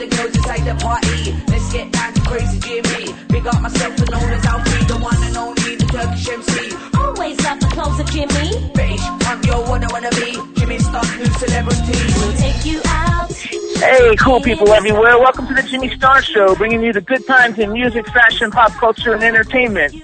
[0.00, 1.36] The girls inside the party.
[1.52, 3.12] Let's get down to crazy Jimmy.
[3.28, 6.72] Big up myself and known as Alfie, the one and only, the Turkish MC.
[6.96, 8.72] Always love the clothes of Jimmy.
[8.72, 10.40] British, I'm your one I wanna be.
[10.58, 11.98] Jimmy Star, new celebrity.
[12.16, 13.30] We'll take you out.
[13.30, 15.18] Hey, cool people everywhere.
[15.18, 18.72] Welcome to the Jimmy Star Show, bringing you the good times in music, fashion, pop
[18.72, 19.94] culture, and entertainment.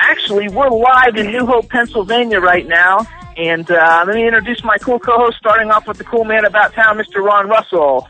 [0.00, 3.06] Actually, we're live in New Hope, Pennsylvania right now.
[3.38, 6.74] And uh, let me introduce my cool co-host, starting off with the cool man about
[6.74, 7.24] town, Mr.
[7.24, 8.06] Ron Russell.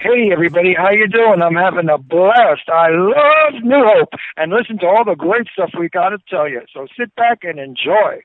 [0.00, 1.40] Hey everybody, how you doing?
[1.40, 2.68] I'm having a blast.
[2.68, 6.46] I love New Hope and listen to all the great stuff we got to tell
[6.46, 6.60] you.
[6.74, 8.20] So sit back and enjoy.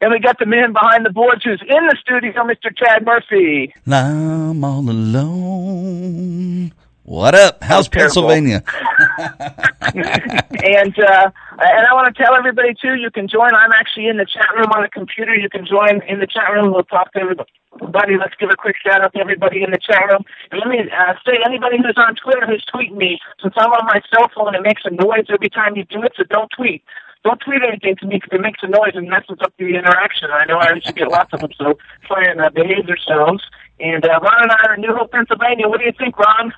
[0.00, 2.74] And we got the man behind the boards who's in the studio, Mr.
[2.74, 3.74] Chad Murphy.
[3.86, 6.72] I'm all alone.
[7.04, 7.62] What up?
[7.62, 7.88] How's.
[7.88, 8.62] Pennsylvania?
[9.18, 13.50] and uh, and I want to tell everybody too, you can join.
[13.54, 15.34] I'm actually in the chat room on the computer.
[15.34, 16.72] You can join in the chat room.
[16.72, 18.14] We'll talk to everybody.
[18.16, 20.22] Let's give a quick shout out to everybody in the chat room.
[20.52, 23.84] And let me uh, say, anybody who's on Twitter who's tweeting me, since I'm on
[23.86, 26.12] my cell phone, it makes a noise every time you do it.
[26.16, 26.84] So don't tweet.
[27.24, 30.30] Don't tweet anything to me because it makes a noise and messes up the interaction.
[30.30, 33.42] I know I should get lots of them, so try and uh, behave yourselves.
[33.78, 35.68] And uh, Ron and I are in New Hope, Pennsylvania.
[35.68, 36.52] What do you think, Ron?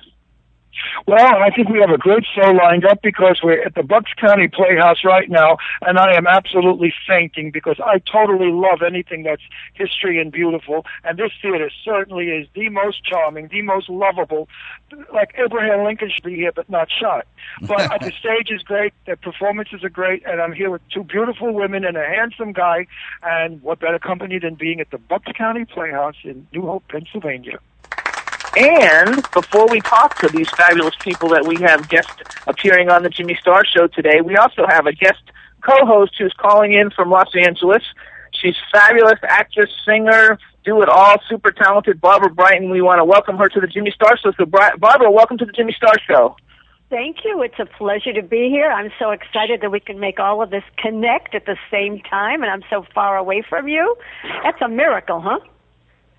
[1.07, 4.11] Well, I think we have a great show lined up because we're at the Bucks
[4.19, 9.41] County Playhouse right now, and I am absolutely fainting because I totally love anything that's
[9.73, 10.85] history and beautiful.
[11.03, 14.49] And this theater certainly is the most charming, the most lovable.
[15.13, 17.27] Like Abraham Lincoln should be here, but not shot.
[17.61, 21.53] But the stage is great, the performances are great, and I'm here with two beautiful
[21.53, 22.87] women and a handsome guy.
[23.23, 27.59] And what better company than being at the Bucks County Playhouse in New Hope, Pennsylvania?
[28.57, 32.09] And before we talk to these fabulous people that we have guest
[32.47, 35.21] appearing on the Jimmy Star Show today, we also have a guest
[35.59, 37.83] co-host who's calling in from Los Angeles.
[38.31, 42.69] She's fabulous actress, singer, do it all, super talented Barbara Brighton.
[42.69, 44.31] We want to welcome her to the Jimmy Star Show.
[44.37, 46.37] So, Barbara, welcome to the Jimmy Star Show.
[46.89, 47.41] Thank you.
[47.41, 48.71] It's a pleasure to be here.
[48.71, 52.41] I'm so excited that we can make all of this connect at the same time,
[52.41, 53.97] and I'm so far away from you.
[54.43, 55.39] That's a miracle, huh?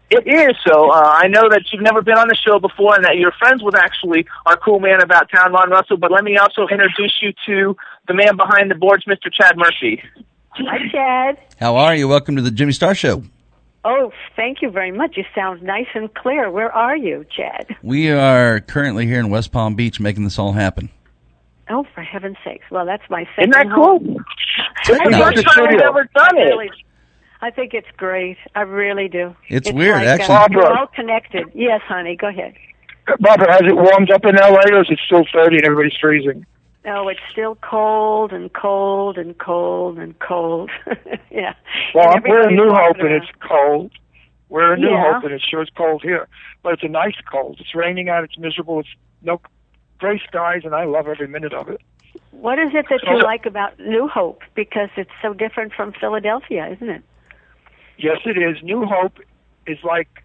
[0.09, 0.91] It is so.
[0.91, 3.63] Uh, I know that you've never been on the show before, and that you're friends
[3.63, 5.97] with actually our cool man about town, Ron Russell.
[5.97, 9.33] But let me also introduce you to the man behind the boards, Mr.
[9.33, 10.03] Chad Murphy.
[10.51, 11.39] Hi, Chad.
[11.59, 12.07] How are you?
[12.07, 13.25] Welcome to the Jimmy Star Show.
[13.85, 15.17] Oh, thank you very much.
[15.17, 16.51] You sound nice and clear.
[16.51, 17.75] Where are you, Chad?
[17.83, 20.89] We are currently here in West Palm Beach making this all happen.
[21.69, 22.65] Oh, for heaven's sakes.
[22.71, 23.99] Well, that's my second Isn't that cool?
[23.99, 24.25] home.
[24.87, 26.43] This is the first time we've ever done it.
[26.43, 26.71] Really,
[27.41, 28.39] I think it's great.
[28.55, 29.37] I really do.
[29.49, 30.35] It's weird, like, actually.
[30.35, 30.81] Uh, we're Barbara.
[30.81, 31.47] all connected.
[31.55, 32.17] Yes, honey.
[32.17, 32.55] Go ahead.
[33.21, 36.45] Barbara, has it warmed up in LA or is it still 30 and everybody's freezing?
[36.85, 40.71] No, it's still cold and cold and cold and cold.
[41.31, 41.55] yeah.
[41.95, 43.93] Well, we're in New walking Hope and it's cold.
[44.49, 45.15] We're in New Yeah.
[45.15, 46.29] Hope and it sure is cold here.
[46.63, 47.59] But it's a nice cold.
[47.61, 48.89] It's raining out, it's miserable, it's
[49.23, 49.41] no
[49.99, 51.81] gray skies, and I love every minute of it.
[52.31, 54.43] What is it that you like about New Hope?
[54.55, 57.03] Because it's so different from Philadelphia, isn't it?
[57.99, 58.63] Yes, it is.
[58.63, 59.19] New Hope
[59.67, 60.23] is like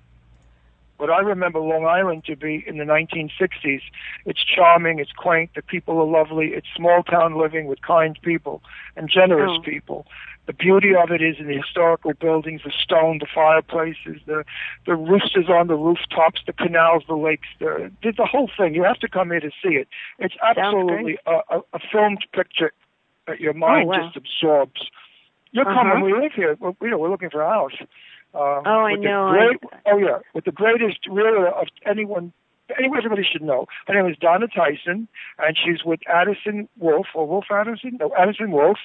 [0.97, 3.81] what I remember Long Island to be in the 1960s.
[4.25, 8.61] It's charming, it's quaint, the people are lovely, it's small town living with kind people
[8.95, 9.61] and generous Oh.
[9.61, 10.05] people.
[10.45, 14.43] The beauty of it is in the historical buildings, the stone, the fireplaces, the
[14.85, 18.75] the roosters on the rooftops, the canals, the lakes, the the, the whole thing.
[18.75, 19.87] You have to come here to see it.
[20.19, 22.73] It's absolutely a, a, a filmed picture
[23.27, 24.03] that your oh, mind wow.
[24.03, 24.81] just absorbs.
[25.51, 25.83] You're Uh-huh.
[25.83, 26.03] coming.
[26.03, 26.55] We live here.
[26.59, 27.73] We're, you know, we're looking for a house.
[28.33, 29.27] Um, Oh, I know.
[29.27, 32.31] I- Great, oh yeah, with the greatest really of anyone.
[32.77, 33.67] Anyone, everybody should know.
[33.85, 37.97] Her name is Donna Tyson, and she's with Addison Wolfe or Wolf Addison.
[37.99, 38.79] No, Addison Wolfe,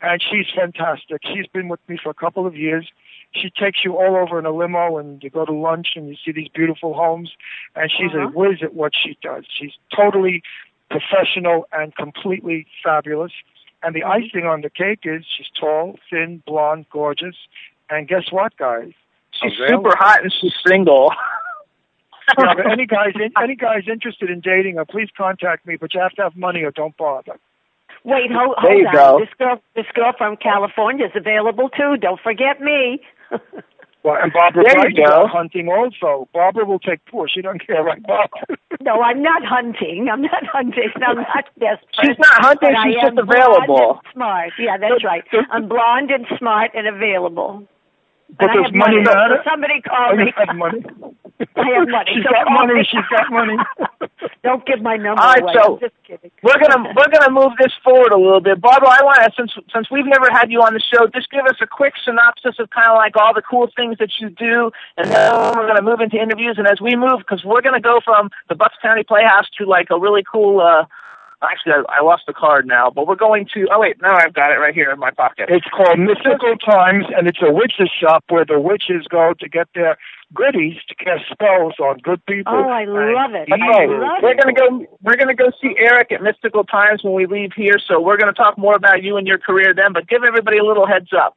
[0.00, 1.22] and she's fantastic.
[1.24, 2.88] She's been with me for a couple of years.
[3.32, 6.14] She takes you all over in a limo, and you go to lunch, and you
[6.24, 7.32] see these beautiful homes.
[7.74, 8.28] And she's Uh-huh.
[8.28, 9.44] a whiz at what she does.
[9.48, 10.44] She's totally
[10.88, 13.32] professional and completely fabulous.
[13.82, 14.10] And the Mm-hmm.
[14.36, 17.36] icing on the cake is she's tall, thin, blonde, gorgeous.
[17.90, 18.92] And guess what, guys?
[19.32, 19.90] She's Available.
[19.90, 21.12] super hot and she's single.
[22.38, 25.76] yeah, but any guys, in, any guys interested in dating her, please contact me.
[25.76, 27.38] But you have to have money, or don't bother.
[28.04, 28.92] Wait, hold, There hold you on.
[28.94, 29.18] go.
[29.20, 31.96] This girl, this girl from California is available too.
[32.00, 33.00] Don't forget me.
[34.04, 36.28] Well, and Barbara There Bright is hunting also.
[36.34, 37.28] Barbara will take poor.
[37.28, 38.58] She don't care, right, Barbara?
[38.80, 40.08] no, I'm not hunting.
[40.12, 40.90] I'm not hunting.
[41.06, 41.88] I'm not desperate.
[42.02, 44.00] She's not hunting, she's just available.
[44.12, 44.52] Smart.
[44.58, 45.22] Yeah, that's right.
[45.50, 47.66] I'm blonde and smart and available.
[48.38, 49.04] But and have money money.
[49.04, 49.42] Matter?
[49.44, 50.32] somebody Oh, call you me.
[50.36, 50.80] have money.
[51.56, 52.10] I have money.
[52.14, 52.74] She's got money.
[52.74, 52.84] me.
[52.88, 53.56] She's got money.
[54.44, 55.52] Don't give my number All right, away.
[55.54, 56.30] so- I'm just kidding.
[56.42, 58.88] We're gonna we're gonna move this forward a little bit, Barbara.
[58.90, 61.56] I want to since since we've never had you on the show, just give us
[61.60, 65.10] a quick synopsis of kind of like all the cool things that you do, and
[65.10, 66.56] then we're gonna move into interviews.
[66.58, 69.88] And as we move, because we're gonna go from the Bucks County Playhouse to like
[69.90, 70.60] a really cool.
[70.60, 70.84] uh
[71.42, 73.66] Actually, I, I lost the card now, but we're going to.
[73.72, 75.46] Oh wait, now I've got it right here in my pocket.
[75.48, 79.68] It's called Mystical Times, and it's a witch's shop where the witches go to get
[79.74, 79.96] their
[80.34, 82.52] goodies to cast spells on good people.
[82.54, 83.48] Oh, I and love it.
[83.50, 83.88] That's evil right.
[83.88, 84.40] love We're it.
[84.40, 84.86] gonna go.
[85.02, 87.78] We're gonna go see Eric at Mystical Times when we leave here.
[87.86, 89.92] So we're gonna talk more about you and your career then.
[89.92, 91.34] But give everybody a little heads up.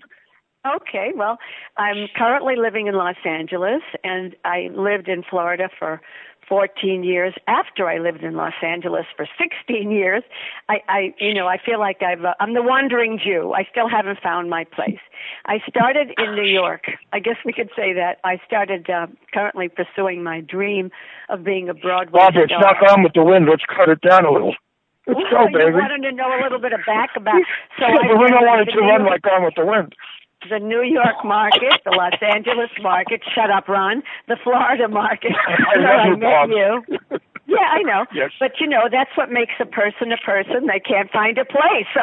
[0.65, 1.37] Okay, well,
[1.77, 6.01] I'm currently living in Los Angeles, and I lived in Florida for
[6.47, 7.33] 14 years.
[7.47, 10.23] After I lived in Los Angeles for 16 years,
[10.69, 13.53] I, I you know, I feel like I've, uh, I'm the wandering Jew.
[13.53, 14.99] I still haven't found my place.
[15.45, 16.85] I started in New York.
[17.13, 18.19] I guess we could say that.
[18.23, 20.91] I started uh, currently pursuing my dream
[21.29, 22.61] of being a Broadway Barbara, it's star.
[22.61, 23.47] not Gone with the Wind.
[23.49, 24.53] Let's cut it down a little.
[25.07, 25.71] Let's go, Well, baby.
[25.73, 27.41] wanted to know a little bit of back about.
[27.77, 29.93] So Yeah, but we don't want it to run like Gone with the Wind.
[30.49, 33.21] The New York market, the Los Angeles market.
[33.33, 34.03] Shut up, Ron.
[34.27, 35.31] The Florida market.
[35.47, 36.49] I where I met Bob.
[36.49, 37.19] you.
[37.47, 38.05] Yeah, I know.
[38.13, 38.31] Yes.
[38.39, 40.65] But you know, that's what makes a person a person.
[40.67, 41.85] They can't find a place.
[41.93, 42.01] So,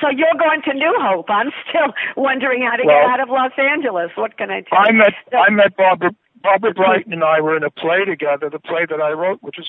[0.00, 1.26] so you're going to New Hope.
[1.28, 4.10] I'm still wondering how to Well, get out of Los Angeles.
[4.14, 4.94] What can I tell I you?
[4.98, 6.10] met So- I met Barbara
[6.42, 8.48] Barbara Brighton and I were in a play together.
[8.50, 9.68] The play that I wrote, which is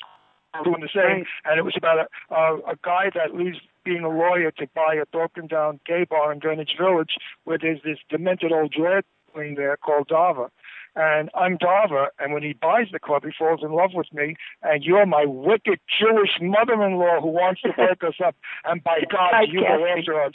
[0.63, 1.25] doing the same, Right.
[1.45, 4.95] and it was about a, a a guy that leaves being a lawyer to buy
[4.95, 7.15] a broken down gay bar in Greenwich Village,
[7.45, 10.49] where there's this demented old drag queen there called Dava.
[10.97, 14.35] And I'm Dava, and when he buys the club, he falls in love with me.
[14.63, 18.35] And you're my wicked Jewish mother-in-law who wants to break us up.
[18.63, 19.99] And by God, you go Typecasting.
[19.99, 20.33] after us.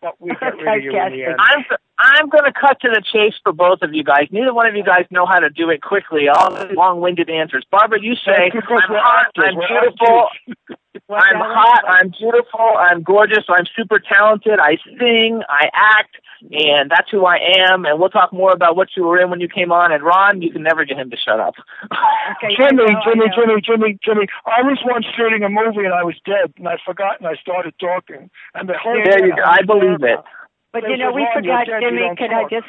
[0.00, 1.36] But we get rid of you in the end.
[1.38, 1.64] I'm
[1.98, 4.28] I'm going to cut to the chase for both of you guys.
[4.30, 6.28] Neither one of you guys know how to do it quickly.
[6.28, 7.64] All the long-winded answers.
[7.70, 9.32] Barbara, you say I'm hot.
[9.36, 10.28] I'm beautiful,
[11.10, 16.16] I'm hot, I'm beautiful, I'm gorgeous, I'm super talented, I sing, I act,
[16.50, 17.84] and that's who I am.
[17.84, 19.92] And we'll talk more about what you were in when you came on.
[19.92, 21.54] And Ron, you can never get him to shut up.
[21.84, 23.26] Okay, Jimmy, I know, Jimmy.
[23.34, 24.26] Jimmy, Jimmy, Jimmy.
[24.46, 27.34] I was once shooting a movie and I was dead and I forgot and I
[27.36, 28.30] started talking.
[28.54, 29.42] And the whole There you go.
[29.44, 30.18] I believe it.
[30.72, 32.16] But you know, we forgot, you're dead, you Jimmy.
[32.16, 32.68] Could I just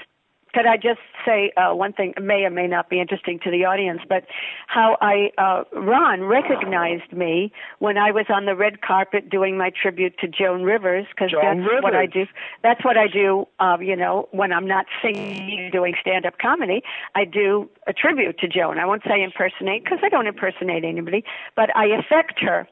[0.54, 2.14] could I just say uh, one thing?
[2.22, 4.26] May or may not be interesting to the audience, but
[4.68, 9.70] how I uh, Ron recognized me when I was on the red carpet doing my
[9.70, 12.26] tribute to Joan Rivers because that's what I do.
[12.64, 13.48] That's what I do.
[13.60, 16.82] Uh, you know, when I'm not singing, doing stand-up comedy,
[17.16, 18.80] I do a tribute to Joan.
[18.80, 21.24] I won't say impersonate because I don't impersonate anybody,
[21.56, 22.68] but I affect her.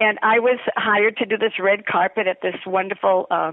[0.00, 3.26] And I was hired to do this red carpet at this wonderful.
[3.30, 3.52] Uh,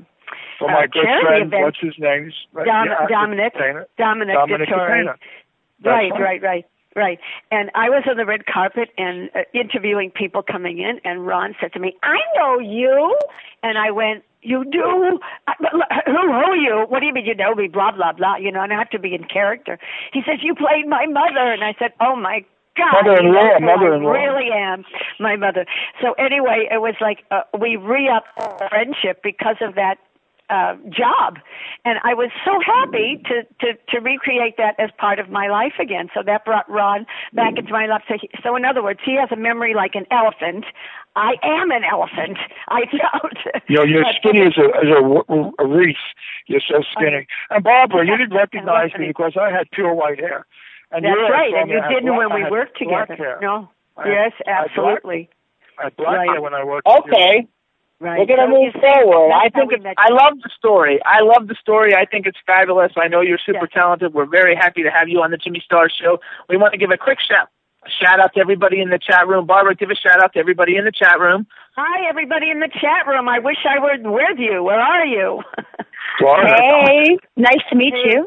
[0.59, 1.63] For my uh, good friend, event.
[1.63, 2.31] what's his name?
[2.53, 3.53] Dom- yeah, Dominic.
[3.97, 5.05] Dominic, Dominic Dettori.
[5.83, 6.19] Right, right.
[6.19, 7.19] right, right, right.
[7.51, 11.55] And I was on the red carpet and uh, interviewing people coming in, and Ron
[11.61, 13.17] said to me, "I know you,"
[13.63, 14.23] and I went.
[14.41, 15.19] You do?
[15.47, 15.53] I-
[16.05, 16.85] Who who are you?
[16.87, 17.67] What do you mean you know me?
[17.67, 18.37] Blah blah blah.
[18.37, 19.77] You know, and I have to be in character.
[20.13, 22.45] He says you played my mother, and I said, "Oh my
[22.77, 24.11] God, Mother-in-law, you know who mother-in-law.
[24.11, 24.85] I really am
[25.19, 25.65] my mother."
[26.01, 29.95] So anyway, it was like uh, we re-upped our friendship because of that
[30.49, 31.37] uh, job,
[31.85, 35.73] and I was so happy to, to to recreate that as part of my life
[35.79, 36.09] again.
[36.13, 38.01] So that brought Ron back into my life.
[38.07, 40.65] So, he, so in other words, he has a memory like an elephant.
[41.15, 42.37] I am an elephant.
[42.69, 43.61] I felt.
[43.67, 45.97] You know, you're But- skinny as a, as a, a reef.
[46.47, 47.27] You're so skinny.
[47.49, 50.45] And Barbara, you didn't recognize me because I had pure white hair.
[50.91, 53.37] And That's you had right, and you didn't when we worked together.
[53.41, 53.69] No.
[53.97, 55.29] I had- yes, I had black- absolutely.
[55.77, 56.29] I had black Right.
[56.29, 56.87] hair when I worked.
[56.87, 57.11] with you.
[57.13, 57.47] Okay.
[57.99, 58.19] Right.
[58.19, 59.33] We're gonna So move forward.
[59.35, 60.99] I think we it's, I love the story.
[61.05, 61.93] I love the story.
[61.93, 62.93] I think it's fabulous.
[62.95, 63.73] I know you're super Yes.
[63.73, 64.13] talented.
[64.13, 66.19] We're very happy to have you on the Jimmy Star Show.
[66.47, 67.49] We want to give a quick shout
[68.01, 69.45] shout out to everybody in the chat room.
[69.45, 71.47] Barbara, give a shout out to everybody in the chat room.
[71.75, 73.27] Hi, everybody in the chat room.
[73.27, 74.63] I wish I were with you.
[74.63, 75.41] Where are you?
[76.19, 76.55] Florida.
[76.61, 78.25] Hey, nice to meet you.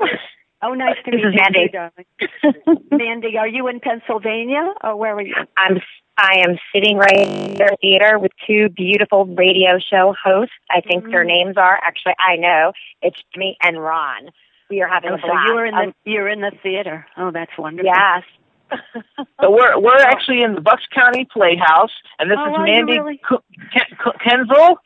[0.62, 1.68] Oh, nice to This meet is you, Mandy.
[1.72, 2.78] darling.
[2.90, 5.34] Mandy, are you in Pennsylvania or where are you?
[5.56, 5.80] I'm
[6.18, 10.54] I am sitting right in their theater with two beautiful radio show hosts.
[10.70, 11.28] I think their Mhm.
[11.28, 14.30] names are actually I know it's Jimmy and Ron.
[14.70, 17.06] We are having Oh, a so you're in the Um, you're in the theater.
[17.16, 17.90] Oh, that's wonderful.
[17.94, 18.22] yes,
[19.40, 23.18] So we're we're actually in the Bucks County Playhouse, and this Oh, is Mandy really?
[23.26, 23.38] Ku-
[23.72, 24.76] Ken- Ku- Kenzel.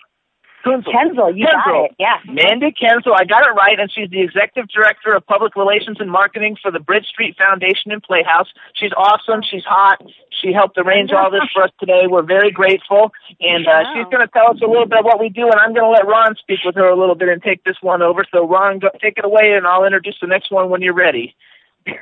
[0.66, 0.92] Kunzel.
[0.92, 1.92] Kenzel, you got it.
[1.98, 2.18] Yeah.
[2.26, 6.10] Mandy Kenzel, I got it right, and she's the executive director of public relations and
[6.10, 8.48] marketing for the Bridge Street Foundation and Playhouse.
[8.74, 9.42] She's awesome.
[9.48, 10.02] She's hot.
[10.42, 12.02] She helped arrange all this for us today.
[12.08, 15.18] We're very grateful, and uh, she's going to tell us a little bit of what
[15.20, 15.44] we do.
[15.44, 17.76] And I'm going to let Ron speak with her a little bit and take this
[17.80, 18.24] one over.
[18.32, 21.34] So Ron, go, take it away, and I'll introduce the next one when you're ready.
[21.86, 21.94] Hey,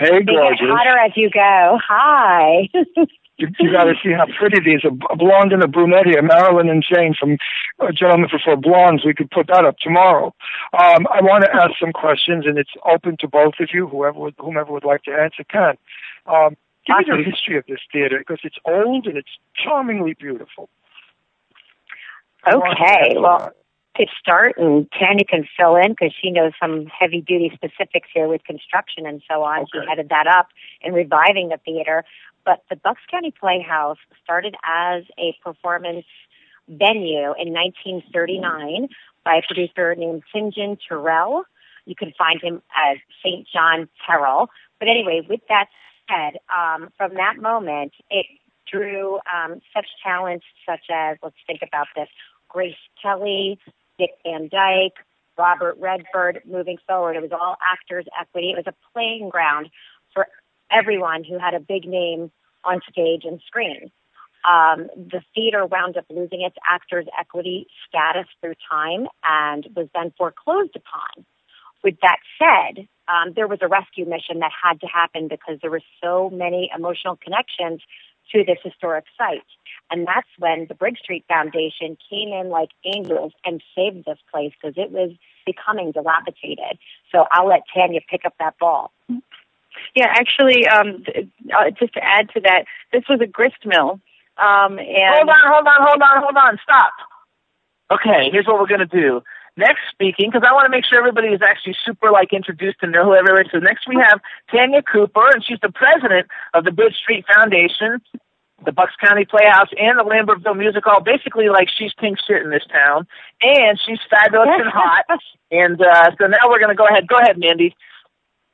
[0.00, 0.60] They get gorgeous.
[0.62, 1.78] hotter as you go.
[1.86, 2.68] Hi.
[3.38, 4.90] You, you got to see how pretty these are.
[5.10, 7.38] A blonde and a brunette here, Marilyn and Jane from
[7.78, 9.04] uh, Gentlemen Prefer Blondes.
[9.04, 10.34] We could put that up tomorrow.
[10.72, 13.86] Um, I want to ask some questions, and it's open to both of you.
[13.86, 15.76] Whoever, would, whomever would like to answer can.
[16.26, 20.68] Um, give me the history of this theater because it's old and it's charmingly beautiful.
[22.44, 23.54] I Okay, well, that.
[23.94, 28.28] could start and Tanya can fill in because she knows some heavy duty specifics here
[28.28, 29.66] with construction and so on.
[29.72, 30.48] She headed that up
[30.80, 32.04] in reviving the theater.
[32.48, 36.06] But the Bucks County Playhouse started as a performance
[36.66, 38.88] venue in 1939
[39.22, 41.42] by a producer named Sinjin Terrell.
[41.84, 43.46] You can find him as St.
[43.52, 44.48] John Terrell.
[44.78, 45.66] But anyway, with that
[46.08, 48.24] said, um, from that moment, it
[48.72, 52.08] drew um, such talents such as, let's think about this,
[52.48, 53.58] Grace Kelly,
[53.98, 54.96] Dick Van Dyke,
[55.36, 56.40] Robert Redford.
[56.46, 58.52] Moving forward, it was all actors' equity.
[58.52, 59.68] It was a playing ground
[60.14, 60.28] for
[60.70, 62.30] everyone who had a big name
[62.64, 63.90] on stage and screen.
[64.48, 70.12] Um, the theater wound up losing its actors' equity status through time and was then
[70.16, 71.24] foreclosed upon.
[71.82, 75.70] With that said, um, there was a rescue mission that had to happen because there
[75.70, 77.80] were so many emotional connections
[78.32, 79.42] to this historic site.
[79.90, 84.52] And that's when the Bridge Street Foundation came in like angels and saved this place
[84.60, 85.12] because it was
[85.46, 86.78] becoming dilapidated.
[87.10, 88.92] So I'll let Tanya pick up that ball.
[89.94, 94.00] Yeah, actually, um, th- uh, just to add to that, this was a grist mill.
[94.36, 96.58] Um, and Hold on, hold on, hold on, hold on.
[96.62, 96.92] Stop.
[97.90, 99.22] Okay, here's what we're gonna do.
[99.56, 102.92] Next speaking, because I want to make sure everybody is actually super like introduced and
[102.92, 103.50] know who everyone is.
[103.50, 104.20] So next we have
[104.52, 107.98] Tanya Cooper, and she's the president of the Bridge Street Foundation,
[108.64, 111.00] the Bucks County Playhouse, and the Lambertville Music Hall.
[111.02, 113.08] Basically, like she's pink shit in this town,
[113.42, 115.04] and she's fabulous and hot.
[115.50, 117.08] And uh, so now we're gonna go ahead.
[117.08, 117.74] Go ahead, Mandy.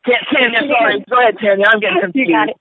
[0.07, 1.05] Ta- Tanya, sorry.
[1.09, 1.67] Go ahead, Tanya.
[1.69, 2.29] I'm getting confused.
[2.29, 2.57] You got it.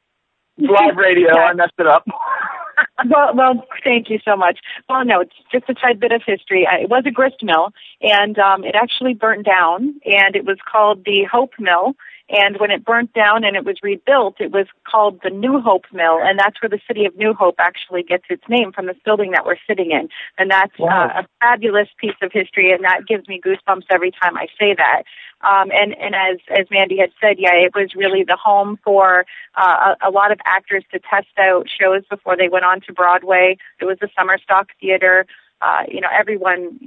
[0.58, 1.36] Live radio.
[1.38, 2.06] I messed it up.
[3.10, 4.60] well, well, thank you so much.
[4.88, 6.68] Well, no, it's just a tad bit of history.
[6.70, 7.70] It was a grist mill,
[8.02, 11.94] and um, it actually burnt down, and it was called the Hope Mill.
[12.34, 15.86] And when it burnt down and it was rebuilt, it was called the New Hope
[15.94, 18.98] Mill, and that's where the city of New Hope actually gets its name from this
[19.06, 20.10] building that we're sitting in.
[20.40, 21.12] And that's Wow.
[21.16, 24.74] uh, a fabulous piece of history, and that gives me goosebumps every time I say
[24.74, 25.04] that.
[25.42, 29.26] Um, and and as as Mandy had said, yeah, it was really the home for
[29.56, 32.94] uh, a, a lot of actors to test out shows before they went on to
[32.94, 33.58] Broadway.
[33.80, 35.28] It was the summer stock theater.
[35.62, 36.78] Uh, you know, everyone,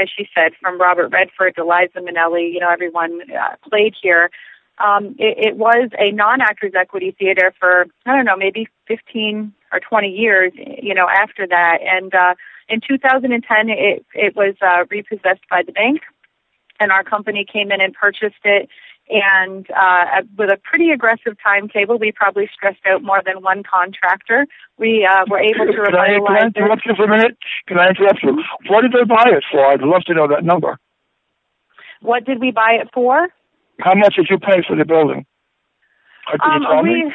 [0.00, 4.30] as she said, from Robert Redford to Liza Minnelli, you know, everyone uh, played here.
[4.78, 9.80] Um, it, it was a non-actors equity theater for I don't know, maybe 15 or
[9.80, 10.52] 20 years.
[10.56, 12.34] You know, after that, and uh,
[12.68, 16.00] in 2010, it it was uh, repossessed by the bank
[16.80, 18.68] and our company came in and purchased it.
[19.08, 24.46] And uh, with a pretty aggressive timetable, we probably stressed out more than one contractor.
[24.78, 27.36] We uh, were able to Can I, can I interrupt you for a minute?
[27.66, 28.42] Can I interrupt you?
[28.68, 29.66] What did they buy it for?
[29.66, 30.78] I'd love to know that number.
[32.00, 33.28] What did we buy it for?
[33.80, 35.26] How much did you pay for the building?
[36.30, 37.12] Can you tell Um, we, me?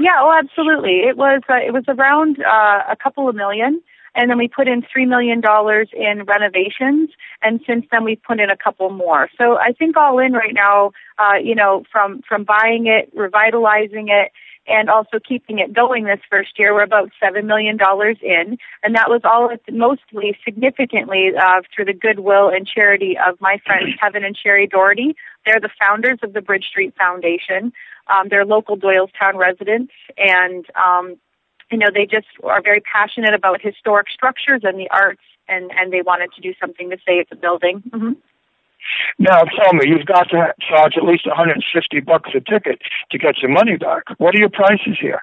[0.00, 1.00] yeah, oh, absolutely.
[1.00, 3.80] It was uh, it was around uh, a couple of million,
[4.14, 7.10] and then we put in three million dollars in renovations,
[7.42, 9.28] and since then we've put in a couple more.
[9.38, 14.08] So I think all in right now, uh, you know, from from buying it, revitalizing
[14.08, 14.32] it,
[14.68, 18.94] and also keeping it going this first year, we're about seven million dollars in, and
[18.94, 24.24] that was all mostly significantly uh, through the goodwill and charity of my friends Kevin
[24.24, 25.16] and Sherry Daugherty.
[25.44, 27.72] They're the founders of the Bridge Street Foundation.
[28.08, 31.16] Um, they're local Doylestown residents, and um,
[31.70, 35.92] you know they just are very passionate about historic structures and the arts, and and
[35.92, 37.82] they wanted to do something to save the building.
[37.92, 38.12] hmm
[39.18, 42.80] Now tell me, you've got to charge at least 150 bucks a ticket
[43.10, 44.02] to get your money back.
[44.18, 45.20] What are your prices here?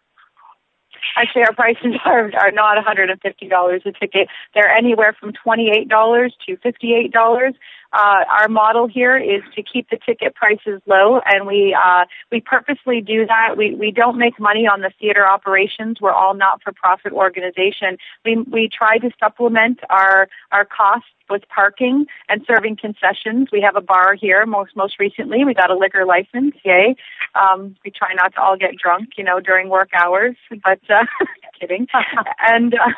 [1.15, 4.27] Actually, our prices are are not $150 a ticket.
[4.53, 7.53] They're anywhere from $28 to $58.
[7.93, 12.41] Uh, our model here is to keep the ticket prices low, and we uh, we
[12.41, 13.55] purposely do that.
[13.55, 16.01] We we don't make money on the theater operations.
[16.01, 17.97] We're all not-for-profit organization.
[18.25, 23.49] We we try to supplement our our costs with parking and serving concessions.
[23.51, 24.45] We have a bar here.
[24.45, 26.55] Most most recently, we got a liquor license.
[26.65, 26.95] Yay!
[27.35, 30.35] Um, we try not to all get drunk, you know, during work hours.
[30.63, 31.03] But uh,
[31.59, 31.87] kidding.
[32.39, 32.91] and uh,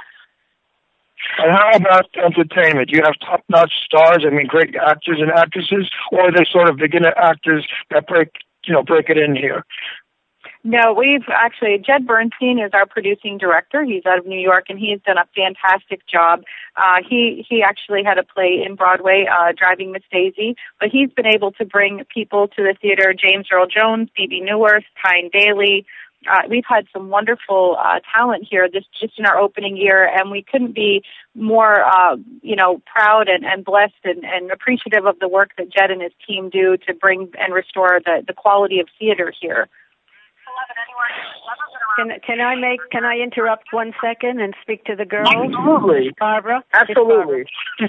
[1.39, 2.89] And how about entertainment?
[2.89, 4.25] Do you have top-notch stars?
[4.25, 8.29] I mean, great actors and actresses, or are they sort of beginner actors that break,
[8.65, 9.63] you know, break it in here?
[10.67, 13.84] No, we've actually Jed Bernstein is our producing director.
[13.84, 16.41] He's out of New York, and he has done a fantastic job.
[16.75, 21.12] Uh, he he actually had a play in Broadway, uh, Driving Miss Daisy, but he's
[21.12, 23.13] been able to bring people to the theater.
[23.13, 25.86] James Earl Jones, Phoebe Neuwirth, Tyne Daly.
[26.29, 30.32] Uh, we've had some wonderful uh, talent here just just in our opening year, and
[30.32, 31.03] we couldn't be
[31.34, 35.72] more uh, you know proud and, and blessed and, and appreciative of the work that
[35.72, 39.67] Jed and his team do to bring and restore the the quality of theater here.
[41.96, 45.30] Can can I make can I interrupt one second and speak to the girls?
[45.30, 46.14] Absolutely.
[46.20, 46.64] Barbara.
[46.74, 47.46] Absolutely.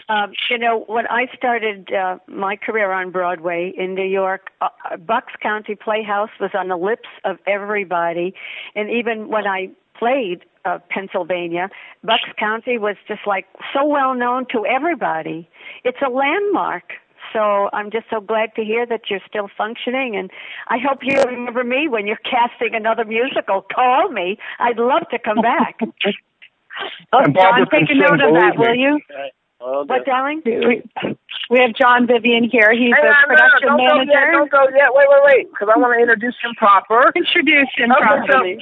[0.09, 4.97] Um, you know, when I started uh, my career on Broadway in New York, uh,
[4.97, 8.35] Bucks County Playhouse was on the lips of everybody,
[8.75, 11.71] and even when I played uh, Pennsylvania,
[12.03, 15.49] Bucks County was just like so well known to everybody.
[15.85, 16.93] It's a landmark.
[17.37, 20.31] So I'm just so glad to hear that you're still functioning, and
[20.69, 23.61] I hope you remember me when you're casting another musical.
[23.75, 24.38] Call me.
[24.59, 25.78] I'd love to come back.
[27.11, 28.59] Oh, And Barbara John, take a note of that, me.
[28.59, 29.00] will you?
[29.61, 30.43] What, darling?
[30.45, 30.83] We,
[31.49, 32.71] we have John Vivian here.
[32.75, 34.12] He's Hang the on, no, no, production don't go manager.
[34.12, 34.88] yet, don't go yet.
[34.93, 37.12] Wait, wait, wait, because I want to introduce him proper.
[37.16, 38.59] Introduce him Okay, so properly.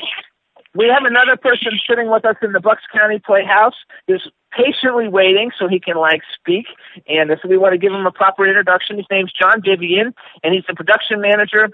[0.74, 3.74] We have another person sitting with us in the Bucks County Playhouse,
[4.08, 6.66] just patiently waiting so he can like speak.
[7.08, 8.96] And so we want to give him a proper introduction.
[8.96, 11.70] His name's John Vivian, and he's the production manager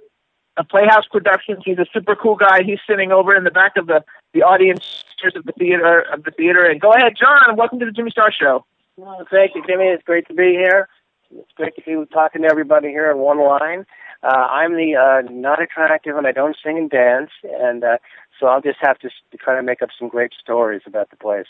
[0.57, 1.63] of Playhouse Productions.
[1.65, 2.63] He's a super cool guy.
[2.63, 4.05] He's sitting over in the back of the
[4.35, 5.05] the audience
[5.35, 6.65] of the theater of the theater.
[6.65, 7.57] And go ahead, John.
[7.57, 8.65] Welcome to the Jimmy Star Show.
[8.97, 9.87] Well, thank you, Jimmy.
[9.87, 10.89] It's great to be here.
[11.37, 13.87] It's great to be talking to everybody here in one line.
[14.23, 17.97] Uh, I'm the uh, not attractive and I don't sing and dance, and uh,
[18.39, 21.17] so I'll just have to, to try to make up some great stories about the
[21.17, 21.47] place.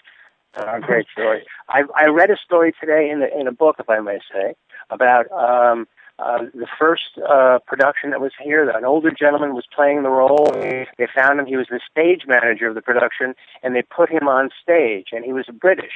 [0.55, 1.45] Uh, great story.
[1.69, 4.55] I, I read a story today in, the, in a book, if I may say,
[4.91, 5.89] about um,
[6.19, 8.67] uh, the first uh, production that was here.
[8.67, 10.51] That an older gentleman was playing the role.
[10.53, 11.47] They found him.
[11.47, 15.25] He was the stage manager of the production, and they put him on stage, and
[15.25, 15.93] he was British.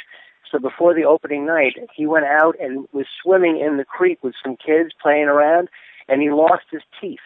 [0.54, 4.34] So before the opening night, he went out and was swimming in the creek with
[4.40, 5.68] some kids playing around,
[6.06, 7.18] and he lost his teeth.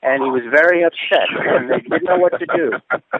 [0.00, 2.72] And he was very upset, and they didn't know what to do.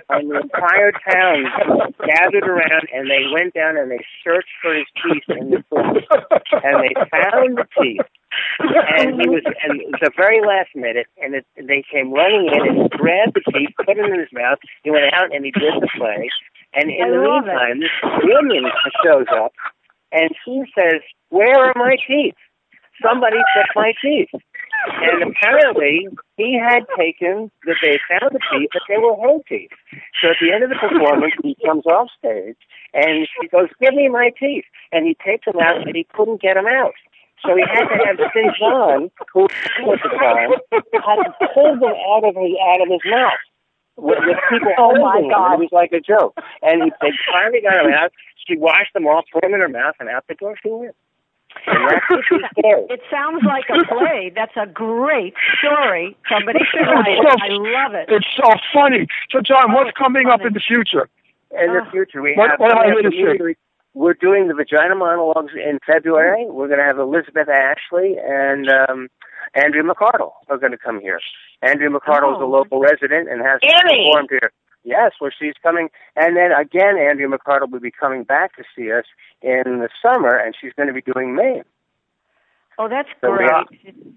[0.08, 4.86] And the entire town gathered around, and they went down and they searched for his
[5.02, 6.06] teeth in the creek,
[6.62, 8.06] and they found the teeth.
[8.96, 12.46] And he was, and it was the very last minute, and it, they came running
[12.46, 14.58] in and he grabbed the teeth, put them in his mouth.
[14.84, 16.30] He went out and he did the play.
[16.72, 17.90] And in I the meantime, this
[18.22, 18.70] woman
[19.04, 19.52] shows up,
[20.12, 22.36] and she says, "Where are my teeth?
[23.02, 24.30] Somebody took my teeth."
[25.02, 29.72] And apparently, he had taken that they found the teeth, but they were whole teeth.
[30.22, 32.56] So at the end of the performance, he comes off stage,
[32.94, 36.40] and she goes, "Give me my teeth," and he takes them out, and he couldn't
[36.40, 36.94] get them out.
[37.44, 38.54] So he had to have St.
[38.56, 39.48] John, who
[39.80, 43.40] was at the time, had to pull them out of his out of his mouth.
[44.00, 45.20] With, with people Oh, my.
[45.30, 45.54] God.
[45.54, 46.36] It was like a joke.
[46.62, 48.12] And he, they finally got him out.
[48.46, 50.94] She washed them off, put them in her mouth, and out the door she went.
[51.66, 52.86] And that's the true story.
[52.90, 54.30] It sounds like a play.
[54.34, 56.16] That's a great story.
[56.30, 57.26] Somebody should write it.
[57.42, 58.06] I love it.
[58.08, 59.06] It's so funny.
[59.30, 61.08] So, John, what's coming up in the future?
[61.50, 61.90] In the Oh.
[61.90, 62.60] future, we what, have.
[62.60, 63.54] What am I going to see?
[63.94, 66.46] We're doing the vagina monologues in February.
[66.48, 69.08] We're going to have Elizabeth Ashley and um,
[69.54, 71.18] Andrea McArdle are going to come here.
[71.62, 72.48] Andrea McArdle is a Oh.
[72.48, 74.06] local resident and has Annie!
[74.08, 74.52] performed here.
[74.82, 78.90] Yes, where she's coming, and then again, Andrea McArdle will be coming back to see
[78.90, 79.04] us
[79.42, 81.64] in the summer, and she's going to be doing Mame.
[82.78, 83.50] Oh, that's So, great.
[83.50, 83.64] uh,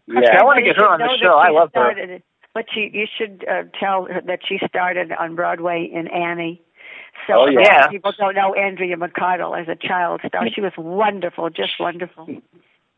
[0.08, 1.36] Yeah, I want to get her on the show.
[1.38, 2.20] I she love her.
[2.54, 6.62] But you you should uh, tell her that she started on Broadway in Annie.
[7.28, 7.88] So Oh, yeah.
[7.90, 10.48] people don't know Andrea McArdle as a child star.
[10.54, 12.28] She was wonderful, just wonderful.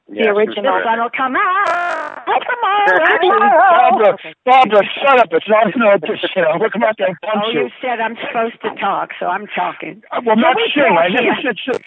[0.08, 0.54] Yeah, original.
[0.54, 0.84] she's The great.
[0.86, 2.26] sun will come out.
[2.26, 2.86] Come on.
[2.86, 5.30] Barbara, Barbara, shut up.
[5.32, 6.46] It's not an audition.
[6.46, 7.70] I'll come out there and Oh, you you.
[7.82, 10.04] said I'm supposed to talk, so I'm talking.
[10.12, 10.84] Uh, Well, not we sing.
[10.98, 11.82] I never said sing.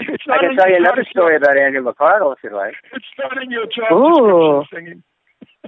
[0.00, 2.74] It's I can tell you it's not another story about Andrea McArdle if you like.
[2.94, 4.62] It's not in your job Ooh.
[4.62, 5.02] description singing.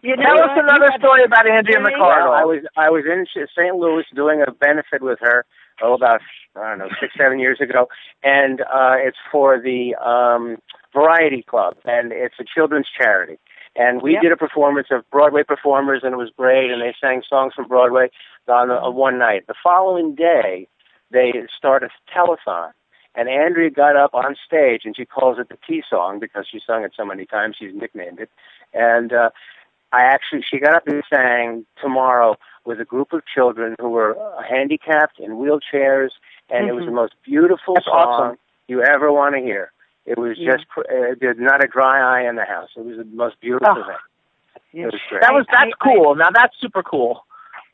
[0.03, 1.95] You know Tell us another story about Andrea Really?
[2.01, 3.75] I was I was in St.
[3.77, 5.45] Louis doing a benefit with her
[5.83, 6.21] oh about
[6.57, 7.89] I don't know six seven years ago,
[8.23, 10.57] and uh, it's for the um,
[10.93, 13.39] Variety Club, and it's a children's charity.
[13.77, 14.23] And we Yep.
[14.23, 16.73] did a performance of Broadway performers, and it was great.
[16.73, 18.11] And they sang songs from Broadway
[18.49, 19.47] on a, one night.
[19.47, 20.67] The following day,
[21.13, 22.73] they start a telethon,
[23.15, 26.61] and Andrea got up on stage, and she calls it the Tea Song because she
[26.67, 27.57] sung it so many times.
[27.59, 28.31] She's nicknamed it.
[28.75, 29.31] And uh,
[29.93, 34.17] I actually, she got up and sang tomorrow with a group of children who were
[34.19, 36.11] uh, handicapped in wheelchairs,
[36.51, 38.39] and it was the most beautiful That's song awesome.
[38.69, 39.73] you ever want to hear.
[40.07, 40.53] It was Yeah.
[40.53, 42.71] just cr- uh, there's not a dry eye in the house.
[42.77, 43.85] It was the most beautiful Oh.
[43.87, 43.97] thing.
[44.73, 44.85] Yeah.
[44.87, 45.01] Was.
[45.21, 46.15] That was that's I- cool.
[46.15, 47.25] now that's super cool.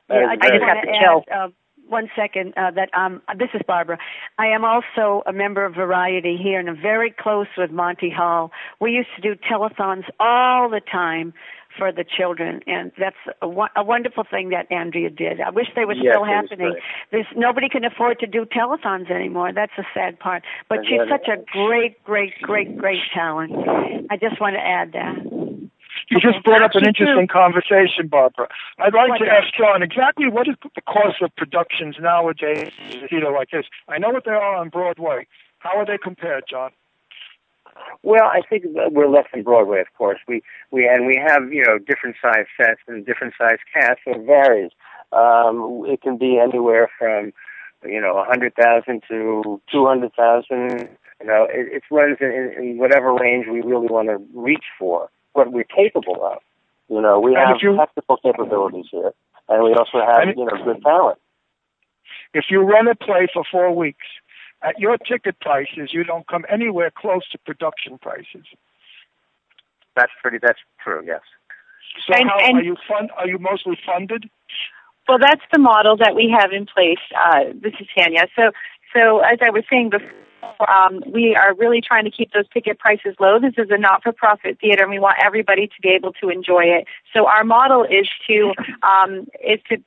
[0.09, 1.25] Yeah, is I just got want the to chill.
[1.29, 1.49] add uh,
[1.89, 3.99] one second uh, that um, this is Barbara.
[4.39, 8.51] I am also a member of Variety here, and I'm very close with Monty Hall.
[8.81, 11.33] We used to do telethons all the time
[11.79, 13.47] for the children, and that's a,
[13.77, 15.41] a wonderful thing that Andrea did.
[15.41, 16.75] I wish they were Yes, still happening.
[17.11, 19.53] There's nobody can afford to do telethons anymore.
[19.55, 20.43] That's the sad part.
[20.69, 23.53] But And she's such a great, great, great, great talent.
[24.11, 25.46] I just want to add that.
[26.09, 28.49] You just brought up an interesting conversation, Barbara.
[28.79, 32.71] I'd like to ask John exactly what is the cost of productions nowadays,
[33.11, 33.67] you know, like this.
[33.89, 35.27] I know what they are on Broadway.
[35.59, 36.71] How are they compared, John?
[38.03, 40.19] Well, I think we're less than Broadway, of course.
[40.29, 44.13] We we and we have you know different size sets and different size casts, so
[44.13, 44.71] it varies.
[45.13, 47.33] Um, it can be anywhere from
[47.85, 50.89] you know a hundred thousand to two hundred thousand.
[51.21, 55.11] You know, it, it runs in, in whatever range we really want to reach for,
[55.37, 56.39] what we're capable of.
[56.89, 59.13] You know, we And have you- technical capabilities here,
[59.49, 61.19] and we also have you know good talent.
[62.33, 64.07] If you run a play for four weeks,
[64.63, 68.47] at your ticket prices, you don't come anywhere close to production prices.
[69.95, 70.39] That's pretty.
[70.41, 71.03] That's true.
[71.05, 71.21] Yes.
[72.07, 73.11] So And- how and- are you fund?
[73.17, 74.29] Are you mostly funded?
[75.09, 76.99] Well, that's the model that we have in place.
[77.15, 78.27] Uh, this is Tanya.
[78.35, 78.51] So,
[78.93, 80.11] so as I was saying before,
[80.69, 83.39] um, we are really trying to keep those ticket prices low.
[83.39, 86.87] This is a not-for-profit theater, and we want everybody to be able to enjoy it.
[87.13, 89.79] So, our model is to um, is to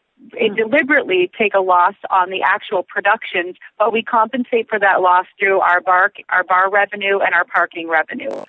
[0.56, 5.60] deliberately take a loss on the actual productions, but we compensate for that loss through
[5.60, 8.44] our bar our bar revenue and our parking revenue.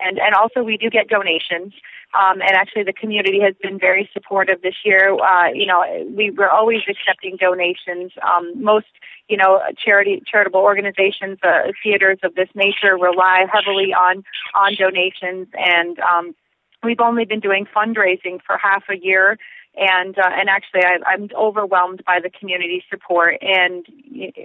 [0.00, 1.74] And and also we do get donations.
[2.12, 5.14] Um, and actually, the community has been very supportive this year.
[5.14, 5.84] Uh, you know,
[6.16, 8.10] we we're always accepting donations.
[8.22, 8.88] Um, most,
[9.28, 14.24] you know, charity charitable organizations, uh, theaters of this nature rely heavily on
[14.56, 16.34] on donations, and um,
[16.82, 19.38] we've only been doing fundraising for half a year.
[19.76, 23.36] And uh, and actually, I, I'm overwhelmed by the community support.
[23.40, 23.86] And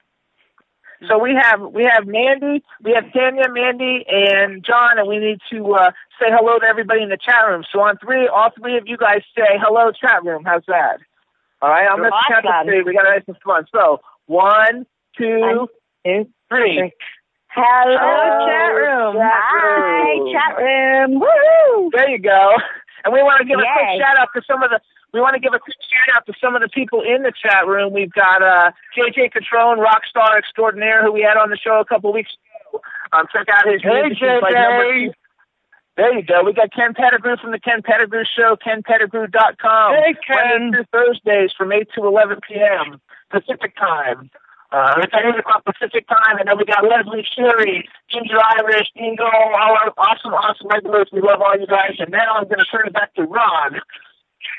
[1.09, 5.39] So we have we have Mandy, we have Tanya, Mandy, and John, and we need
[5.51, 7.65] to uh, say hello to everybody in the chat room.
[7.73, 10.45] So on three, all three of you guys say hello, chat room.
[10.45, 10.99] How's that?
[11.63, 12.83] All right, I'm going to count to three.
[12.83, 13.65] We got to nice and fun.
[13.73, 14.87] So one,
[15.17, 15.69] two,
[16.05, 16.93] two, three.
[17.53, 19.17] Hello, Hello, chat room.
[19.17, 20.33] chat Hi, room.
[20.33, 21.21] chat room.
[21.21, 21.91] Woo!
[21.93, 22.57] There you go.
[23.05, 24.81] And we want to give a quick shout out to some of the.
[25.13, 27.33] We want to give a quick shout out to some of the people in the
[27.33, 27.93] chat room.
[27.93, 31.85] We've got uh, JJ Catrone, rock star extraordinaire, who we had on the show a
[31.85, 32.31] couple weeks
[32.71, 32.81] ago.
[33.13, 34.19] Um, check out his Hey, music.
[34.19, 34.71] He's like JJ.
[34.71, 35.15] number.
[35.97, 36.45] There you go.
[36.45, 39.95] We got Ken Pettigrew from the Ken Pettigrew Show, kenpettigrew.com.
[39.97, 40.73] Hey, Ken.
[40.73, 43.01] Through Thursdays from 8 to 11 p.m.
[43.31, 44.31] Pacific time.
[44.73, 49.25] Uh, it's 8 o'clock Pacific time, and then we got Leslie Sherry, Ginger Irish, Dingo,
[49.25, 51.09] all our awesome, awesome regulars.
[51.13, 51.99] We love all you guys.
[51.99, 53.81] And now I'm going to turn it back to Ron.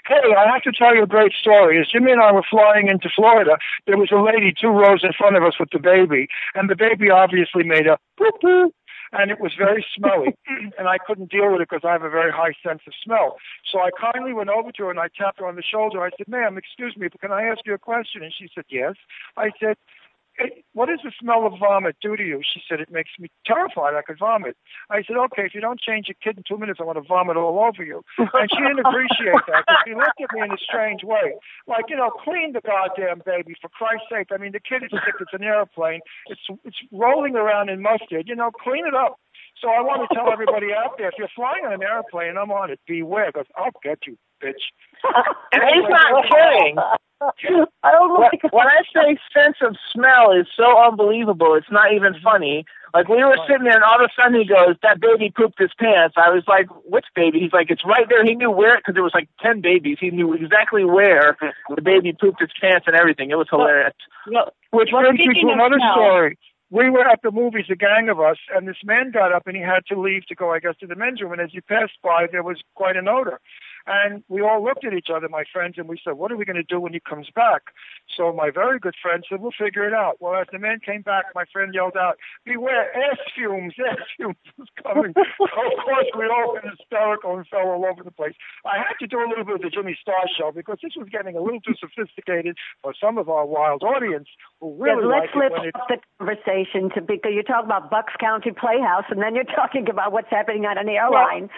[0.05, 1.79] Hey, I have to tell you a great story.
[1.79, 5.13] As Jimmy and I were flying into Florida, there was a lady two rows in
[5.17, 8.71] front of us with the baby, and the baby obviously made a boop boop.
[9.13, 10.35] and it was very smelly,
[10.77, 13.37] and I couldn't deal with it because I have a very high sense of smell.
[13.71, 16.01] So I kindly went over to her and I tapped her on the shoulder.
[16.01, 18.65] I said, "Ma'am, excuse me, but can I ask you a question?" And she said,
[18.69, 18.95] "Yes."
[19.37, 19.77] I said,
[20.41, 23.29] "Hey, "What does the smell of vomit do to you?" She said, "It makes me
[23.45, 23.95] terrified.
[23.95, 24.57] I could vomit."
[24.89, 27.07] I said, "Okay, if you don't change your kid in two minutes, I want to
[27.07, 29.63] vomit all over you." And she didn't appreciate that.
[29.85, 31.33] She looked at me in a strange way,
[31.67, 34.27] like you know, clean the goddamn baby for Christ's sake.
[34.31, 35.15] I mean, the kid is sick.
[35.19, 36.01] It's an airplane.
[36.27, 38.27] It's it's rolling around in mustard.
[38.27, 39.19] You know, clean it up.
[39.61, 42.51] So I want to tell everybody out there, if you're flying on an airplane, I'm
[42.51, 44.63] on it, beware, because I'll get you, bitch.
[45.51, 46.77] And he's not kidding.
[47.83, 52.13] I don't when, when I say sense of smell is so unbelievable, it's not even
[52.13, 52.23] mm-hmm.
[52.23, 52.65] funny.
[52.93, 55.59] Like we were sitting there, and all of a sudden he goes, "That baby pooped
[55.59, 58.77] his pants." I was like, "Which baby?" He's like, "It's right there." He knew where
[58.77, 59.97] because there was like ten babies.
[60.01, 61.37] He knew exactly where
[61.73, 63.31] the baby pooped his pants and everything.
[63.31, 63.93] It was hilarious.
[64.71, 66.37] Which Well, brings me to another smell- story.
[66.69, 69.57] We were at the movies, a gang of us, and this man got up and
[69.57, 71.33] he had to leave to go, I guess, to the men's room.
[71.33, 73.41] And as he passed by, there was quite an odor.
[73.87, 76.45] And we all looked at each other, my friends, and we said, What are we
[76.45, 77.73] going to do when he comes back?
[78.15, 80.17] So my very good friend said, We'll figure it out.
[80.19, 84.35] Well, as the man came back, my friend yelled out, Beware, ass fumes, ass fumes
[84.57, 85.13] was coming.
[85.15, 88.35] so, of course, we all went hysterical and fell all over the place.
[88.65, 91.09] I had to do a little bit of the Jimmy Star show because this was
[91.09, 94.27] getting a little too sophisticated for some of our wild audience
[94.59, 97.89] who really Yeah, let's it lift it up the conversation to because you're talking about
[97.89, 101.49] Bucks County Playhouse, and then you're talking about what's happening on an airline.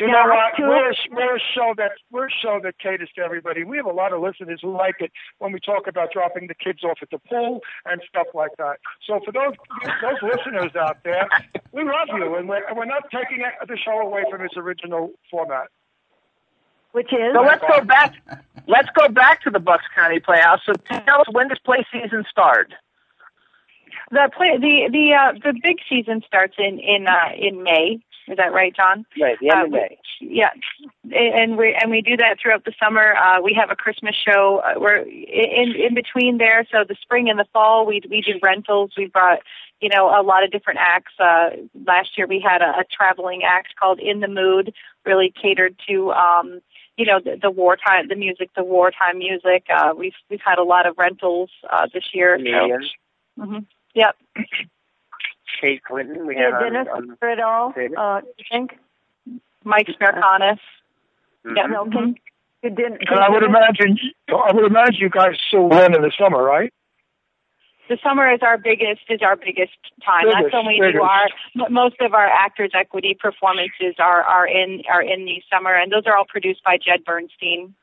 [0.00, 0.54] You Now, know what?
[0.58, 3.64] We're a, we're a show that we're a show that caters to everybody.
[3.64, 6.54] We have a lot of listeners who like it when we talk about dropping the
[6.54, 8.78] kids off at the pool and stuff like that.
[9.06, 9.52] So for those
[10.00, 11.28] those listeners out there,
[11.72, 15.10] we love you, and we're and we're not taking the show away from its original
[15.30, 15.68] format.
[16.92, 18.14] Which is So let's go back.
[18.66, 20.60] Let's go back to the Bucks County Playhouse.
[20.64, 22.72] So tell us when does play season start?
[24.12, 28.00] The play the the uh, the big season starts in in uh, in May.
[28.28, 29.04] Is that right, John?
[29.20, 29.98] Right, the end Uh, of May.
[30.20, 30.50] Yeah,
[31.12, 33.14] and we and we do that throughout the summer.
[33.16, 34.62] Uh, we have a Christmas show.
[34.64, 36.66] Uh, we're in in between there.
[36.70, 38.92] So the spring and the fall, we we do rentals.
[38.96, 39.40] We brought
[39.80, 41.12] you know a lot of different acts.
[41.18, 41.50] Uh,
[41.86, 44.72] last year we had a, a traveling act called In the Mood,
[45.04, 46.12] really catered to.
[46.12, 46.60] Um,
[46.96, 49.64] you know the, the wartime, the music, the wartime music.
[49.74, 52.36] Uh, we've we've had a lot of rentals uh, this year.
[52.38, 52.52] So,
[53.38, 53.58] hmm
[53.94, 54.16] Yep.
[55.60, 56.26] Kate Clinton.
[56.26, 57.72] We Did had Dennis on for it all?
[57.76, 58.78] Uh, you think?
[59.64, 60.58] Mike Smerconish.
[61.44, 61.70] Mhm.
[61.70, 62.14] No, can,
[62.62, 63.02] you didn't.
[63.08, 66.72] And I would imagine, I would imagine you guys still win in the summer, right?
[67.88, 69.72] the summer is our biggest is our biggest
[70.06, 70.22] time.
[70.24, 71.02] Biggest, That's when we do biggest.
[71.02, 75.90] our most of our actors equity performances are are in are in the summer, and
[75.90, 77.74] those are all produced by Jed Bernstein.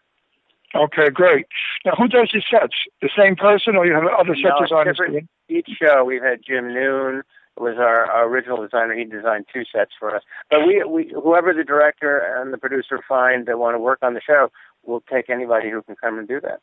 [0.73, 1.45] Okay, great.
[1.86, 2.73] Now, who does your sets?
[3.01, 5.12] The same person, or you have other No, sets on the different.
[5.13, 5.27] screen?
[5.49, 7.23] Each show we've had Jim Noone
[7.60, 8.93] was our, our original designer.
[8.96, 10.24] He designed two sets for us.
[10.50, 14.13] But we, we whoever the director and the producer find that want to work on
[14.13, 14.50] the show,
[14.84, 16.60] we'll take anybody who can come and do that.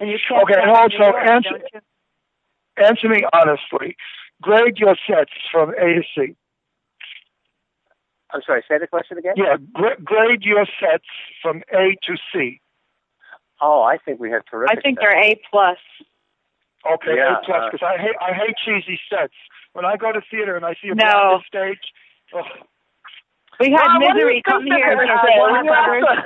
[0.00, 1.80] And you can't Okay, and come to also York, answer- you?
[2.84, 3.96] Answer me honestly.
[4.42, 6.36] Grade your sets from A to C.
[8.32, 8.62] I'm sorry.
[8.68, 9.34] Say the question again.
[9.36, 11.06] Yeah, gra- grade your sets
[11.40, 12.60] from A to C.
[13.62, 14.76] Oh, I think we have terrific.
[14.76, 15.06] I think sets.
[15.10, 15.78] they're A plus.
[16.94, 19.34] Okay, Yeah, A plus, uh, because I hate I hate cheesy sets.
[19.72, 21.04] When I go to theater and I see a No.
[21.04, 21.40] no.
[21.46, 21.82] stage,
[22.34, 22.42] oh,
[23.60, 24.96] We had Mom, what do you Misery come here.
[24.96, 26.22] Uh,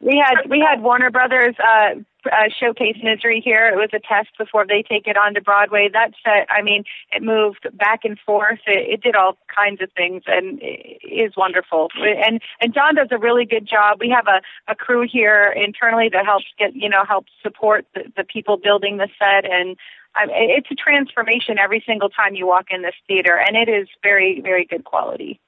[0.00, 1.94] We had we had Warner Brothers uh,
[2.26, 3.68] uh, showcase Misery here.
[3.68, 5.88] It was a test before they take it on to Broadway.
[5.92, 8.60] That set, I mean, it moved back and forth.
[8.66, 11.88] It, it did all kinds of things, and is wonderful.
[11.96, 13.98] And and John does a really good job.
[14.00, 18.02] We have a, a crew here internally that helps get you know helps support the,
[18.16, 19.76] the people building the set and.
[20.16, 23.88] I, it's a transformation every single time you walk in this theater, and it is
[24.00, 25.40] very, very good quality.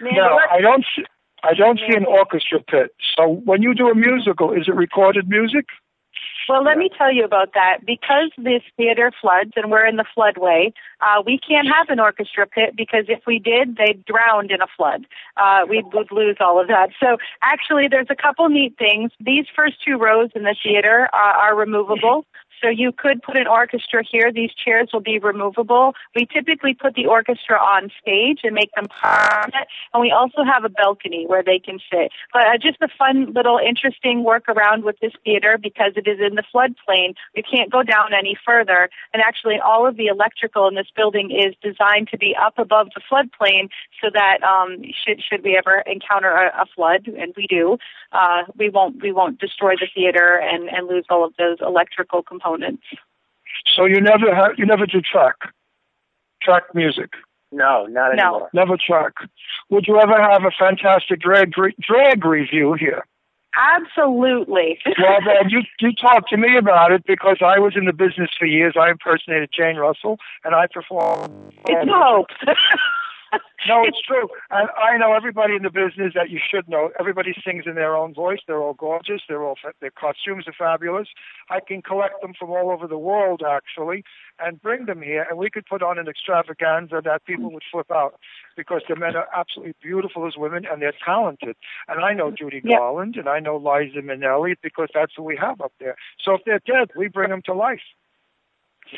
[0.00, 0.86] no, I don't
[1.44, 2.94] I don't see an orchestra pit.
[3.16, 5.66] So when you do a musical, is it recorded music?
[6.48, 7.78] Well, let me tell you about that.
[7.86, 12.46] Because this theater floods and we're in the floodway, uh, we can't have an orchestra
[12.46, 15.06] pit because if we did, they'd drowned in a flood.
[15.36, 16.90] Uh, we would lose all of that.
[17.00, 19.10] So actually, there's a couple neat things.
[19.20, 22.26] These first two rows in the theater uh, are removable.
[22.62, 24.32] So you could put an orchestra here.
[24.32, 25.94] These chairs will be removable.
[26.14, 29.66] We typically put the orchestra on stage and make them permanent.
[29.92, 32.12] And we also have a balcony where they can sit.
[32.32, 36.36] But uh, just a fun little interesting workaround with this theater because it is in
[36.36, 37.14] the floodplain.
[37.34, 38.88] We can't go down any further.
[39.12, 42.88] And actually, all of the electrical in this building is designed to be up above
[42.94, 43.68] the floodplain
[44.02, 47.78] so that um, should should we ever encounter a, a flood, and we do,
[48.12, 52.22] uh, we won't we won't destroy the theater and and lose all of those electrical
[52.22, 52.43] components.
[53.76, 55.36] So you never have you never do track
[56.42, 57.10] track music.
[57.50, 58.22] No, not No.
[58.22, 58.50] anymore.
[58.52, 59.12] Never track.
[59.70, 63.04] Would you ever have a fantastic drag drag review here?
[63.56, 64.78] Absolutely.
[64.98, 68.30] well, then you you talk to me about it because I was in the business
[68.38, 68.74] for years.
[68.78, 71.52] I impersonated Jane Russell, and I performed.
[71.68, 72.28] It's hope.
[73.68, 74.28] no, it's true.
[74.50, 76.90] And I know everybody in the business that you should know.
[76.98, 78.40] Everybody sings in their own voice.
[78.46, 79.22] They're all gorgeous.
[79.28, 81.08] They're all fa- their costumes are fabulous.
[81.50, 84.04] I can collect them from all over the world actually,
[84.38, 87.90] and bring them here, and we could put on an extravaganza that people would flip
[87.90, 88.18] out
[88.56, 91.56] because the men are absolutely beautiful as women and they're talented.
[91.88, 92.78] And I know Judy Yep.
[92.78, 95.96] Garland and I know Liza Minnelli because that's who we have up there.
[96.22, 97.80] So if they're dead, we bring them to life.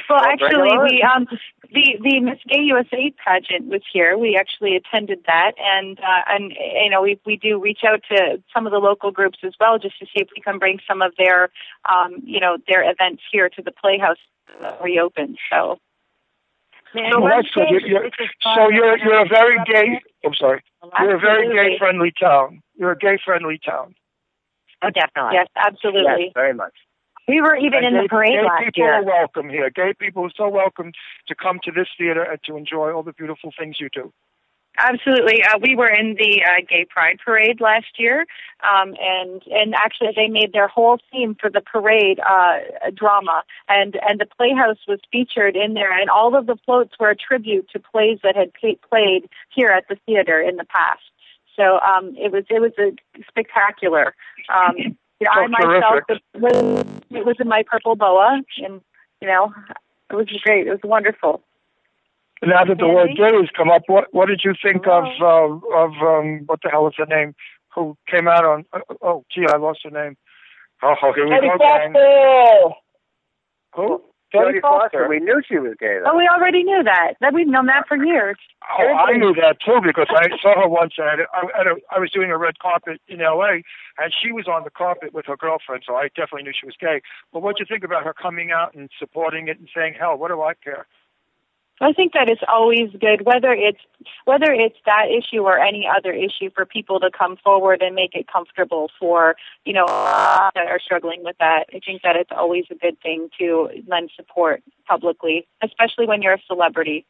[0.09, 0.85] Well, Well, actually, it on.
[0.85, 1.27] we um
[1.72, 4.16] the the Miss Gay USA pageant was here.
[4.16, 8.42] We actually attended that, and uh, and you know we we do reach out to
[8.53, 11.03] some of the local groups as well, just to see if we can bring some
[11.03, 11.51] of their
[11.92, 14.18] um you know their events here to the Playhouse
[14.62, 15.37] uh, reopen.
[15.51, 15.79] So
[16.92, 17.68] So that's good.
[17.70, 18.11] You're, you're,
[18.55, 20.01] so you're you're a very gay.
[20.25, 20.62] I'm sorry.
[21.01, 22.62] You're a very gay friendly town.
[22.77, 23.94] You're a gay friendly town.
[24.83, 25.33] Oh, definitely.
[25.35, 26.25] yes, absolutely.
[26.27, 26.75] Yes, very much.
[27.29, 28.95] We were even And in gay, the parade gay last people year.
[28.95, 29.71] are welcome here.
[29.71, 30.93] Gay people are so welcome
[31.29, 34.12] to come to this theater and to enjoy all the beautiful things you do.
[34.79, 35.43] Absolutely.
[35.43, 38.27] Uh, we were in the uh, Gay Pride Parade last year,
[38.62, 42.59] um, and and actually they made their whole theme for the parade uh,
[42.95, 47.09] drama, and and the Playhouse was featured in there, and all of the floats were
[47.11, 51.01] a tribute to plays that had pa- played here at the theater in the past.
[51.57, 52.93] So um, it was it was a
[53.29, 54.15] spectacular.
[54.55, 56.03] Um, you know, I myself
[56.35, 58.81] was, it was in my purple boa, and
[59.21, 59.53] you know
[60.11, 60.67] it was great.
[60.67, 61.43] It was wonderful.
[62.43, 65.77] Now that the word gay has come up, what what did you think of uh,
[65.77, 67.35] of um, what the hell is her name?
[67.75, 68.65] Who came out on?
[68.73, 70.17] Uh, oh, gee, I lost her name.
[70.83, 72.75] Oh, here we Jodie go!
[73.75, 74.03] Who?
[74.37, 75.09] Jodie Foster.
[75.09, 76.12] We knew she was gay, though.
[76.12, 77.14] Oh, we already knew that.
[77.20, 78.37] That we've known that for oh, years.
[78.79, 81.27] Oh, I knew that too because I saw her once at, a,
[81.59, 83.62] at a, I was doing a red carpet in L.A.
[83.99, 86.77] and she was on the carpet with her girlfriend, so I definitely knew she was
[86.79, 87.01] gay.
[87.33, 90.16] But what do you think about her coming out and supporting it and saying, "Hell,
[90.16, 90.87] what do I care"?
[91.81, 93.81] I think that it's always good, whether it's
[94.25, 98.15] whether it's that issue or any other issue, for people to come forward and make
[98.15, 101.67] it comfortable for you know that are struggling with that.
[101.75, 106.35] I think that it's always a good thing to lend support publicly, especially when you're
[106.35, 107.05] a celebrity.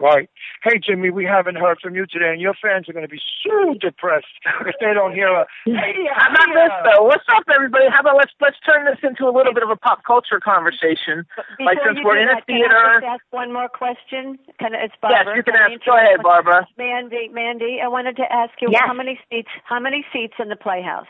[0.00, 0.28] Right.
[0.64, 3.20] Hey, Jimmy, we haven't heard from you today, and your fans are going to be
[3.46, 4.26] so depressed
[4.66, 5.46] if they don't hear a.
[5.66, 7.04] Hey, How about this though?
[7.04, 7.84] What's up, everybody?
[7.90, 11.24] How about let's let's turn this into a little bit of a pop culture conversation.
[11.62, 13.68] Like Before since you we're do in a that, Can I just ask one more
[13.68, 14.36] question?
[14.58, 15.84] Can I, it's Yes, you can I ask.
[15.86, 16.20] Go ahead.
[16.22, 16.66] Barbara.
[16.76, 18.82] Mandy, Mandy, I wanted to ask you Yes.
[18.86, 19.48] how many seats?
[19.64, 21.06] How many seats in the Playhouse?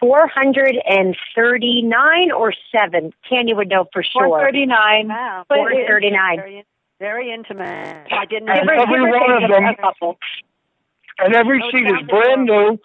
[0.00, 3.12] 439 or 7.
[3.28, 4.26] Tanya would know for sure.
[4.28, 5.08] Four thirty nine.
[5.08, 6.62] Wow, But very- 439.
[6.98, 8.06] Very, very intimate.
[8.10, 8.48] I didn't.
[8.48, 8.82] And know.
[8.82, 10.14] every one of them,
[11.18, 12.78] and every Oh, seat is brand new.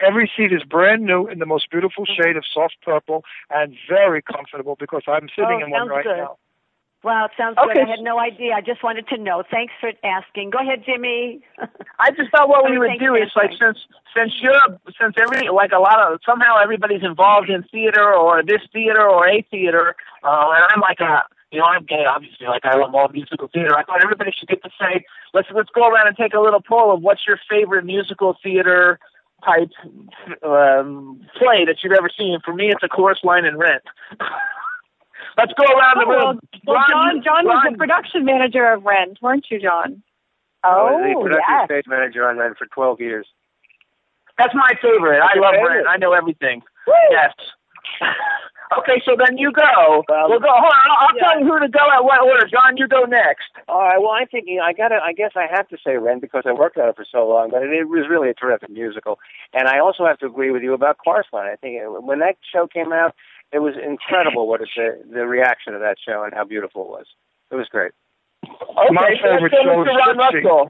[0.00, 4.20] Every seat is brand new in the most beautiful shade of soft purple and very
[4.20, 6.16] comfortable because I'm sitting Oh, in one sounds right good.
[6.18, 6.36] now.
[7.02, 7.72] Wow, it sounds Okay.
[7.74, 7.84] good.
[7.84, 8.52] I had no idea.
[8.54, 9.42] I just wanted to know.
[9.48, 10.50] Thanks for asking.
[10.50, 11.40] Go ahead, Jimmy.
[11.98, 13.78] I just thought what we What would do you do is like since
[14.14, 14.60] since you're
[15.00, 19.26] since every like a lot of somehow everybody's involved in theater or this theater or
[19.28, 21.22] a theater, uh, and I'm like a
[21.56, 23.72] you know I'm gay obviously like I love all musical theater.
[23.76, 26.60] I thought everybody should get to say let's let's go around and take a little
[26.60, 28.98] poll of what's your favorite musical theater
[29.42, 29.70] type
[30.44, 32.38] um, play that you've ever seen.
[32.44, 33.82] For me, it's a chorus line in Rent.
[35.38, 36.40] let's go around the Oh, well, room.
[36.66, 40.02] well, John, John was the production manager of Rent, weren't you, John?
[40.64, 41.66] Oh, I was Oh, the production yes.
[41.66, 43.26] stage manager on Rent for 12 years.
[44.38, 45.20] That's my favorite.
[45.20, 45.74] I love favorite?
[45.76, 45.86] Rent.
[45.88, 46.62] I know everything.
[47.10, 47.32] Yes.
[48.78, 50.02] okay, so then you go.
[50.08, 50.50] Well, we'll go.
[50.50, 50.86] Hold on.
[50.90, 51.22] I'll, I'll yeah.
[51.22, 52.46] tell you who to go at what order.
[52.46, 53.50] John, you go next.
[53.68, 53.98] All right.
[53.98, 54.96] Well, I'm thinking I got to.
[54.96, 57.50] I guess I have to say Ren because I worked on it for so long.
[57.50, 59.18] But it, it was really a terrific musical,
[59.52, 62.36] and I also have to agree with you about Chorus I think it, when that
[62.52, 63.14] show came out,
[63.52, 66.90] it was incredible what it, the the reaction to that show and how beautiful it
[66.90, 67.06] was.
[67.50, 67.92] It was great.
[68.44, 70.68] Okay, My so let's favorite go show is Ron Russell.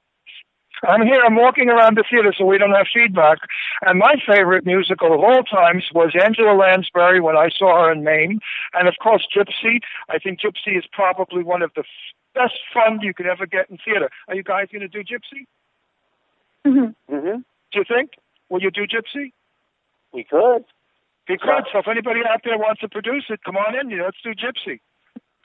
[0.84, 1.22] I'm here.
[1.24, 3.38] I'm walking around the theater so we don't have feedback.
[3.82, 8.04] And my favorite musical of all times was Angela Lansbury when I saw her in
[8.04, 8.40] Mame.
[8.74, 9.80] And of course, Gypsy.
[10.08, 11.86] I think Gypsy is probably one of the f-
[12.34, 14.10] best fun you could ever get in theater.
[14.28, 15.46] Are you guys going to do Gypsy?
[16.66, 17.36] Mm-hmm.
[17.72, 18.10] Do you think?
[18.48, 19.32] Will you do Gypsy?
[20.12, 20.64] We could.
[21.28, 21.64] We could.
[21.72, 23.98] So if anybody out there wants to produce it, come on in.
[23.98, 24.80] Let's do Gypsy.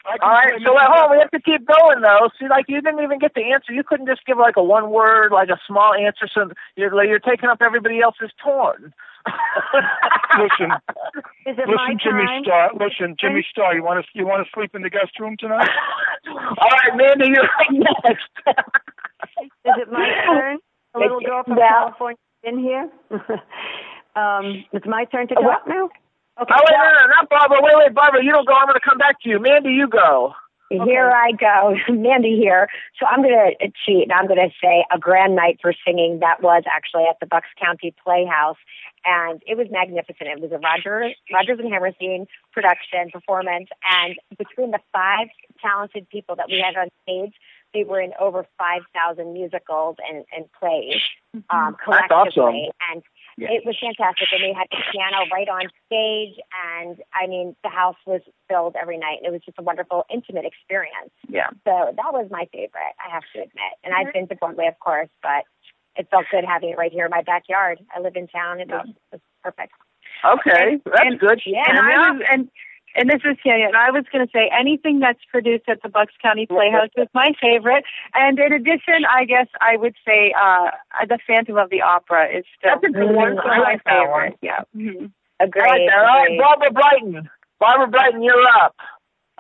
[0.06, 2.30] All right, so at home we have to keep going though.
[2.40, 3.72] See, like you didn't even get the answer.
[3.72, 6.28] You couldn't just give like a one word, like a small answer.
[6.34, 8.94] So you're like, you're taking up everybody else's torn.
[10.42, 10.74] listen,
[11.46, 12.44] Is it listen, my Jimmy time?
[12.44, 12.72] Star.
[12.74, 13.76] Listen, Jimmy Star.
[13.76, 15.70] You want to you want to sleep in the guest room tonight?
[16.28, 18.30] All right, Mandy, you're next.
[19.38, 20.58] Is it my turn?
[20.96, 22.90] A little girl from California in here.
[24.16, 25.90] um, it's my turn to talk now.
[26.40, 26.54] Okay.
[26.54, 27.60] Oh wait, no, no, not Barbara.
[27.62, 28.54] Wait, wait, Barbara, you don't go.
[28.54, 29.40] I'm going to come back to you.
[29.40, 30.34] Mandy, you go.
[30.72, 32.70] Here I go, Mandy here.
[33.00, 36.20] So I'm going to cheat and I'm going to say a grand night for singing
[36.20, 38.58] that was actually at the Bucks County Playhouse.
[39.04, 40.30] And it was magnificent.
[40.30, 43.68] It was a Roger, Rogers and Hammerstein production performance.
[43.90, 45.28] And between the five
[45.62, 47.34] talented people that we had on stage,
[47.74, 51.02] they were in over 5,000 musicals and, and plays
[51.50, 52.56] um, That's awesome.
[52.92, 53.04] And
[53.50, 54.28] it was fantastic.
[54.32, 56.38] And they had the piano right on stage.
[56.52, 59.18] And I mean, the house was filled every night.
[59.24, 61.12] And it was just a wonderful, intimate experience.
[61.28, 61.50] Yeah.
[61.66, 63.74] So that was my favorite, I have to admit.
[63.84, 64.26] And I've mm-hmm.
[64.26, 65.44] been to Broadway, of course, but
[65.96, 67.80] it felt good having it right here in my backyard.
[67.96, 68.60] I live in town.
[68.60, 69.74] It was, it was perfect.
[70.24, 71.42] Okay, that's and- good.
[71.46, 71.64] Yeah.
[71.68, 72.50] And I was and
[72.96, 75.90] and this is Tanya, and I was going to say anything that's produced at the
[75.90, 77.84] Bucks County Playhouse is my favorite.
[78.14, 80.72] And in addition, I guess I would say uh
[81.08, 83.16] the Phantom of the Opera is still That's a good one.
[83.16, 84.22] one of I my like that one.
[84.34, 84.38] favorites.
[84.42, 84.62] Yeah.
[84.76, 85.12] Mhm.
[85.40, 85.62] Agreed.
[85.64, 86.00] All right, then.
[86.00, 86.40] All right, agreed.
[86.40, 87.30] Barbara Brighton.
[87.60, 88.76] Barbara Brighton, you're up.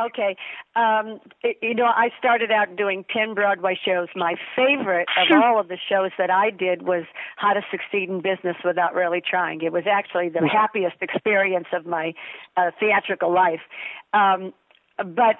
[0.07, 0.35] Okay.
[0.75, 1.19] Um,
[1.61, 4.07] you know, I started out doing 10 Broadway shows.
[4.15, 7.03] My favorite of all of the shows that I did was
[7.35, 9.61] How to Succeed in Business Without Really Trying.
[9.61, 12.13] It was actually the happiest experience of my
[12.57, 13.61] uh, theatrical life.
[14.13, 14.53] Um,
[14.97, 15.37] but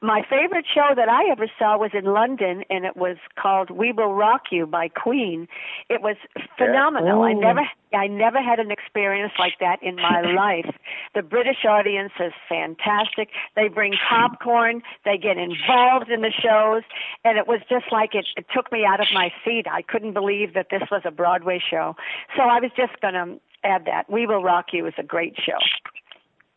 [0.00, 3.92] my favorite show that I ever saw was in London, and it was called "We
[3.92, 5.48] Will Rock You" by Queen.
[5.90, 6.16] It was
[6.56, 7.22] phenomenal.
[7.22, 10.74] I never, I never had an experience like that in my life.
[11.14, 13.28] The British audience is fantastic.
[13.54, 14.82] They bring popcorn.
[15.04, 16.82] They get involved in the shows,
[17.24, 19.66] and it was just like it, it took me out of my seat.
[19.70, 21.96] I couldn't believe that this was a Broadway show.
[22.34, 25.36] So I was just going to add that "We Will Rock You" is a great
[25.36, 25.58] show.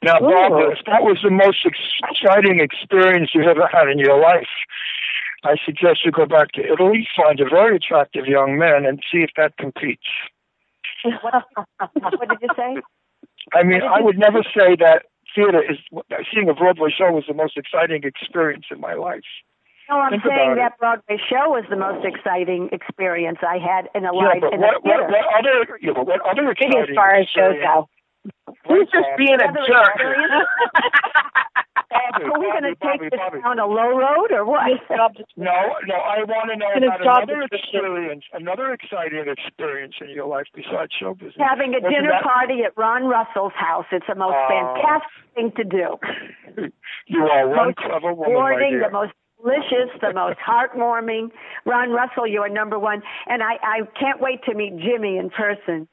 [0.03, 0.27] Now, oh.
[0.27, 4.51] Barbara, if that was the most exciting experience you ever had in your life,
[5.43, 9.19] I suggest you go back to Italy, find a very attractive young man, and see
[9.19, 10.07] if that competes.
[11.03, 11.43] What,
[11.79, 12.75] what did you say?
[13.53, 15.03] I mean, I would never say that
[15.35, 15.77] theater is
[16.33, 19.27] seeing a Broadway show was the most exciting experience in my life.
[19.89, 24.05] No, I'm Think saying that Broadway show was the most exciting experience I had in
[24.05, 25.11] a Yeah, but in what, what, theater.
[25.11, 27.89] what other yeah, but what other Maybe as far as shows go.
[28.67, 29.99] He's just being a jerk.
[32.13, 33.41] Are we going to Bobby, take this Bobby.
[33.41, 34.63] down a low road or what?
[34.89, 35.53] No,
[35.85, 40.45] no, I want to know Gonna about another experience, another exciting experience in your life
[40.55, 41.35] besides show business.
[41.37, 43.85] Having a Wasn't dinner that- party at Ron Russell's house.
[43.91, 44.47] It's the most Oh.
[44.49, 45.99] fantastic thing to do.
[47.07, 48.83] You are one most clever woman, my rewarding, dear.
[48.87, 51.31] the most delicious, the most heartwarming.
[51.65, 53.01] Ron Russell, you are number one.
[53.27, 55.87] And I, I can't wait to meet Jimmy in person.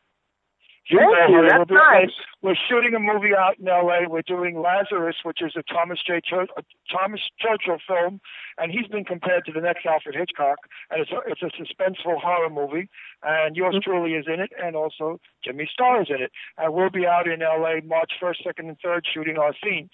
[0.89, 2.11] You Thank know, you, honey, that's we're, nice.
[2.43, 4.09] We're shooting a movie out in L.A.
[4.09, 6.21] We're doing Lazarus, which is a Thomas J.
[6.25, 8.21] Chur- a Thomas Churchill film,
[8.59, 10.59] and he's been compared to the next Alfred Hitchcock.
[10.91, 12.89] And it's a, it's a suspenseful horror movie,
[13.23, 13.89] and yours Mm-hmm.
[13.91, 16.33] truly is in it, and also Jimmy Star is in it.
[16.59, 17.83] And we'll be out in L.A.
[17.87, 19.91] March 1st, 2nd, and 3rd shooting our scenes.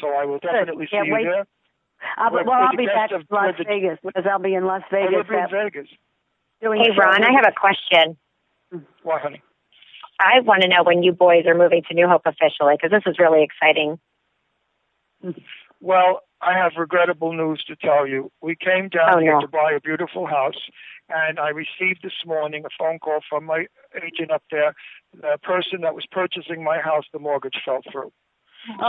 [0.00, 1.24] So I will definitely see Can't you wait.
[1.24, 1.46] there.
[2.16, 4.82] I'll, We're- well, I'll be back in Las the- Vegas because I'll be in Las
[4.90, 5.08] Vegas.
[5.08, 5.28] I Vegas.
[5.30, 5.88] live in that- Vegas.
[6.60, 6.98] doing Hey, shows.
[6.98, 8.16] Ron, I have a question.
[9.04, 9.40] Why, honey?
[10.22, 13.02] I want to know when you boys are moving to New Hope officially, because this
[13.10, 13.98] is really exciting.
[15.80, 18.30] Well, I have regrettable news to tell you.
[18.40, 19.40] We came down Oh, here no.
[19.40, 20.58] to buy a beautiful house,
[21.08, 23.66] and I received this morning a phone call from my
[23.96, 24.74] agent up there.
[25.12, 28.12] The person that was purchasing my house, the mortgage fell through.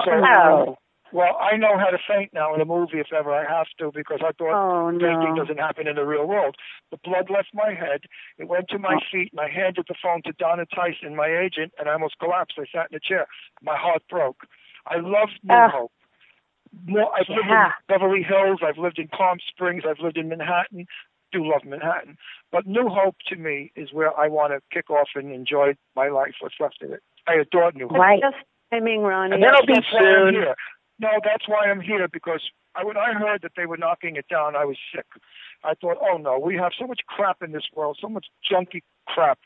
[0.05, 0.77] So, Oh.
[1.13, 3.91] Well, I know how to faint now in a movie if ever I have to
[3.93, 6.55] because I thought Oh, fainting doesn't happen in the real world.
[6.91, 8.01] The blood left my head.
[8.37, 8.99] It went to my Oh.
[9.11, 12.57] feet, and I handed the phone to Donna Tyson, my agent, and I almost collapsed.
[12.59, 13.27] I sat in a chair.
[13.61, 14.45] My heart broke.
[14.87, 15.69] I love New Ah.
[15.69, 15.91] Hope.
[16.87, 18.59] More, I've lived in Beverly Hills.
[18.63, 19.83] I've lived in Palm Springs.
[19.87, 20.87] I've lived in Manhattan.
[21.31, 22.17] Do love Manhattan,
[22.51, 26.09] but New Hope to me is where I want to kick off and enjoy my
[26.09, 26.35] life.
[26.41, 27.01] What's left of it.
[27.27, 27.97] I adore New Hope.
[27.97, 28.21] Right.
[28.21, 28.35] Just
[28.71, 29.33] timing, Ronnie.
[29.35, 30.33] And that'll be That's why I'm soon.
[30.35, 30.55] here.
[30.99, 32.41] No, that's why I'm here because
[32.75, 35.05] I, when I heard that they were knocking it down, I was sick.
[35.63, 38.81] I thought, oh no, we have so much crap in this world, so much junky
[39.07, 39.39] crap,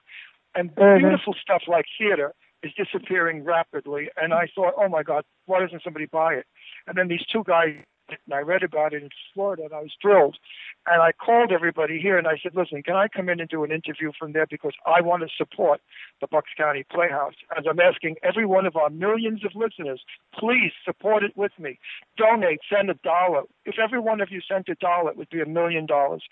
[0.56, 1.00] and Mhm.
[1.00, 2.34] beautiful stuff like theater
[2.64, 4.10] is disappearing rapidly.
[4.18, 6.46] And I thought, oh my God, why doesn't somebody buy it?
[6.88, 7.76] And then these two guys
[8.10, 10.38] and I read about it in Florida, and I was thrilled.
[10.86, 13.64] And I called everybody here, and I said, "Listen, can I come in and do
[13.64, 15.82] an interview from there because I want to support
[16.22, 20.04] the Bucks County Playhouse?" As I'm asking every one of our millions of listeners,
[20.34, 21.80] please support it with me.
[22.18, 23.44] Donate, send a dollar.
[23.66, 26.24] If every one of you sent a dollar, it would be a million dollars.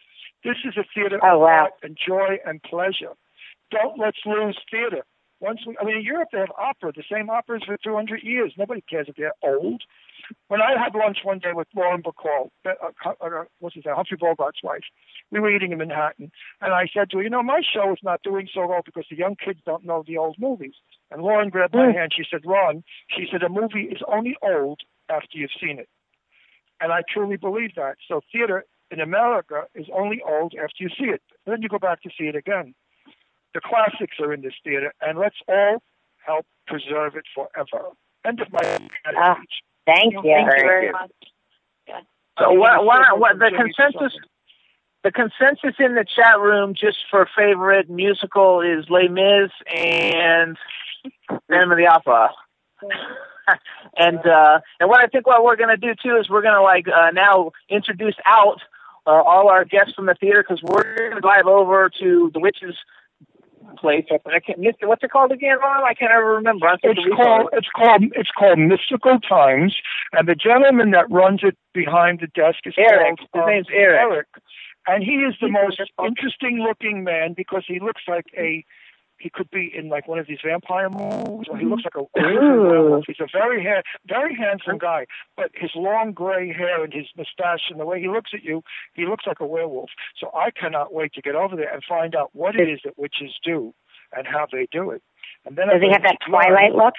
[0.44, 1.48] This is a theater Oh, of wow.
[1.64, 3.14] art and joy and pleasure.
[3.72, 5.04] Don't let's lose theater.
[5.42, 8.54] Once we, I mean, in Europe they have opera, the same operas for 200 years.
[8.58, 9.84] Nobody cares if they're old.
[10.48, 12.72] When I had lunch one day with Lauren Bacall, uh,
[13.06, 14.84] uh, uh, what's his name, Humphrey Bogart's wife,
[15.32, 18.00] we were eating in Manhattan, and I said to her, you know, my show is
[18.04, 20.76] not doing so well because the young kids don't know the old movies.
[21.12, 22.12] And Lauren grabbed my hand.
[22.16, 25.90] She said, Ron, she said, a movie is only old after you've seen it.
[26.82, 27.96] And I truly believe that.
[28.08, 31.22] So theater in America is only old after you see it.
[31.46, 32.74] Then you go back to see it again.
[33.54, 35.82] The classics are in this theater, and let's all
[36.26, 37.90] help preserve it forever.
[38.26, 38.62] End of my
[39.16, 39.40] Ah,
[39.86, 40.22] thank you.
[40.24, 41.12] Thank you very much.
[42.40, 42.86] So what?
[42.86, 43.20] What?
[43.20, 43.40] What?
[43.40, 44.18] The consensus.
[45.04, 50.58] The consensus in the chat room just for favorite musical is Les Mis and
[51.48, 52.32] Phantom of the Opera.
[53.98, 56.88] and uh and what I think what we're gonna do too is we're gonna like
[56.88, 58.62] uh now introduce out
[59.06, 62.76] uh, all our guests from the theater because we're gonna drive over to the witches
[63.78, 64.06] place.
[64.12, 64.86] I can't miss it.
[64.88, 65.84] What's it called again, Ron?
[65.84, 66.68] I can't ever remember.
[66.84, 69.76] It's called it's called it's called Mystical Times,
[70.14, 73.18] and the gentleman that runs it behind the desk is Eric.
[73.18, 74.28] called His um, name's Eric.
[74.88, 78.64] and he is the most interesting looking man because he looks like a
[79.18, 82.04] he could be in like one of these vampire movies, or he looks like a,
[82.16, 83.06] werewolf.
[83.08, 85.06] He's a very ha- very handsome guy,
[85.38, 88.62] but his long gray hair and his mustache and the way he looks at you,
[88.94, 89.90] he looks like a werewolf.
[90.20, 92.98] So I cannot wait to get over there and find out what it is that
[92.98, 93.74] witches do
[94.16, 95.02] and how they do it.
[95.46, 96.92] And then Does I'm he have that Twilight learn-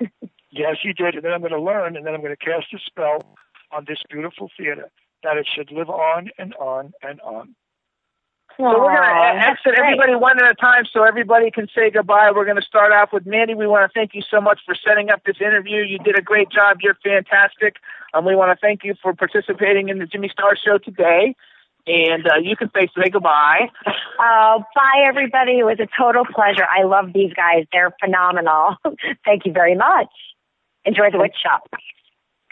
[0.00, 0.10] look?
[0.50, 1.14] Yes, he did.
[1.14, 3.36] And then I'm going to learn, and then I'm going to cast a spell
[3.70, 4.90] on this beautiful theater
[5.22, 7.54] that it should live on and on and on.
[8.58, 9.78] So we're going to exit great.
[9.78, 12.32] everybody one at a time so everybody can say goodbye.
[12.34, 13.54] We're going to start off with Mandy.
[13.54, 15.82] We want to thank you so much for setting up this interview.
[15.82, 16.78] You did a great job.
[16.82, 17.76] You're fantastic.
[18.14, 21.36] Um, we want to thank you for participating in the Jimmy Star Show today.
[21.86, 23.70] And uh, you can say, say goodbye.
[24.20, 25.60] Oh, bye everybody.
[25.60, 26.66] It was a total pleasure.
[26.68, 27.66] I love these guys.
[27.70, 28.74] They're phenomenal.
[29.24, 30.08] Thank you very much.
[30.84, 31.70] Enjoy the witch shop.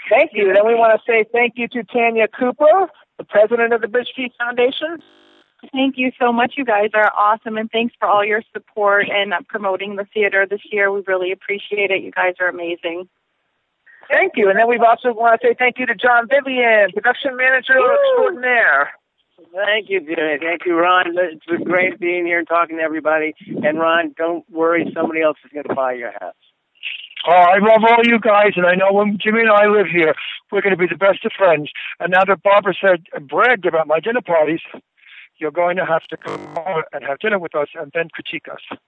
[0.09, 0.53] Thank you.
[0.55, 2.87] Then we want to say thank you to Tanya Cooper,
[3.19, 5.03] the president of the Bridge Street Foundation.
[5.73, 6.55] Thank you so much.
[6.57, 10.47] You guys are awesome, and thanks for all your support and uh, promoting the theater
[10.49, 10.93] this year.
[10.93, 12.03] We really appreciate it.
[12.03, 13.09] You guys are amazing.
[14.11, 14.49] Thank you.
[14.49, 18.93] And then we've also want to say thank you to John Vivian, production manager extraordinaire.
[19.53, 20.39] Thank you, Jimmy.
[20.41, 21.15] Thank you, Ron.
[21.19, 23.35] It's been great being here and talking to everybody.
[23.65, 26.35] And Ron, don't worry, somebody else is going to buy your house.
[27.29, 30.15] Oh, I love all you guys, and I know when Jimmy and I live here,
[30.53, 31.71] we're going to be the best of friends.
[31.99, 34.61] And now that Barbara said bragged about my dinner parties,
[35.39, 38.47] you're going to have to come over and have dinner with us and then critique
[38.51, 38.79] us.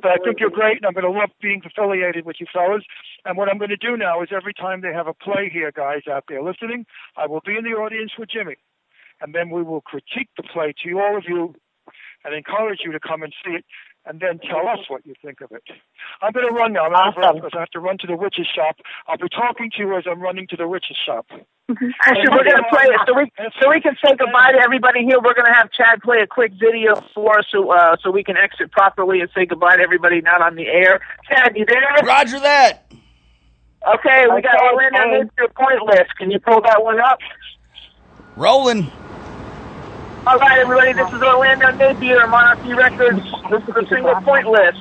[0.00, 2.84] But I think you're great, and I'm going to love being affiliated with you fellas.
[3.24, 5.72] And what I'm going to do now is every time they have a play here,
[5.72, 6.86] guys out there listening,
[7.16, 8.56] I will be in the audience with Jimmy,
[9.20, 11.54] and then we will critique the play to you, all of you,
[12.24, 13.64] and encourage you to come and see it,
[14.06, 15.62] and then tell us what you think of it.
[16.20, 16.84] I'm going to run now.
[16.86, 18.76] I'm out of breath because I have to run to the witch's shop.
[19.08, 21.26] I'll be talking to you as I'm running to the witch's shop.
[21.32, 25.00] Actually, we're going to play it so we so we can say goodbye to everybody
[25.04, 25.16] here.
[25.16, 28.22] We're going to have Chad play a quick video for us so uh, so we
[28.22, 31.00] can exit properly and say goodbye to everybody not on the air.
[31.26, 32.04] Chad, you there?
[32.04, 32.92] Roger that.
[32.92, 35.34] Okay, we got Okay, Orlando thanks.
[35.38, 36.16] Napier point list.
[36.18, 37.18] Can you pull that one up?
[38.36, 38.90] Rolling.
[40.26, 40.94] All right, everybody.
[40.94, 43.20] This is Orlando Napier, Monarchy Records.
[43.50, 44.78] This is a single point list.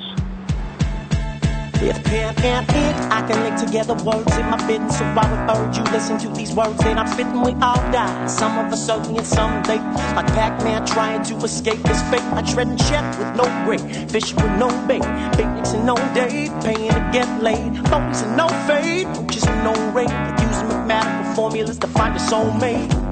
[1.83, 2.71] If pen and
[3.11, 4.89] I can link together words in my bitten.
[4.89, 7.41] So I would urge you listen to these words that I'm spitting.
[7.41, 8.25] We all die.
[8.27, 9.83] Some of us early and some late.
[10.15, 12.23] Like Pac-Man trying to escape his fate.
[12.31, 13.81] I tread and check with no break.
[14.09, 15.03] Fish with no bait.
[15.35, 16.51] Picnics and no date.
[16.63, 17.85] Paying to get laid.
[17.89, 19.07] Phones and no fade.
[19.07, 20.07] And no rate.
[20.39, 23.02] Using mathematical formulas to find a soulmate.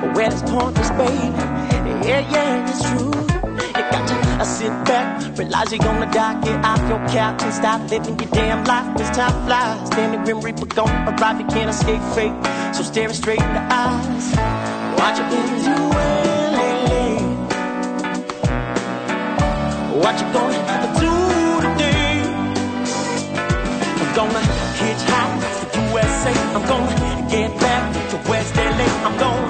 [0.00, 1.34] Where does pointless, babe?
[2.02, 3.12] Yeah, yeah, it's true.
[3.12, 6.40] You got to uh, sit back, realize you're gonna die.
[6.40, 8.96] Get off your couch and stop living your damn life.
[8.96, 9.90] This time flies.
[9.90, 11.40] Damn the grim reaper gonna arrive.
[11.40, 12.32] You can't escape fate.
[12.74, 14.34] So stare it straight in the eyes.
[14.96, 17.20] What you been doing lately?
[20.00, 20.60] What you gonna
[21.04, 21.12] do
[21.60, 22.24] today?
[24.00, 24.40] I'm gonna
[24.80, 26.32] hitchhike to USA.
[26.56, 28.88] I'm gonna get back to West LA.
[29.04, 29.49] I'm gonna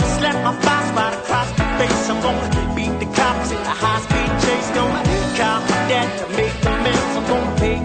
[0.55, 1.64] across the.
[2.11, 4.70] I'm gonna beat the cops in a high speed chase.
[4.76, 5.03] Gonna
[5.38, 6.57] call my dad to make.
[6.66, 7.76] I'm gonna pay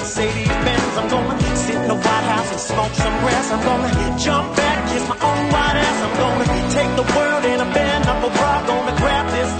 [0.00, 0.96] Mercedes Benz.
[0.98, 3.52] I'm gonna sit in the White House and smoke some grass.
[3.52, 5.98] I'm gonna jump back, kiss my own white ass.
[6.04, 8.04] I'm gonna take the world in a band.
[8.06, 9.59] I'm a rock, gonna grab this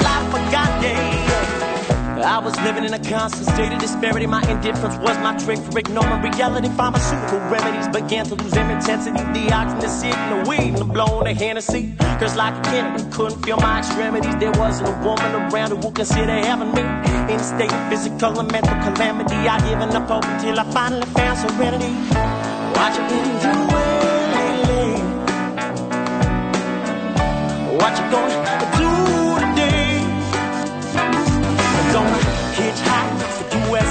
[2.20, 2.64] wife.
[2.64, 4.26] Living in a constant state of disparity.
[4.26, 6.68] My indifference was my trick for ignoring reality.
[6.76, 9.22] Pharmaceutical remedies began to lose their intensity.
[9.32, 11.94] The oxygen, the sick, the weed, and the blowing the Hennessy.
[12.18, 14.36] Cause like a kid, who couldn't feel my extremities.
[14.36, 16.82] There wasn't a woman around who would consider having me.
[17.32, 19.36] In state of physical and mental calamity.
[19.36, 21.92] I given up hope until I finally found serenity.
[22.76, 23.68] What you been doing
[24.36, 24.88] lately?
[27.78, 28.79] What you gonna do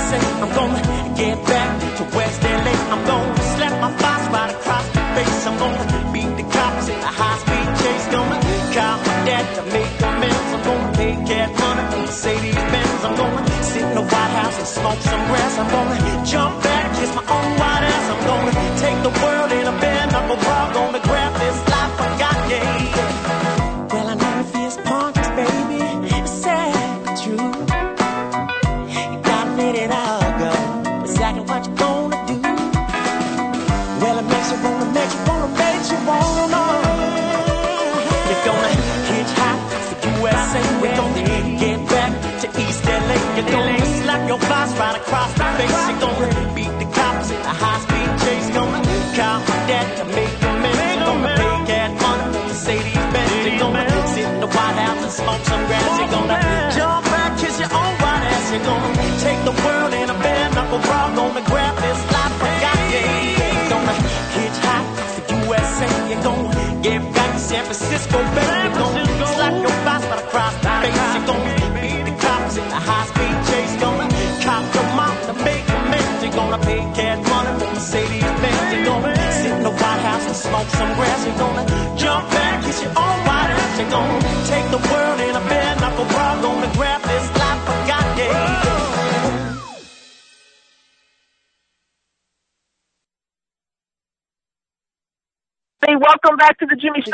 [0.10, 0.42] USA.
[0.42, 2.76] I'm gonna get back to West LA.
[2.94, 5.48] I'm gonna slap my boss right across the face.
[5.48, 8.08] I'm gonna beat the cops in a high speed chase.
[8.16, 8.40] Gonna
[8.74, 10.50] call my dad to make amends.
[10.56, 13.04] I'm gonna pay cat money for Mercedes Benz.
[13.06, 15.58] I'm gonna sit in the White House and smoke some grass.
[15.60, 15.89] I'm gonna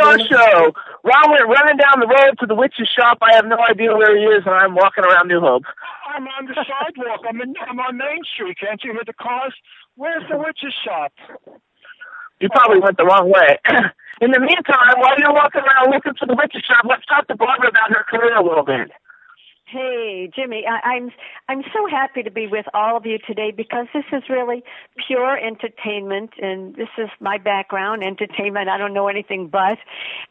[0.05, 0.73] Star Show.
[1.03, 3.17] Ron went running down the road to the witch's shop.
[3.21, 5.63] I have no idea where he is, and I'm walking around New Hope.
[6.07, 7.21] I'm on the sidewalk.
[7.27, 8.57] I'm in, I'm on Main Street.
[8.59, 9.53] Can't you hear the cars?
[9.95, 11.13] Where's the witch's shop?
[12.39, 13.57] You probably went the wrong way.
[14.21, 17.35] In the meantime, while you're walking around looking for the witch's shop, let's talk to
[17.35, 18.91] Barbara about her career a little bit.
[19.75, 21.11] Hey, Jimmy, I, I'm
[21.49, 24.63] I'm so happy to be with all of you today because this is really
[25.05, 28.69] pure entertainment, and this is my background, entertainment.
[28.69, 29.77] I don't know anything but,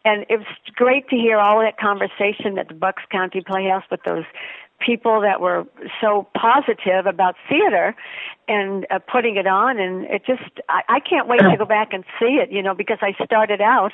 [0.03, 4.01] and it was great to hear all that conversation at the Bucks County Playhouse with
[4.07, 4.25] those
[4.81, 5.65] people that were
[6.01, 7.95] so positive about theater
[8.49, 11.93] and uh, putting it on and it just I, I can't wait to go back
[11.93, 13.93] and see it you know because I started out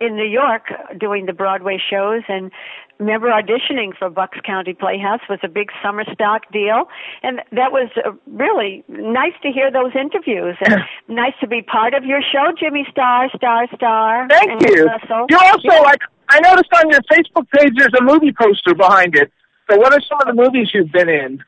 [0.00, 0.66] in New York
[0.98, 2.52] doing the Broadway shows and
[2.98, 6.84] remember auditioning for Bucks County Playhouse was a big summer stock deal
[7.22, 11.94] and that was uh, really nice to hear those interviews and nice to be part
[11.94, 14.86] of your show Jimmy Star Star Star Thank you.
[14.86, 15.26] Russell.
[15.30, 15.80] You also Yeah.
[15.80, 19.32] like I noticed on your Facebook page there's a movie poster behind it.
[19.70, 21.44] So what are some of the movies you've been in?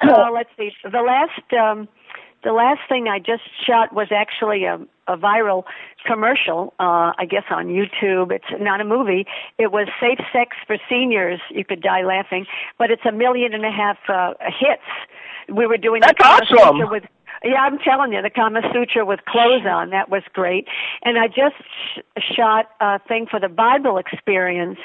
[0.00, 0.70] Uh, let's see.
[0.84, 1.88] The last um,
[2.42, 4.78] the last thing I just shot was actually a,
[5.10, 5.64] a viral
[6.06, 6.74] commercial.
[6.78, 8.30] Uh, I guess on YouTube.
[8.30, 9.26] It's not a movie.
[9.58, 11.40] It was safe sex for seniors.
[11.50, 12.46] You could die laughing,
[12.78, 14.82] but it's a million and a half uh, hits.
[15.48, 16.90] We were doing That's awesome.
[16.90, 17.04] With.
[17.42, 20.68] Yeah, I'm telling you, the Kama Sutra with clothes on, that was great.
[21.02, 21.56] And I just
[21.94, 24.78] sh- shot a thing for the Bible experience.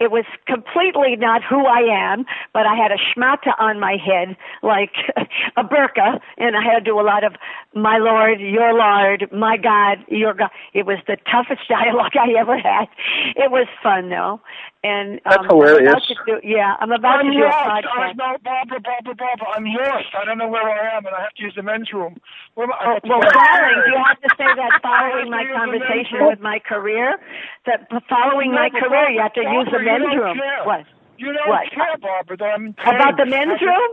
[0.00, 1.80] It was completely not who I
[2.12, 4.92] am, but I had a schmata on my head, like
[5.56, 7.34] a burqa, and I had to do a lot of
[7.74, 10.50] my Lord, your Lord, my God, your God.
[10.72, 12.86] It was the toughest dialogue I ever had.
[13.36, 14.40] It was fun though,
[14.84, 15.90] and That's um, I'm hilarious.
[15.90, 17.58] about to do, yeah, I'm about I'm to do a lost.
[17.58, 18.16] I podcast.
[18.16, 19.48] know, Barbara, Barbara, Barbara.
[19.56, 20.14] I'm lost.
[20.14, 22.18] I don't know where I am, and I have to use the men's room.
[22.54, 22.86] Where am I?
[22.86, 25.66] I have to Well, go- darling, you have to say that following my I have
[25.66, 27.18] to use the conversation with my career.
[27.68, 30.36] That following my No, career, you have to Barbara, use the men's room.
[30.40, 30.64] care.
[30.64, 30.84] What?
[31.18, 31.68] You don't What?
[31.70, 32.36] care, Barbara.
[32.38, 32.74] That I'm in.
[32.80, 33.90] About the men's room?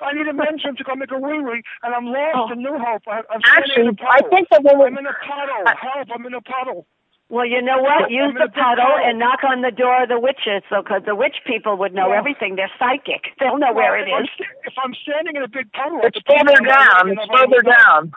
[0.00, 2.52] I need a men's room to go make a wee wee, and I'm lost Oh.
[2.52, 3.02] in New Hope.
[3.08, 4.30] I, I'm Actually, in a I puddle.
[4.30, 5.64] think that when we- I'm in a puddle.
[5.76, 6.08] Help!
[6.14, 6.86] I'm in a puddle.
[7.28, 8.10] Well, you know what?
[8.10, 9.06] Use the a puddle puddle.
[9.06, 12.08] and knock on the door of the witches, so because the witch people would know
[12.12, 12.18] Yeah.
[12.18, 12.56] everything.
[12.56, 13.32] They're psychic.
[13.38, 16.18] They'll know where it Well, if I'm If I'm standing in a big puddle, It's
[16.26, 17.18] further puddle, I'm down.
[17.18, 18.12] It's further down.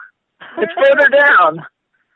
[0.58, 1.66] It's further down.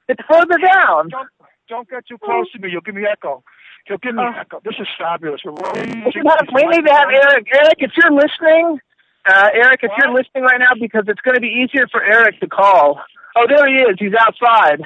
[0.08, 1.08] It's further down.
[1.08, 1.28] Don't
[1.68, 2.70] don't get too close to me.
[2.70, 3.42] You'll give me echo.
[3.88, 4.32] You'll give me Oh.
[4.38, 4.60] echo.
[4.64, 5.40] This is fabulous.
[5.44, 6.04] We're rolling.
[6.04, 7.48] We have- we need to have Eric.
[7.52, 8.80] Eric, if you're listening,
[9.26, 12.40] uh, Eric, if you're listening right now, because it's going to be easier for Eric
[12.40, 13.00] to call.
[13.36, 13.96] Oh, there he is.
[13.98, 14.82] He's outside.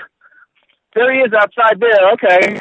[0.95, 2.11] There he is outside there.
[2.13, 2.61] Okay.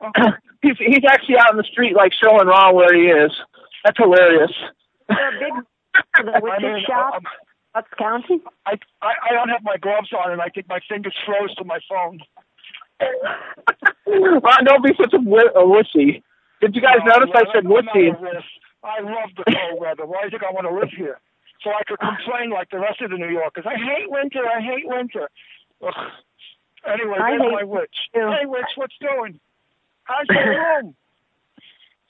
[0.62, 3.32] he's he's actually out in the street, like showing Ron where he is.
[3.84, 4.52] That's hilarious.
[5.08, 5.52] They're big.
[6.14, 7.22] The witch's shop, um,
[7.74, 8.40] Bucks County.
[8.64, 11.64] I, I I don't have my gloves on, and I think my fingers froze to
[11.64, 12.20] my phone.
[14.06, 16.22] Ron, don't be such a, wi- a wussy.
[16.60, 18.12] Did you guys No, notice I said wussy?
[18.82, 20.06] I love the cold weather.
[20.06, 21.18] Why do you think I want to live here?
[21.62, 23.64] So I could complain like the rest of the New Yorkers.
[23.66, 24.40] I hate winter.
[24.46, 25.28] I hate winter.
[25.86, 25.94] Ugh.
[26.86, 27.96] Anyway, I there's hate my witch.
[28.14, 28.20] too.
[28.40, 29.38] Hey, witch, what's doing?
[30.04, 30.48] How's your
[30.82, 30.94] room?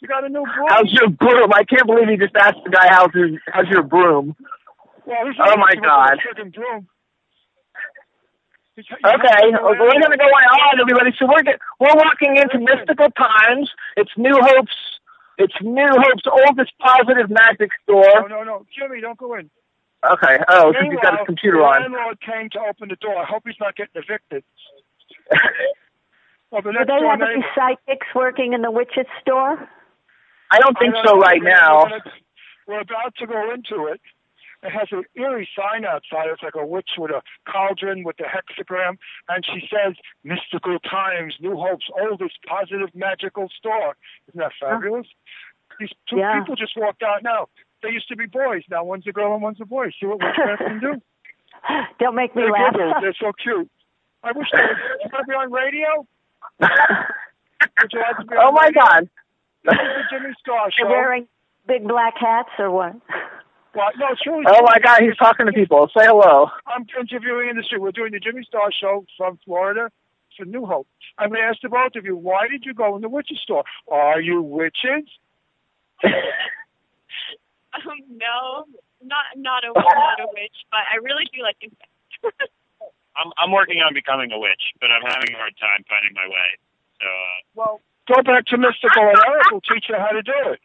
[0.00, 0.66] You got a new broom?
[0.68, 1.50] How's your broom?
[1.52, 4.36] I can't believe he just asked the guy how's his, how's your broom.
[5.04, 6.18] Well, he's Oh, my God.
[6.40, 6.86] a broom.
[8.76, 11.12] He's- he's Okay, having we're a- going to go on, everybody.
[11.18, 13.70] So we're get, we're walking into mystical times.
[13.96, 14.76] It's New Hope's.
[15.38, 18.28] It's New Hope's oldest positive magic store.
[18.28, 19.50] no, no, no, Jimmy, don't go in.
[20.04, 20.38] Okay.
[20.48, 21.80] Oh, since he's got his computer the on.
[21.82, 23.16] landlord came to open the door.
[23.18, 24.44] I hope he's not getting evicted.
[26.50, 29.68] Well, the Do they door have any neighbor- psychics working in the witch's store?
[30.50, 31.20] I don't think I don't so know.
[31.20, 31.82] right We're now.
[31.84, 32.02] gonna-
[32.66, 34.00] We're about to go into it.
[34.62, 36.28] It has an eerie sign outside.
[36.28, 38.98] It's like a witch with a cauldron with the hexagram,
[39.28, 43.96] and she says, "Mystical Times, New Hope's oldest positive magical store."
[44.28, 45.06] Isn't that fabulous?
[45.78, 46.40] These two Yeah.
[46.40, 47.48] people just walked out now.
[47.82, 48.62] They used to be boys.
[48.68, 49.90] Now one's a girl and one's a boy.
[49.98, 51.00] See what witchcraft can do?
[51.98, 52.72] Don't make me They're laugh.
[52.74, 52.94] giggles.
[53.00, 53.70] They're so cute.
[54.22, 55.12] I wish they would.
[55.12, 56.06] Want be on radio?
[56.60, 58.82] Would you like to be on oh my radio?
[58.82, 59.08] God.
[59.64, 60.88] This is the Jimmy Star They're Show.
[60.88, 61.28] wearing
[61.66, 62.94] big black hats or what?
[63.74, 65.88] Well, no, it's really Oh my God, he's talking to people.
[65.96, 66.48] Say hello.
[66.66, 67.80] I'm interviewing in the street.
[67.80, 69.90] We're doing the Jimmy Star Show from Florida
[70.36, 70.88] for New Hope.
[71.18, 73.40] I'm going to ask the both of you, why did you go in the witch's
[73.42, 73.64] store?
[73.88, 75.06] Are you witches?
[77.70, 78.66] Um, no,
[79.02, 81.94] not not a not a witch, but I really do like insects.
[83.16, 86.26] I'm I'm working on becoming a witch, but I'm having a hard time finding my
[86.26, 86.50] way.
[86.98, 90.34] So uh, Well, go back to Mystical and Eric will teach you how to do
[90.50, 90.60] it.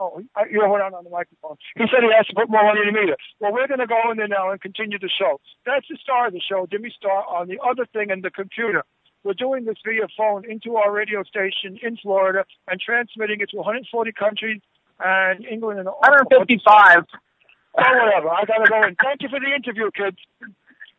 [0.00, 1.56] Oh, I- you're hold on on the microphone.
[1.76, 3.16] He said he has to put more money in the meter.
[3.38, 5.40] Well, we're going to go in there now and continue the show.
[5.66, 8.82] That's the star of the show, Jimmy Star, on the other thing in the computer.
[9.24, 13.58] We're doing this via phone into our radio station in Florida and transmitting it to
[13.58, 14.62] 140 countries
[14.98, 17.04] and England and 155.
[17.76, 18.30] Oh, whatever.
[18.30, 18.96] I got to go in.
[18.96, 20.16] Thank you for the interview, kids.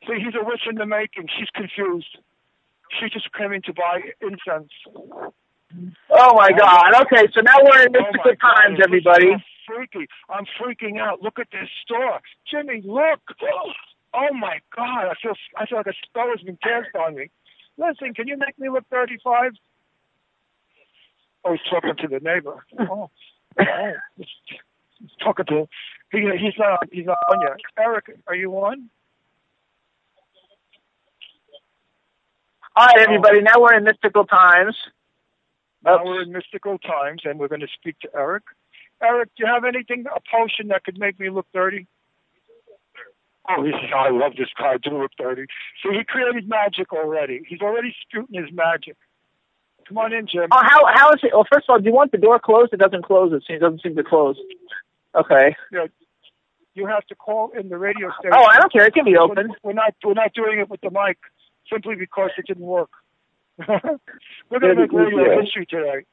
[0.07, 1.27] See, he's a witch in the making.
[1.37, 2.17] She's confused.
[2.99, 4.69] She just came in to buy incense.
[6.09, 7.01] Oh my oh, God.
[7.03, 9.31] Okay, so now we're in Oh, mystical my God, times, it's everybody.
[9.67, 10.07] freaky.
[10.29, 11.21] I'm freaking out.
[11.21, 12.19] Look at this store,
[12.49, 12.81] Jimmy.
[12.85, 13.21] Look.
[14.13, 15.05] Oh my God.
[15.07, 15.35] I feel.
[15.57, 17.29] I feel like a spell has been cast on me.
[17.77, 19.53] Listen, can you make me look 35?
[21.45, 22.65] Oh, he's talking to the neighbor.
[22.79, 23.09] Oh,
[23.57, 23.93] oh.
[24.17, 24.27] He's,
[24.99, 25.69] he's talking to.
[26.11, 26.79] He, he's not.
[26.91, 27.57] He's not on yet.
[27.79, 28.89] Eric, are you on?
[32.75, 33.03] All right, oh.
[33.03, 33.41] everybody.
[33.41, 34.75] Now we're in mystical times.
[35.83, 38.43] Now we're in mystical times, and we're going to speak to Eric.
[39.01, 41.87] Eric, do you have anything, a potion that could make me look 30?
[43.49, 44.73] Oh, he says, I love this guy.
[44.73, 45.45] I do look 30.
[45.83, 47.41] So he created magic already.
[47.47, 48.95] He's already spewing his magic.
[49.87, 50.47] Come on in, Jim.
[50.51, 51.31] Oh, how how is it?
[51.33, 52.71] Well, first of all, do you want the door closed?
[52.71, 53.33] It doesn't close.
[53.33, 54.37] It seems- doesn't seem to close.
[55.15, 55.55] Okay.
[55.71, 55.87] You, know,
[56.75, 58.31] you have to call in the radio station.
[58.33, 58.85] Oh, I don't care.
[58.85, 59.53] It can be open.
[59.63, 61.17] We're not, we're not doing it with the mic
[61.69, 62.91] simply because it didn't work.
[64.49, 66.05] we're going to make radio history today.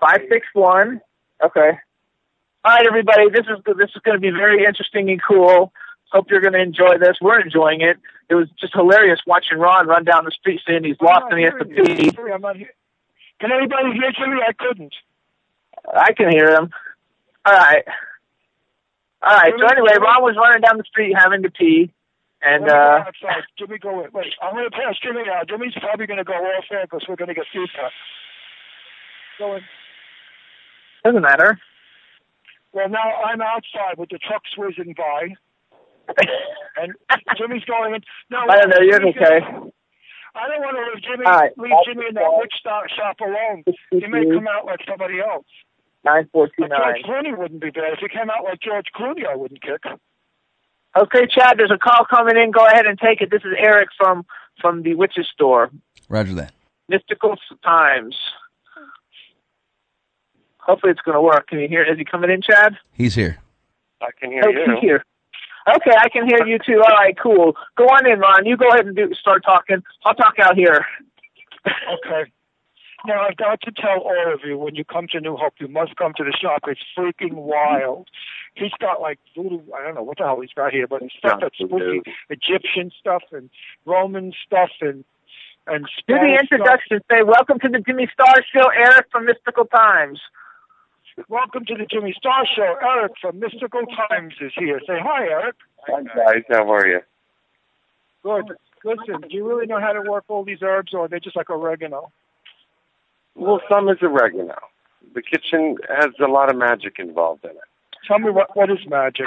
[0.00, 1.00] Five six one.
[1.44, 1.70] Okay.
[2.64, 3.30] All right, everybody.
[3.30, 5.72] This is this is going to be very interesting and cool.
[6.10, 7.16] Hope you're going to enjoy this.
[7.20, 7.98] We're enjoying it.
[8.28, 11.44] It was just hilarious watching Ron run down the street saying he's lost and he
[11.44, 12.10] has to pee.
[12.32, 12.70] I'm not here.
[13.40, 14.40] Can anybody hear Jimmy?
[14.46, 14.94] I couldn't.
[15.92, 16.70] I can hear him.
[17.44, 17.84] All right.
[19.22, 19.52] All right.
[19.58, 21.92] So anyway, Ron was running down the street having to pee,
[22.46, 23.42] and Let me go uh, outside.
[23.58, 24.10] Jimmy, go in.
[24.12, 25.42] Wait, I'm going to pass Jimmy now.
[25.48, 27.92] Jimmy's probably going to go off air because we're going to get feedback.
[29.38, 29.62] Go in.
[31.04, 31.58] doesn't matter.
[32.72, 35.34] Well, now I'm outside with the trucks whizzing by,
[36.76, 36.92] and
[37.38, 38.02] Jimmy's going in.
[38.30, 38.80] No, I don't know.
[38.80, 39.40] You're Jimmy's okay.
[39.40, 39.70] gonna-
[40.36, 41.52] I don't want to leave Jimmy, right.
[41.56, 43.62] leave Jimmy in that witch shop alone.
[43.92, 45.46] He may come out like somebody else.
[46.04, 47.04] Nine four two Like George.
[47.06, 47.92] Clooney wouldn't be bad.
[47.94, 49.84] If he came out like George Clooney, I wouldn't kick.
[50.96, 51.58] Okay, Chad.
[51.58, 52.50] There's a call coming in.
[52.50, 53.30] Go ahead and take it.
[53.30, 54.24] This is Eric from
[54.60, 55.70] from the Witches Store.
[56.08, 56.52] Roger that.
[56.88, 58.16] Mystical Times.
[60.58, 61.48] Hopefully it's going to work.
[61.48, 61.82] Can you hear?
[61.82, 62.76] Is he coming in, Chad?
[62.92, 63.38] He's here.
[64.00, 64.64] I can hear Oh, you.
[64.74, 65.04] he's here.
[65.76, 66.76] Okay, I can hear you too.
[66.82, 67.54] All right, cool.
[67.76, 68.44] Go on in, Ron.
[68.46, 69.82] You go ahead and do start talking.
[70.04, 70.84] I'll talk out here.
[71.66, 72.30] Okay.
[73.06, 75.68] Now I've got to tell all of you when you come to New Hope, you
[75.68, 76.62] must come to the shop.
[76.66, 78.08] It's freaking wild.
[78.54, 79.60] He's got like voodoo.
[79.76, 82.00] I don't know what the hell he's got here, but stuff that's spooky,
[82.30, 83.50] Egyptian stuff and
[83.84, 85.04] Roman stuff and
[85.66, 87.00] and Do the Spanish introduction.
[87.10, 90.20] Say, welcome to the Jimmy Star Show, Eric from Mystical Times.
[91.28, 92.74] Welcome to the Jimmy Star Show.
[92.82, 94.80] Eric from Mystical Times is here.
[94.86, 95.56] Say hi, Eric.
[95.88, 97.00] Hi guys, how are you?
[98.22, 98.56] Good.
[98.82, 101.36] Listen, do you really know how to work all these herbs, or are they just
[101.36, 102.10] like oregano?
[103.34, 104.56] Well, some is oregano.
[105.14, 107.56] The kitchen has a lot of magic involved in it.
[108.06, 109.26] Tell me what what is magic?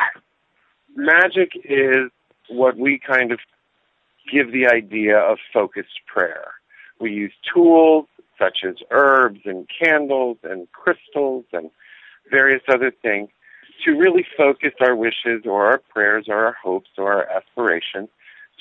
[0.96, 2.12] Magic is
[2.50, 3.40] what we kind of
[4.32, 6.52] give the idea of focused prayer.
[7.00, 8.06] We use tools
[8.38, 11.70] such as herbs and candles and crystals and
[12.30, 13.30] various other things
[13.86, 18.10] to really focus our wishes or our prayers or our hopes or our aspirations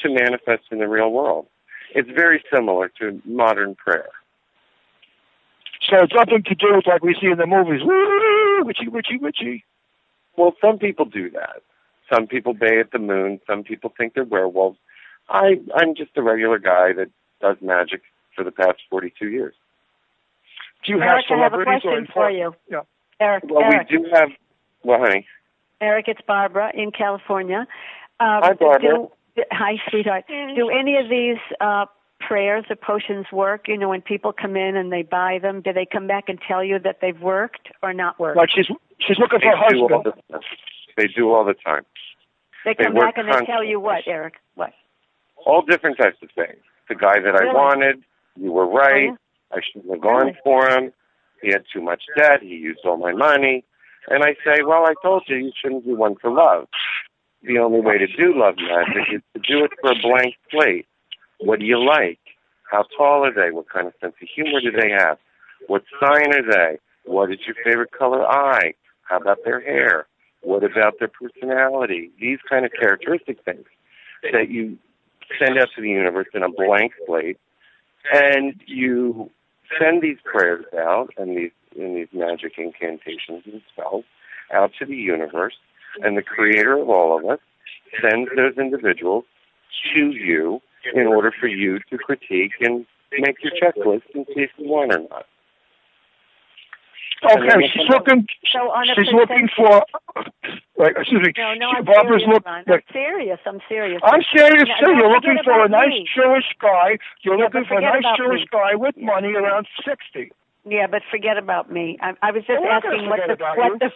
[0.02, 1.46] to manifest in the real world.
[1.94, 4.10] It's very similar to modern prayer.
[5.88, 7.82] So it's nothing to do with like we see in the movies.
[7.84, 9.64] Woo, witchy, witchy, witchy.
[10.36, 11.62] Well, some people do that.
[12.12, 13.40] Some people bay at the moon.
[13.46, 14.78] Some people think they're werewolves.
[15.28, 17.08] I, I'm just a regular guy that
[17.40, 18.02] does magic
[18.34, 19.54] for the past 42 years.
[20.84, 22.54] Do you Eric, have I have a celebrities or question for you.
[22.70, 22.80] Yeah.
[23.18, 24.28] Eric, Well, Eric, we do have.
[24.84, 25.26] Well, honey,
[25.80, 27.66] Eric, it's Barbara in California.
[28.20, 28.80] Um, Hi, Barbara.
[28.80, 29.10] Do,
[29.50, 30.24] hi, sweetheart.
[30.28, 31.86] Do any of these uh,
[32.20, 33.68] prayers or potions work?
[33.68, 36.38] You know, when people come in and they buy them, do they come back and
[36.46, 38.36] tell you that they've worked or not worked?
[38.36, 38.66] Like she's
[39.00, 40.22] she's looking they for a do all husband.
[40.30, 40.40] the.
[40.96, 41.84] They do all the time.
[42.64, 44.34] they they come work back and they tell you what, Eric?
[44.54, 44.72] What?
[45.44, 46.60] All different types of things.
[46.88, 48.02] The guy that I wanted,
[48.36, 49.10] you were right.
[49.12, 49.16] Oh,
[49.56, 50.38] I shouldn't have gone Really?
[50.42, 50.92] for him.
[51.42, 52.40] He had too much debt.
[52.42, 53.64] He used all my money.
[54.08, 56.68] And I say, well, I told you you shouldn't do one for love.
[57.42, 60.86] The only way to do love magic is to do it for a blank slate.
[61.38, 62.18] What do you like?
[62.70, 63.50] How tall are they?
[63.50, 65.18] What kind of sense of humor do they have?
[65.68, 66.78] What sign are they?
[67.04, 68.74] What is your favorite color eye?
[69.02, 70.06] How about their hair?
[70.42, 72.10] What about their personality?
[72.20, 73.66] These kind of characteristic things
[74.32, 74.78] that you
[75.38, 77.38] send out to the universe in a blank slate,
[78.12, 79.30] and you
[79.80, 84.04] send these prayers out and these and these magic incantations and spells
[84.52, 85.54] out to the universe,
[86.02, 87.40] and the creator of all of us
[88.00, 89.24] sends those individuals
[89.94, 90.62] to you
[90.94, 92.86] in order for you to critique and
[93.18, 95.26] make your checklist and see if you want or not.
[97.24, 98.26] Okay, she's looking.
[98.52, 99.82] So on a She's looking for.
[100.76, 101.32] Like, excuse me.
[101.38, 102.44] No, no, she- I'm Barbara's serious, look.
[102.44, 103.38] Like, I'm serious.
[103.46, 104.00] I'm serious.
[104.04, 104.92] I'm serious No, too.
[104.92, 106.06] no, You're looking for a about nice me.
[106.14, 106.98] Jewish guy.
[107.22, 108.48] You're Yeah, looking for a nice about Jewish me.
[108.52, 110.30] guy with money around sixty.
[110.68, 111.96] Yeah, but forget about me.
[112.02, 113.90] I, I was just We're not gonna asking what the what the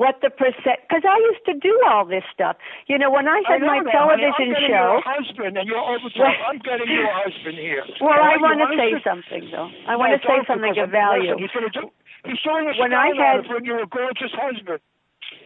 [0.00, 2.56] what the percent because I used to do all this stuff.
[2.88, 4.48] You know, when I had know my that, television honey.
[4.48, 4.88] I'm getting show.
[4.96, 6.08] You a husband, and you're over.
[6.16, 7.84] Well- I'm getting you a husband here.
[8.00, 9.68] Well, All I want to say something though.
[9.84, 11.36] I No, want to say something of value.
[11.36, 11.92] Listen, he's gonna do.
[12.24, 14.80] He's showing us When I had- to bring you a gorgeous husband.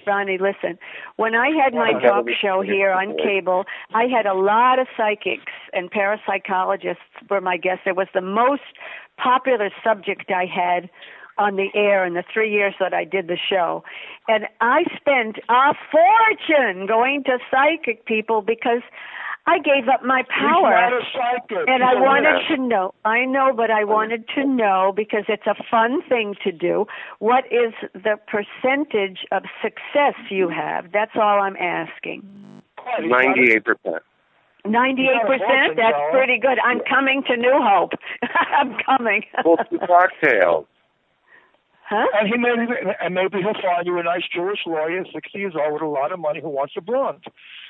[0.07, 0.79] Ronnie, listen.
[1.17, 2.23] When I had my Wow.
[2.23, 3.65] talk show here on cable,
[3.95, 6.97] I had a lot of psychics and parapsychologists
[7.29, 7.83] were my guests.
[7.87, 8.63] It was the most
[9.23, 10.91] popular subject I had
[11.39, 13.83] on the air in the three years that I did the show.
[14.29, 18.83] And I spent a fortune going to psychic people because
[19.47, 20.71] I gave up my power.
[20.71, 21.69] He's not a psychic.
[21.69, 22.93] And I wanted to know.
[23.05, 26.87] I know, but I wanted to know because it's a fun thing to do.
[27.21, 30.93] What is the percentage of success you have?
[30.93, 32.23] That's all I'm asking.
[33.01, 34.03] Ninety-eight percent.
[34.67, 35.77] Ninety-eight percent.
[35.77, 36.59] That's pretty good.
[36.65, 37.93] I'm coming to New Hope.
[38.23, 39.23] I'm coming.
[39.45, 40.67] Well, two cocktails.
[41.91, 42.07] Huh?
[42.15, 42.55] And he may,
[43.03, 46.13] and maybe he'll find you a nice Jewish lawyer, sixty years old, with a lot
[46.13, 47.25] of money, who wants a blonde.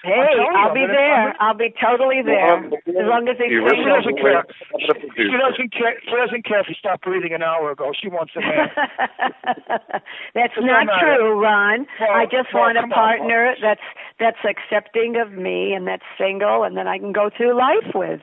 [0.05, 1.15] Hey, I'm telling you, I'll I'm be gonna- there.
[1.17, 2.57] I'm gonna- I'll be totally there.
[3.01, 4.45] As long as they You She doesn't care.
[4.45, 4.93] wait.
[5.17, 5.97] She doesn't care.
[6.05, 7.93] She doesn't care if he stopped breathing an hour ago.
[7.97, 8.69] She wants a man.
[10.35, 11.87] That's Doesn't true, Ron.
[12.01, 13.81] Well, I just well, want a come on, partner that's
[14.19, 18.21] that's accepting of me and that's single and that I can go through life with.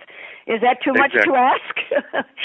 [0.48, 1.76] Is that too much to ask?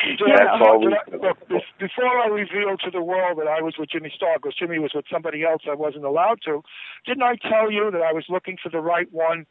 [0.04, 0.66] You Did know.
[0.66, 0.88] all we-
[1.18, 1.38] look,
[1.78, 4.92] before I revealed to the world that I was with Jimmy Star, because Jimmy was
[4.94, 6.62] with somebody else I wasn't allowed to,
[7.06, 9.46] didn't I tell you that I was looking for the right one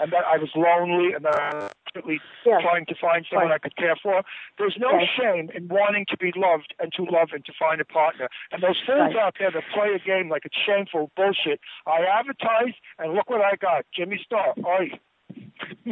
[0.00, 2.62] and that I was lonely and that I was desperately Yes.
[2.62, 4.22] trying to find someone I could care for?
[4.56, 5.08] There's no Right.
[5.20, 8.28] shame in wanting to be loved and to love and to find a partner.
[8.50, 9.16] And those fools Right.
[9.16, 11.60] out there that play a game like it's shameful bullshit.
[11.86, 13.84] I advertise, and look what I got.
[13.92, 14.54] Jimmy Star.
[14.64, 14.92] Oi.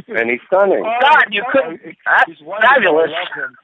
[0.08, 0.82] And he's stunning.
[0.84, 3.10] Oh, God, you couldn't- he's that's fabulous.
[3.10, 3.56] I love him.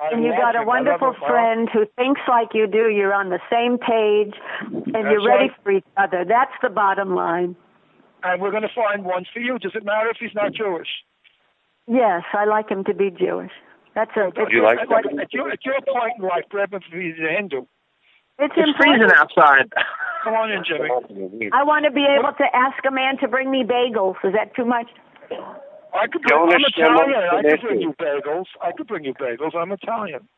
[0.00, 2.88] I and you love got a wonderful friend who thinks like you do.
[2.88, 5.62] You're on the same page and you're ready right.
[5.62, 6.24] for each other.
[6.26, 7.54] That's the bottom line.
[8.22, 9.58] And we're going to find one for you.
[9.58, 10.88] Does it matter if he's not Jewish?
[11.86, 13.52] Yes, I like him to be Jewish.
[13.94, 14.28] That's a.
[14.28, 16.92] It's, You like at, what- at, your, at your point in life, grab him if
[16.92, 17.66] he's a Hindu.
[18.38, 19.72] it's It's freezing outside.
[20.24, 20.88] Come on in, Jimmy.
[21.52, 24.16] I want to be able to ask a man to bring me bagels.
[24.24, 24.88] Is that too much?
[25.30, 27.22] I could bring, I'm Italian.
[27.32, 28.46] I could bring you bagels.
[28.62, 29.54] I could bring you bagels.
[29.54, 30.28] I'm Italian.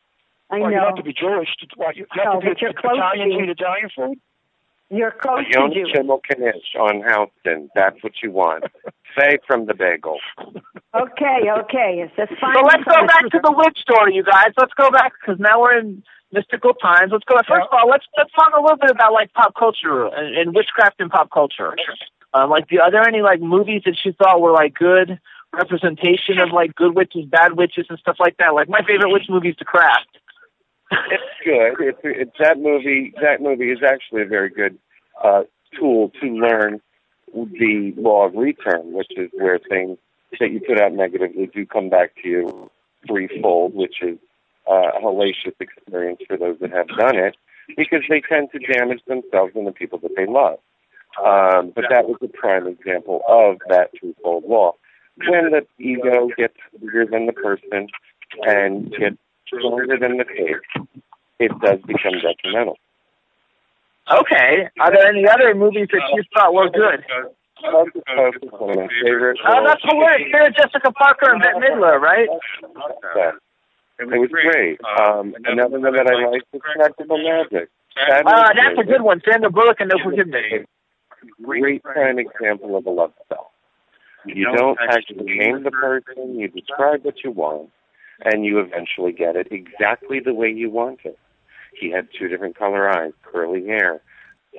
[0.50, 0.82] I well, you know.
[0.82, 1.48] don't have to be Jewish.
[1.60, 4.18] To, what, you, you No, have to be you're Italian to to eat Italian food?
[4.90, 5.92] You're close young to Jewish.
[5.96, 7.70] Schimmel Knish on Houston.
[7.74, 8.64] That's what you want.
[9.18, 10.18] Say from the bagel.
[10.92, 12.04] Okay, okay.
[12.04, 12.54] It's just fine.
[12.54, 14.52] So let's go back to the witch story, you guys.
[14.56, 17.12] Let's go back because now we're in mystical times.
[17.12, 17.36] Let's go.
[17.48, 20.54] First of all, let's let's talk a little bit about like pop culture and, and
[20.54, 21.72] witchcraft in pop culture.
[22.34, 25.20] Um, like, are there any like movies that you thought were like good
[25.52, 28.54] representation of like good witches, bad witches, and stuff like that?
[28.54, 30.18] Like my favorite witch movie is The Craft.
[30.90, 31.86] It's good.
[31.88, 33.14] It's, it's that movie.
[33.20, 34.78] That movie is actually a very good
[35.22, 35.42] uh,
[35.78, 36.80] tool to learn
[37.34, 39.98] the law of return, which is where things
[40.38, 42.70] that you put out negatively do come back to you
[43.06, 44.18] threefold, which is
[44.70, 47.36] uh, a hellacious experience for those that have done it,
[47.76, 50.58] because they tend to damage themselves and the people that they love.
[51.18, 54.74] Um, but that was a prime example of that threefold law.
[55.18, 57.88] When the ego gets bigger than the person
[58.42, 60.86] and gets stronger than the faith,
[61.38, 62.78] it does become detrimental.
[64.10, 64.68] Okay.
[64.80, 67.04] Are there any other movies that you thought were good?
[67.56, 69.40] Hocus Pocus, one of my favorites.
[69.46, 70.30] Oh, that's hilarious.
[70.32, 72.28] Sarah Jessica Parker and Bette Midler, right?
[73.16, 73.32] Yeah.
[74.00, 74.80] It was great.
[74.98, 77.68] Um, another one that I liked was Practical Magic.
[78.08, 79.20] That Uh, that's a good one.
[79.28, 80.66] Sandra Bullock and No Forgiveness.
[81.42, 83.52] Great prime example of a love spell.
[84.24, 87.70] You don't actually name the person, you describe what you want,
[88.24, 91.18] and you eventually get it exactly the way you want it.
[91.78, 94.00] He had two different color eyes, curly hair,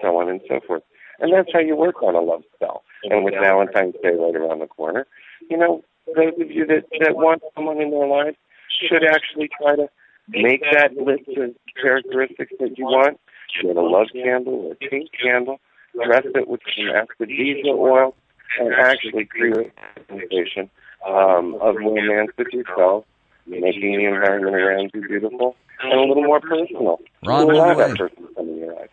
[0.01, 0.83] so on and so forth.
[1.19, 2.83] And that's how you work on a love spell.
[3.03, 5.05] And with Valentine's Day right around the corner,
[5.49, 8.35] you know, those of you that, that want someone in their life
[8.69, 9.87] should actually try to
[10.27, 11.51] make that list of
[11.81, 13.19] characteristics that you want.
[13.61, 15.59] Get a love candle or a pink candle,
[16.05, 18.15] dress it with some aphrodisia oil,
[18.59, 20.69] and actually create a sensation
[21.07, 23.05] um, of romance with yourself,
[23.45, 26.99] making the environment around you beautiful and a little more personal.
[27.25, 28.89] Ron, You allow that person to come in your life.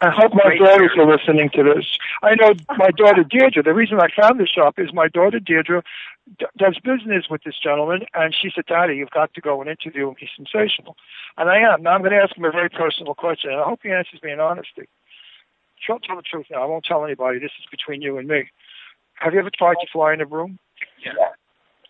[0.00, 1.98] I hope my daughters are listening to this.
[2.22, 3.64] I know my daughter Deirdre.
[3.64, 5.82] The reason I found this shop is my daughter Deirdre
[6.38, 9.68] d- does business with this gentleman, and she said, "Daddy, you've got to go and
[9.68, 10.14] interview him.
[10.16, 10.96] He's sensational."
[11.36, 11.82] And I am.
[11.82, 14.22] Now I'm going to ask him a very personal question, and I hope he answers
[14.22, 14.86] me in honesty.
[15.84, 16.62] She'll tell the truth now.
[16.62, 17.38] I won't tell anybody.
[17.38, 18.50] This is between you and me.
[19.14, 20.58] Have you ever tried to fly in a broom?
[21.04, 21.12] Yeah.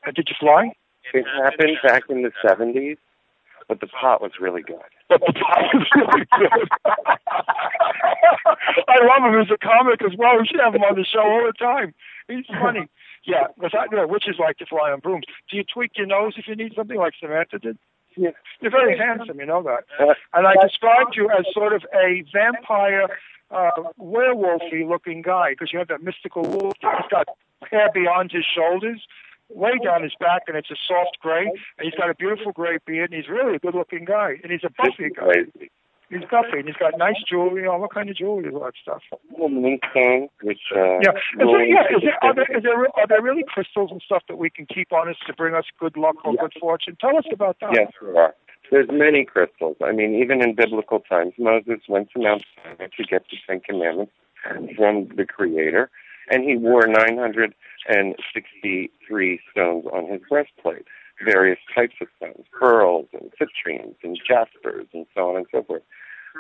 [0.07, 0.72] Uh, did you fly?
[1.12, 2.99] It happened back in the 70s,
[3.66, 4.76] but the pot was really good.
[5.09, 6.68] But the pot is really good.
[8.89, 10.39] I love him as a comic as well.
[10.39, 11.95] We should have him on the show all the time.
[12.28, 12.89] He's funny.
[13.24, 15.24] Yeah, because I know witches like to fly on brooms.
[15.51, 17.78] Do you tweak your nose if you need something like Samantha did?
[18.16, 18.30] Yeah.
[18.61, 19.84] You're very handsome, you know that.
[20.34, 23.09] And I described you as sort of a vampire,
[23.51, 23.71] uh,
[24.01, 26.75] werewolfy looking guy because you have that mystical wolf.
[26.81, 27.29] He's got
[27.71, 29.07] hair beyond his shoulders,
[29.49, 31.47] way down his back, and it's a soft gray.
[31.47, 34.37] And he's got a beautiful gray beard, and he's really a good looking guy.
[34.43, 35.69] And he's a buffy guy.
[36.11, 39.03] He's buffy, and he's got nice jewelry, all what kind of jewelry, all that stuff.
[39.37, 41.83] Moonstone, which uh, Yeah, is there, yeah.
[41.95, 44.65] Is there, are there, is there, are there really crystals and stuff that we can
[44.65, 46.97] keep on us to bring us good luck or good fortune?
[46.99, 47.75] Tell us about that.
[47.75, 48.35] Yes, there are.
[48.71, 49.77] There's many crystals.
[49.83, 53.61] I mean, even in biblical times, Moses went to Mount Sinai to get the Ten
[53.61, 54.12] Commandments
[54.77, 55.91] from the Creator,
[56.31, 60.85] and he wore 963 stones on his breastplate,
[61.25, 65.83] various types of stones, pearls and citrines and jaspers and so on and so forth.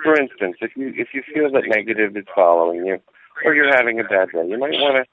[0.02, 3.00] For instance, if you if you feel that negative is following you,
[3.44, 5.06] or you're having a bad day, you might want to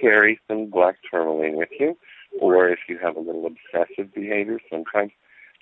[0.00, 1.98] carry some black tourmaline with you,
[2.40, 5.12] or if you have a little obsessive behavior, sometimes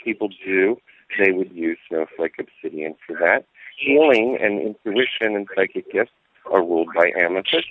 [0.04, 0.78] people do.
[1.18, 3.44] They would use snowflake obsidian for that.
[3.76, 6.12] Healing and intuition and psychic gifts
[6.50, 7.68] are ruled by amethyst.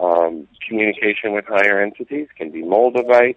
[0.00, 3.36] Um, communication with higher entities can be moldavite.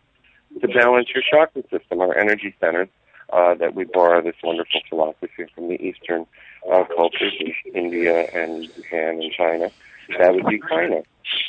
[0.61, 2.89] To balance your chakra system, our energy centers,
[3.31, 6.25] uh, that we borrow this wonderful philosophy from the Eastern
[6.71, 7.33] uh, cultures,
[7.73, 9.69] India and Japan and China.
[10.17, 11.03] That would be China.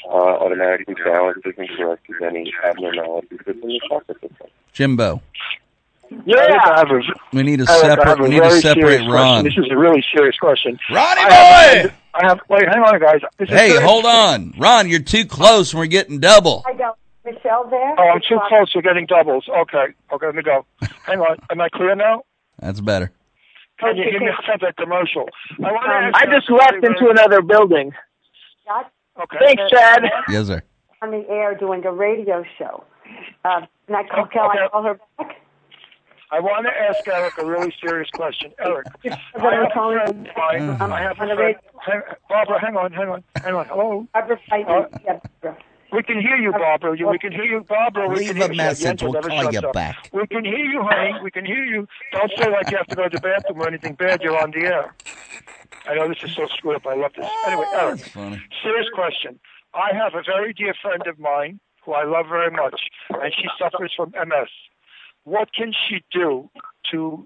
[0.07, 4.49] Uh, automatically balances and corrects any abnormalities within the chakra system.
[4.75, 5.23] Jimbo,
[6.27, 6.37] Yeah.
[6.65, 7.01] I have a,
[7.33, 8.19] we need to I have- I separate.
[8.19, 9.13] a We need to separate serious question.
[9.13, 9.45] Ron.
[9.45, 10.79] This is a really serious question.
[10.91, 11.79] Ronnie I boy!
[11.83, 12.41] have, I have.
[12.49, 13.21] Wait, hang on, guys.
[13.39, 13.83] This Hey, serious.
[13.83, 14.89] hold on, Ron.
[14.89, 16.65] You're too close, and we're getting double.
[16.67, 16.97] I don't.
[17.25, 17.95] Michelle there?
[17.99, 18.75] Oh, I'm too close.
[18.75, 19.47] We're getting doubles.
[19.49, 19.87] Okay.
[20.13, 20.65] Okay, let me go.
[21.07, 21.37] Hang on.
[21.51, 22.23] Am I clear now?
[22.59, 23.13] That's better.
[23.79, 25.29] Can you give me a sense of commercial?
[25.65, 27.93] I want Um, ask I just left into another building.
[29.21, 29.37] Okay.
[29.45, 30.03] Thanks, Chad.
[30.29, 30.63] Yes, sir.
[31.03, 32.85] on the air doing a radio show.
[33.45, 35.37] Uh, can I call, can I call her back?
[36.33, 38.53] I want to ask Eric a really serious question.
[38.61, 40.31] Eric, I But have I'm a calling friend.
[40.37, 41.57] I, I have a friend.
[41.85, 43.67] Hang, Barbara, hang on, hang on, hang on.
[43.67, 44.07] Hello.
[44.13, 44.67] Barbara Fighting.
[44.69, 45.63] Uh, yeah, Barbara.
[45.93, 46.93] We can hear you, Barbara.
[46.93, 48.09] We can hear you, Barbara.
[48.09, 49.03] We Leave can a hear message.
[49.03, 49.11] You.
[49.11, 49.73] We'll call shuts you up.
[49.73, 50.09] back.
[50.13, 51.15] We can hear you, honey.
[51.21, 51.89] We can hear you.
[52.13, 54.23] Don't say like you have to go to the bathroom or anything bad.
[54.23, 54.95] You're on the air.
[55.89, 56.87] I know this is so screwed up.
[56.87, 57.29] I love this.
[57.45, 58.41] Anyway, Eric, That's funny.
[58.63, 59.41] serious question.
[59.75, 63.49] I have a very dear friend of mine who I love very much, and she
[63.59, 64.49] suffers from MS.
[65.25, 66.49] What can she do
[66.93, 67.25] to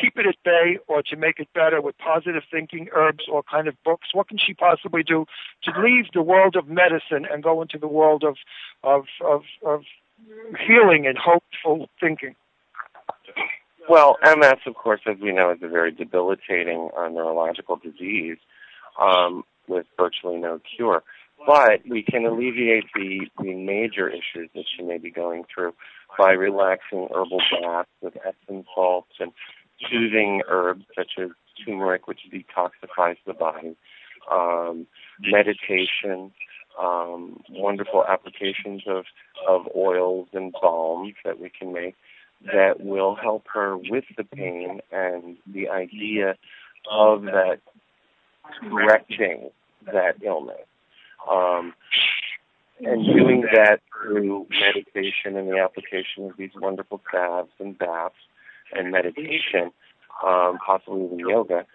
[0.00, 3.68] keep it at bay or to make it better with positive thinking, herbs, or kind
[3.68, 4.08] of books?
[4.12, 5.26] What can she possibly do
[5.64, 8.36] to leave the world of medicine and go into the world of
[8.82, 9.82] of of, of
[10.66, 12.34] healing and hopeful thinking?
[13.88, 18.38] Well, MS, of course, as we know, is a very debilitating uh, neurological disease
[18.98, 21.02] um, with virtually no cure.
[21.46, 25.74] But we can alleviate the, the major issues that she may be going through
[26.18, 29.32] by relaxing herbal baths with Epsom salts and
[29.90, 31.30] soothing herbs such as
[31.64, 33.76] turmeric, which detoxifies the body,
[34.30, 34.86] um,
[35.20, 36.32] meditation,
[36.80, 39.04] um, wonderful applications of,
[39.48, 41.94] of oils and balms that we can make
[42.52, 46.34] that will help her with the pain and the idea
[46.90, 47.60] of that
[48.60, 49.50] correcting
[49.86, 50.66] that illness.
[51.30, 51.74] Um,
[52.80, 58.14] and doing that through meditation and the application of these wonderful salves and baths
[58.72, 59.70] and meditation,
[60.24, 61.66] um, possibly even yoga,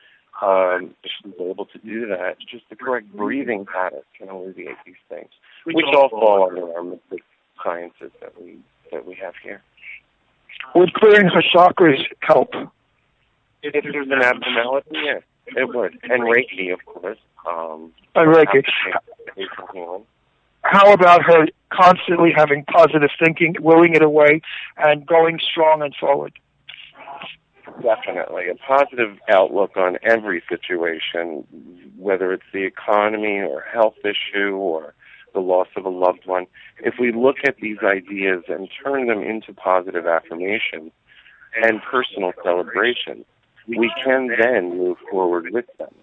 [0.41, 4.95] um, if she's able to do that, just the correct breathing patterns can alleviate these
[5.09, 5.29] things,
[5.65, 7.23] which all fall under our mystic
[7.63, 8.57] sciences that we
[8.91, 9.61] that we have here.
[10.75, 12.53] Would clearing her chakras help?
[13.61, 15.99] If there's an abnormality, yes, it would.
[16.03, 17.17] And Reiki, of course.
[17.47, 18.63] Um, And Reiki.
[20.63, 24.41] How about her constantly having positive thinking, willing it away,
[24.77, 26.33] and going strong and forward?
[27.81, 28.49] Definitely.
[28.49, 31.45] A positive outlook on every situation,
[31.97, 34.93] whether it's the economy or health issue or
[35.33, 36.47] the loss of a loved one.
[36.79, 40.91] If we look at these ideas and turn them into positive affirmations
[41.61, 43.25] and personal celebrations,
[43.67, 45.93] we can then move forward with them.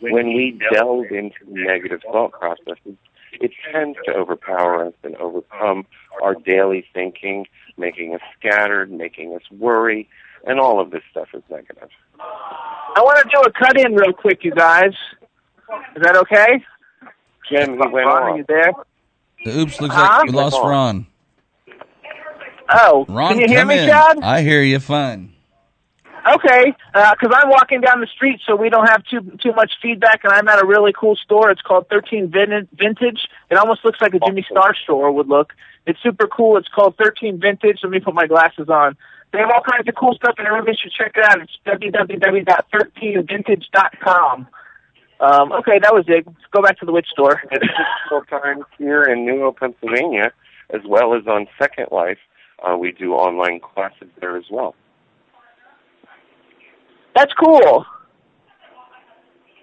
[0.00, 2.96] When we delve into negative thought processes,
[3.40, 5.86] it tends to overpower us and overcome
[6.22, 10.08] our daily thinking, making us scattered, making us worry,
[10.46, 11.88] and all of this stuff is negative.
[12.20, 14.92] I want to do a cut in real quick, you guys.
[15.96, 16.64] Is that okay?
[17.50, 18.72] Jim, he went Ron, are you there?
[19.44, 20.02] The oops looks Huh?
[20.18, 21.06] like we lost Ron.
[22.70, 23.88] Oh, Ron, can you hear come me, in.
[23.88, 24.18] Chad?
[24.22, 25.33] I hear you fine.
[26.26, 30.24] Okay, because I'm walking down the street, so we don't have too too much feedback,
[30.24, 31.50] and I'm at a really cool store.
[31.50, 33.28] It's called 13 Vin- Vintage.
[33.50, 35.52] It almost looks like a Jimmy Star store would look.
[35.86, 36.56] It's super cool.
[36.56, 37.80] It's called 13 Vintage.
[37.82, 38.96] Let me put my glasses on.
[39.32, 41.42] They have all kinds of cool stuff, and everybody should check it out.
[41.42, 44.46] It's www.13vintage.com.
[45.20, 46.26] Um, okay, that was it.
[46.26, 47.42] Let's go back to the witch store.
[47.50, 47.66] It's
[48.08, 50.32] full time here in New Hope, Pennsylvania,
[50.70, 52.18] as well as on Second Life.
[52.62, 54.74] Uh, we do online classes there as well.
[57.14, 57.84] That's cool.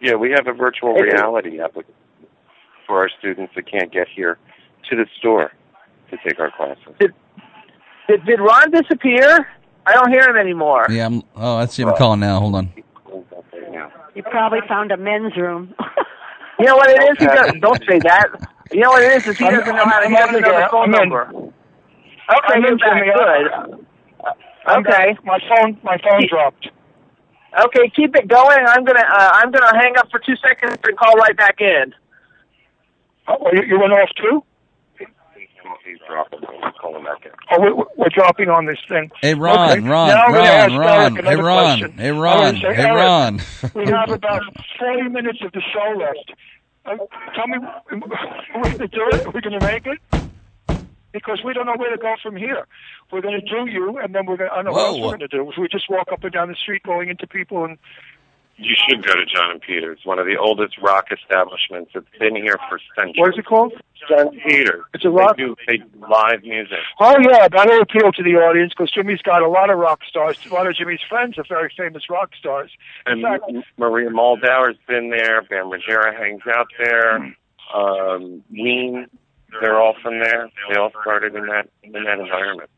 [0.02, 1.94] Yeah, we have a virtual reality application
[2.88, 4.38] for our students that can't get here
[4.90, 5.52] to the store
[6.10, 6.96] to take our classes.
[7.00, 9.48] Did, did Ron disappear?
[9.86, 10.88] I don't hear him anymore.
[10.90, 12.40] Yeah, I'm, oh, I see him calling now.
[12.40, 12.74] Hold on.
[14.16, 15.74] You probably found a men's room.
[16.60, 17.18] You know what it is?
[17.18, 18.28] He does, don't say that.
[18.72, 19.32] You know what it is?
[19.32, 21.10] Is he doesn't know how to I'm have in another phone I'm in.
[21.10, 21.24] number.
[21.34, 21.54] Okay,
[22.54, 22.78] I'm you're in.
[22.78, 23.12] Jimmy.
[23.16, 23.86] Good.
[24.68, 24.92] I'm Okay.
[25.16, 25.26] back.
[25.26, 26.70] My phone, my phone dropped.
[27.66, 28.60] Okay, keep it going.
[28.68, 31.94] I'm gonna uh, I'm gonna hang up for two seconds and call right back in.
[33.28, 34.44] Oh, you, you went off too?
[35.86, 36.40] He's dropping.
[36.42, 37.32] We'll call him back in.
[37.52, 39.10] Oh, we're, we're dropping on this thing.
[39.22, 39.80] Hey, Ron, Okay.
[39.82, 41.26] Ron, Now I'm gonna ask Ron, Ron.
[41.26, 41.80] Hey, Ron.
[41.80, 41.98] question.
[41.98, 42.56] Hey, Ron.
[42.58, 43.42] say, Hey, Ron.
[43.76, 44.42] we have about
[44.80, 46.32] 40 minutes of the show left.
[46.86, 46.98] Uh,
[47.36, 49.26] tell me, are we going to do it?
[49.26, 50.00] Are we going to make it?
[51.12, 52.66] Because we don't know where to go from here.
[53.12, 54.98] We're going to do you, and then we're going to, I don't know what else
[55.00, 55.50] we're going to do.
[55.52, 57.78] If we just walk up and down the street going into people and
[58.58, 61.92] You should go to John and Peter's, one of the oldest rock establishments.
[61.96, 63.16] It's been here for centuries.
[63.18, 63.74] what is it called?
[64.08, 64.84] John Peters.
[64.94, 66.80] It's a rock- They do, they do live music.
[67.00, 70.38] Oh yeah, that'll appeal to the audience because Jimmy's got a lot of rock stars.
[70.50, 72.72] A lot of Jimmy's friends are very famous rock stars.
[73.06, 73.22] And
[73.78, 75.42] Maria Muldaur's been there.
[75.44, 77.36] Bam Margera hangs out there.
[77.74, 79.08] Um, Ween,
[79.60, 80.50] they're all from there.
[80.70, 82.70] They all started in that in that environment.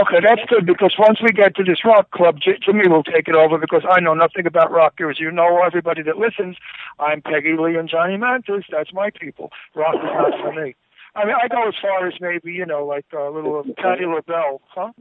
[0.00, 3.28] Okay, that's good because once we get to this rock club, J- Jimmy will take
[3.28, 4.94] it over because I know nothing about rock.
[5.06, 6.56] As you know, everybody that listens,
[6.98, 8.64] I'm Peggy Lee and Johnny Mathis.
[8.70, 9.50] That's my people.
[9.74, 10.74] Rock is not for me.
[11.14, 14.06] I mean, I go as far as maybe you know, like a little of Patti
[14.06, 14.92] LaBelle, huh?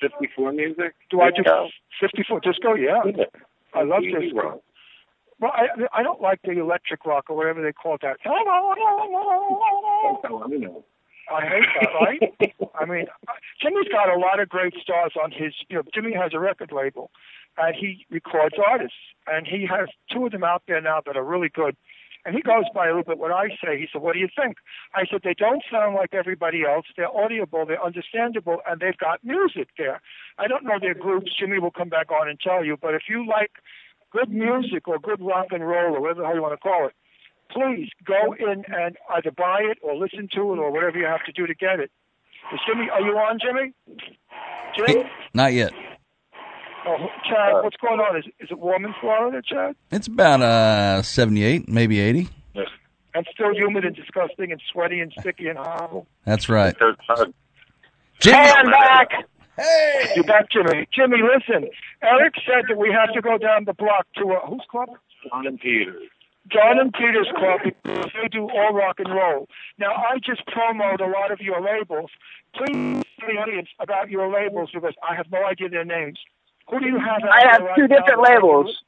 [0.00, 0.96] Fifty-four music.
[1.10, 1.68] Do I do Disco.
[2.00, 2.74] fifty-four disco?
[2.74, 3.02] Yeah,
[3.72, 4.60] I love Easy disco.
[5.40, 8.18] Well, I I don't like the electric rock or whatever they call that.
[11.32, 12.20] I hate that, right?
[12.80, 13.06] I mean,
[13.62, 15.54] Jimmy's got a lot of great stars on his.
[15.68, 17.10] You know, Jimmy has a record label,
[17.56, 21.24] and he records artists, and he has two of them out there now that are
[21.24, 21.76] really good.
[22.26, 23.78] And he goes by a little bit what I say.
[23.78, 24.58] He said, "What do you think?"
[24.94, 26.84] I said, "They don't sound like everybody else.
[26.96, 27.64] They're audible.
[27.64, 30.02] They're understandable, and they've got music there.
[30.36, 31.34] I don't know their groups.
[31.38, 32.76] Jimmy will come back on and tell you.
[32.76, 33.52] But if you like
[34.10, 36.86] good music or good rock and roll or whatever the hell you want to call
[36.86, 36.94] it,
[37.50, 41.24] please go in and either buy it or listen to it or whatever you have
[41.26, 41.90] to do to get it.
[42.52, 43.72] Is Jimmy, are you on, Jimmy?
[44.76, 45.08] Jimmy?
[45.34, 45.72] Not yet.
[46.86, 46.96] Oh,
[47.28, 48.16] Chad, what's going on?
[48.16, 49.76] Is, is it warm in Florida, Chad?
[49.90, 52.28] It's about uh 78, maybe 80.
[52.54, 52.66] Yes.
[53.14, 56.06] And still humid and disgusting and sweaty and sticky and horrible.
[56.24, 56.74] That's right.
[58.20, 59.10] Jimmy, I'm back.
[59.60, 60.86] Hey, you back, Jimmy?
[60.92, 61.68] Jimmy, listen.
[62.02, 64.88] Eric said that we have to go down the block to a whose club?
[65.28, 66.02] John and Peters.
[66.50, 69.46] John and Peter's Club because they do all rock and roll.
[69.78, 72.10] Now, I just promote a lot of your labels.
[72.54, 76.18] Please tell the audience about your labels because I have no idea their names.
[76.70, 77.22] Who do you have?
[77.22, 77.98] I have right two now?
[77.98, 78.82] different labels.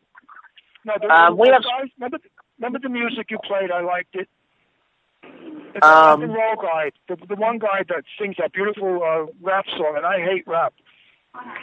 [0.85, 2.19] No, Um, we have- guys, remember,
[2.59, 3.71] remember the music you played?
[3.71, 4.29] I liked it.
[5.75, 9.67] It's Um, a rock guy, the, the one guy that sings that beautiful uh, rap
[9.77, 10.75] song, and I hate rap.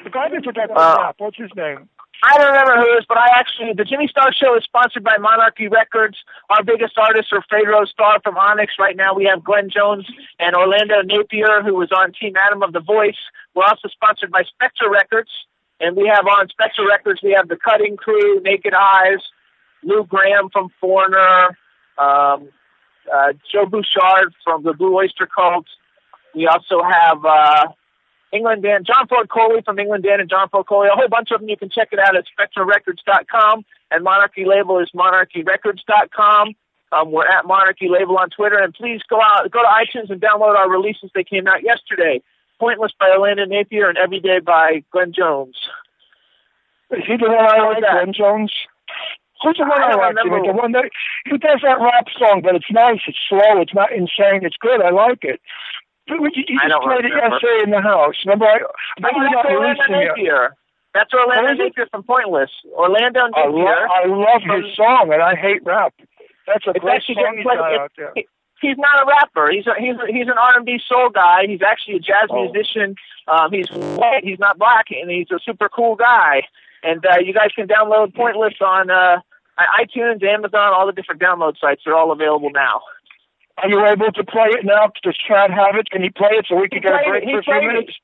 [0.04, 1.90] The guy that did that Uh, rap, what's his name?
[2.22, 5.04] I don't remember who it is, but I actually the Jimmy Star Show is sponsored
[5.06, 6.18] by Monarchy Records.
[6.50, 8.74] Our biggest artists are Fredro Starr from Onyx.
[8.78, 10.06] Right now we have Glenn Jones
[10.38, 13.16] and Orlando Napier, who was on Team Adam of The Voice.
[13.56, 15.30] We're also sponsored by Spectre Records,
[15.80, 19.22] and we have on Spectre Records we have the Cutting Crew, Naked Eyes,
[19.84, 21.58] Lou Gramm from Foreigner,
[21.98, 22.50] um,
[23.14, 25.66] uh, Joe Bouchard from the Blue Oyster Cult.
[26.36, 27.68] We also have uh,
[28.32, 30.90] England Dan, John Ford Coley from England Dan and John Ford Coley.
[30.92, 31.50] A whole bunch of them.
[31.50, 33.66] You can check it out at SpectreRecords.com.
[33.92, 36.54] And Monarchy Label is MonarchyRecords.com.
[36.92, 38.58] Um, we're at Monarchy Label on Twitter.
[38.58, 41.10] And please go out, go to iTunes and download our releases.
[41.14, 42.22] They came out yesterday.
[42.60, 45.56] Pointless by Orlando Napier and Everyday by Glenn Jones.
[46.92, 48.52] Is he the one I like, Glenn Jones?
[49.44, 50.16] Who's the one I I, like?
[50.24, 50.48] Remember.
[50.48, 50.90] The one that
[51.26, 53.00] he does that rap song, but it's nice.
[53.08, 53.62] It's slow.
[53.62, 54.44] It's not insane.
[54.44, 54.82] It's good.
[54.82, 55.40] I like it.
[56.08, 57.36] But You, you I just played it remember.
[57.36, 58.16] yesterday in the house.
[58.26, 58.46] Remember?
[58.46, 60.10] I, Oh, maybe that's Orlando.
[60.10, 60.56] Napier.
[60.94, 61.54] That's Orlando?
[61.64, 62.50] Napier from Pointless.
[62.74, 65.94] Orlando I, lo- I love his song, and I hate rap.
[66.48, 68.12] That's a great song he's got out there.
[68.16, 68.28] he-
[68.60, 69.52] he's not a rapper.
[69.52, 71.46] He's a, he's a, he's an R and B soul guy.
[71.48, 72.44] He's actually a jazz Oh.
[72.52, 72.96] musician.
[73.28, 74.24] Um, he's white.
[74.24, 76.42] He's not black, and he's a super cool guy.
[76.82, 79.20] And uh, you guys can download Pointless on uh,
[79.82, 81.82] iTunes, Amazon, all the different download sites.
[81.86, 82.82] They're all available now.
[83.62, 84.92] Are you able to play it now?
[85.04, 85.90] Does Chad have it?
[85.90, 87.28] Can he play it so we can get a played break it.
[87.28, 87.96] He for a few played it.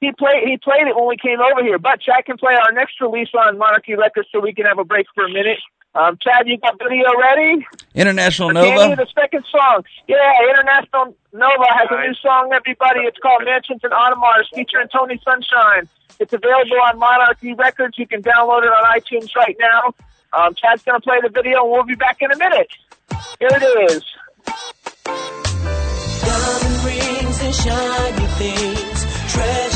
[0.00, 2.72] He played he played it when we came over here, but Chad can play our
[2.72, 5.58] next release on Monarchy Records, so we can have a break for a minute.
[5.94, 7.66] Um, Chad, you got the video ready?
[7.94, 8.96] International Danny, Nova.
[8.96, 9.84] the second song.
[10.06, 10.16] Yeah,
[10.50, 13.00] International Nova has a new song, everybody.
[13.00, 15.88] It's called Mansions and Audemars, featuring Tony Sunshine.
[16.20, 17.98] It's available on Monarchy Records.
[17.98, 19.94] You can download it on iTunes right now.
[20.32, 22.68] Um, Chad's going to play the video, and we'll be back in a minute.
[23.38, 24.04] Here it is.
[26.20, 29.75] Diamond rings and shiny things, treasures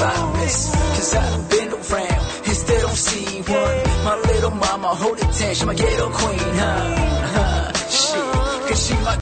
[0.00, 0.70] miss.
[0.96, 4.04] Cause I've been around and still don't see one.
[4.04, 7.72] My little mama hold it tight, she my ghetto queen, huh?
[7.90, 9.20] Shit, cause she my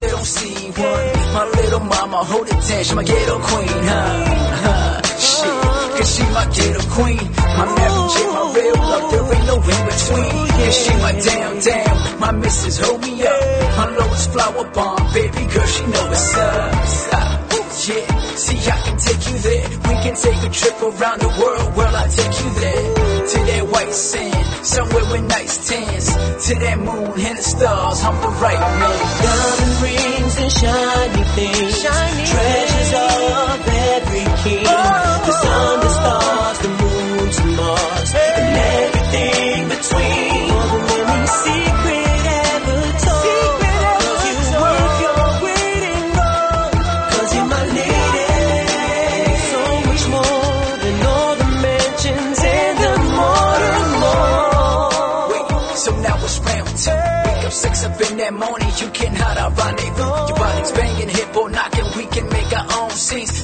[0.00, 1.34] They don't see one.
[1.34, 5.02] My little mama hold it tight, she my ghetto queen, huh?
[5.28, 7.24] Shit, cause she my ghetto queen.
[7.58, 7.66] My
[8.14, 9.17] J, my real love,
[9.58, 10.46] no in between.
[10.58, 12.20] Yeah, she my damn damn.
[12.20, 13.76] My missus hold me up.
[13.76, 16.86] My lowest flower bomb, baby girl, she know what's up.
[16.86, 17.44] Stop.
[17.88, 19.68] Yeah, see, I can take you there.
[19.68, 21.76] We can take a trip around the world.
[21.76, 22.94] Well, I'll take you there.
[23.28, 26.06] To that white sand, somewhere with nice tans.
[26.48, 28.98] To that moon and the stars, I'm the right man.
[29.22, 31.82] Diamond rings and shiny things.
[31.82, 32.67] Treasures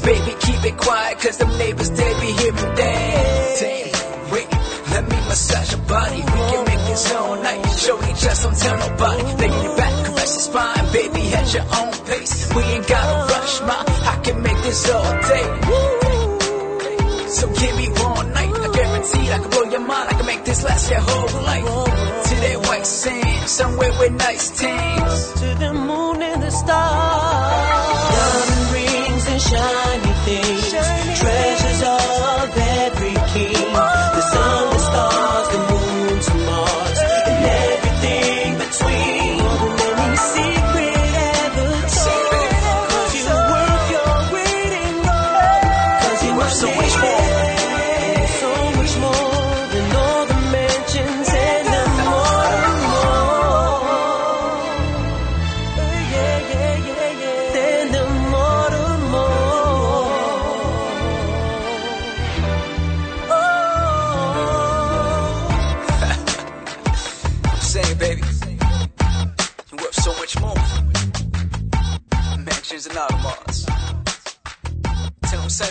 [0.05, 2.75] Baby, keep it quiet, cause them neighbors, they be hearing.
[2.77, 4.49] Damn, wait,
[4.93, 6.17] let me massage your body.
[6.17, 7.65] We can make this all night.
[7.73, 9.23] Shorty, just don't tell nobody.
[9.41, 12.55] Lay your back, caress your spine, baby, at your own pace.
[12.55, 13.77] We ain't gotta rush, ma.
[14.13, 15.47] I can make this all day.
[17.29, 18.53] So give me one night.
[18.55, 20.09] I guarantee I can blow your mind.
[20.11, 21.65] I can make this last your whole life.
[21.65, 25.33] To that white sand, somewhere with nice things.
[25.41, 28.11] To the moon and the stars.
[28.15, 29.84] Diamond rings and shiny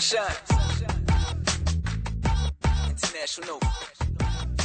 [0.04, 0.36] sunshine.
[2.90, 3.60] International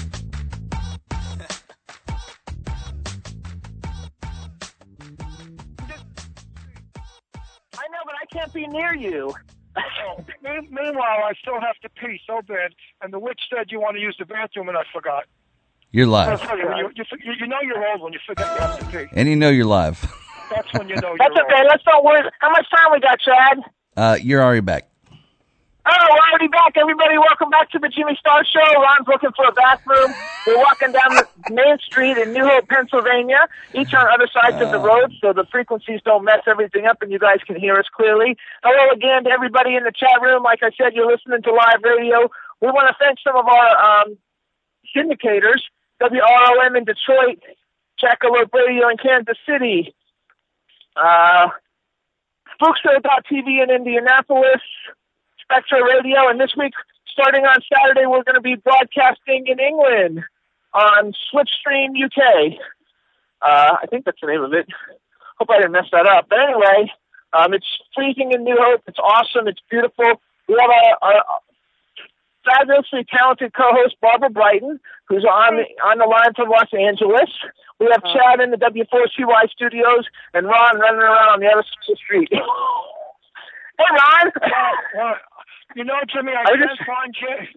[7.74, 9.34] I know, but I can't be near you.
[10.42, 13.96] Me- Meanwhile, I still have to pee so bad, and the witch said you want
[13.96, 15.24] to use the bathroom, and I forgot.
[15.90, 16.40] You're I live.
[16.40, 18.78] tell you, when you, you, you, you know you're old when you forget you have
[18.78, 19.06] to pee.
[19.12, 20.00] And you know you're live.
[20.50, 21.58] That's when you know That's you're okay.
[21.60, 21.66] old.
[21.70, 22.20] Let's not worry.
[22.40, 23.58] How much time we got, Chad?
[23.96, 24.87] Uh, you're already back.
[25.88, 27.16] Oh, we're already back, everybody.
[27.16, 28.60] Welcome back to the Jimmy Star Show.
[28.60, 30.12] Ron's looking for a bathroom.
[30.46, 34.70] We're walking down the main street in New Hope, Pennsylvania, each on other sides of
[34.70, 37.86] the road, so the frequencies don't mess everything up and you guys can hear us
[37.96, 38.36] clearly.
[38.62, 40.42] Hello again to everybody in the chat room.
[40.42, 42.28] Like I said, you're listening to live radio.
[42.60, 44.18] We want to thank some of our um,
[44.94, 45.64] syndicators,
[46.02, 47.40] WROM in Detroit,
[47.96, 49.94] Jackalope Radio in Kansas City,
[50.96, 51.48] uh,
[52.60, 54.60] Spookshow.tv in Indianapolis,
[55.50, 56.74] Spectra Radio, and this week,
[57.10, 60.22] starting on Saturday, we're going to be broadcasting in England
[60.74, 62.52] on Switchstream UK.
[63.40, 64.68] Uh, I think that's the name of it.
[65.38, 66.26] Hope I didn't mess that up.
[66.28, 66.92] But anyway,
[67.32, 68.82] um, it's freezing in New Hope.
[68.86, 69.48] It's awesome.
[69.48, 70.20] It's beautiful.
[70.48, 71.12] We have a, a
[72.44, 77.30] fabulously talented co-host Barbara Brighton, who's on the, on the line from Los Angeles.
[77.80, 80.04] We have Chad in the W4CY studios
[80.34, 82.28] and Ron running around on the other side of the street.
[82.32, 84.32] hey, Ron.
[84.94, 85.16] Well,
[85.76, 87.48] you know, Jimmy, I, I can't just- find J.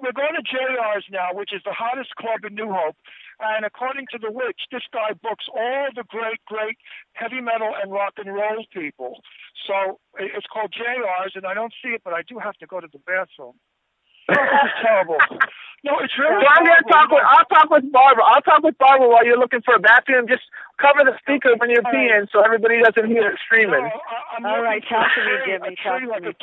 [0.00, 2.96] We're going to JR's now, which is the hottest club in New Hope.
[3.40, 6.76] And according to the witch, this guy books all the great, great
[7.12, 9.20] heavy metal and rock and roll people.
[9.66, 12.80] So it's called JR's, and I don't see it, but I do have to go
[12.80, 13.54] to the bathroom.
[14.28, 15.18] Oh, this is terrible.
[15.86, 16.90] No, it's really Well, I'm gonna terrible.
[16.90, 18.24] talk with I'll talk with Barbara.
[18.26, 20.26] I'll talk with Barbara while you're looking for a bathroom.
[20.26, 20.42] Just
[20.82, 23.88] cover the speaker when you're peeing so everybody doesn't hear it screaming.
[24.44, 25.76] All right, talk to me, Jimmy.
[25.78, 26.34] Talk to me.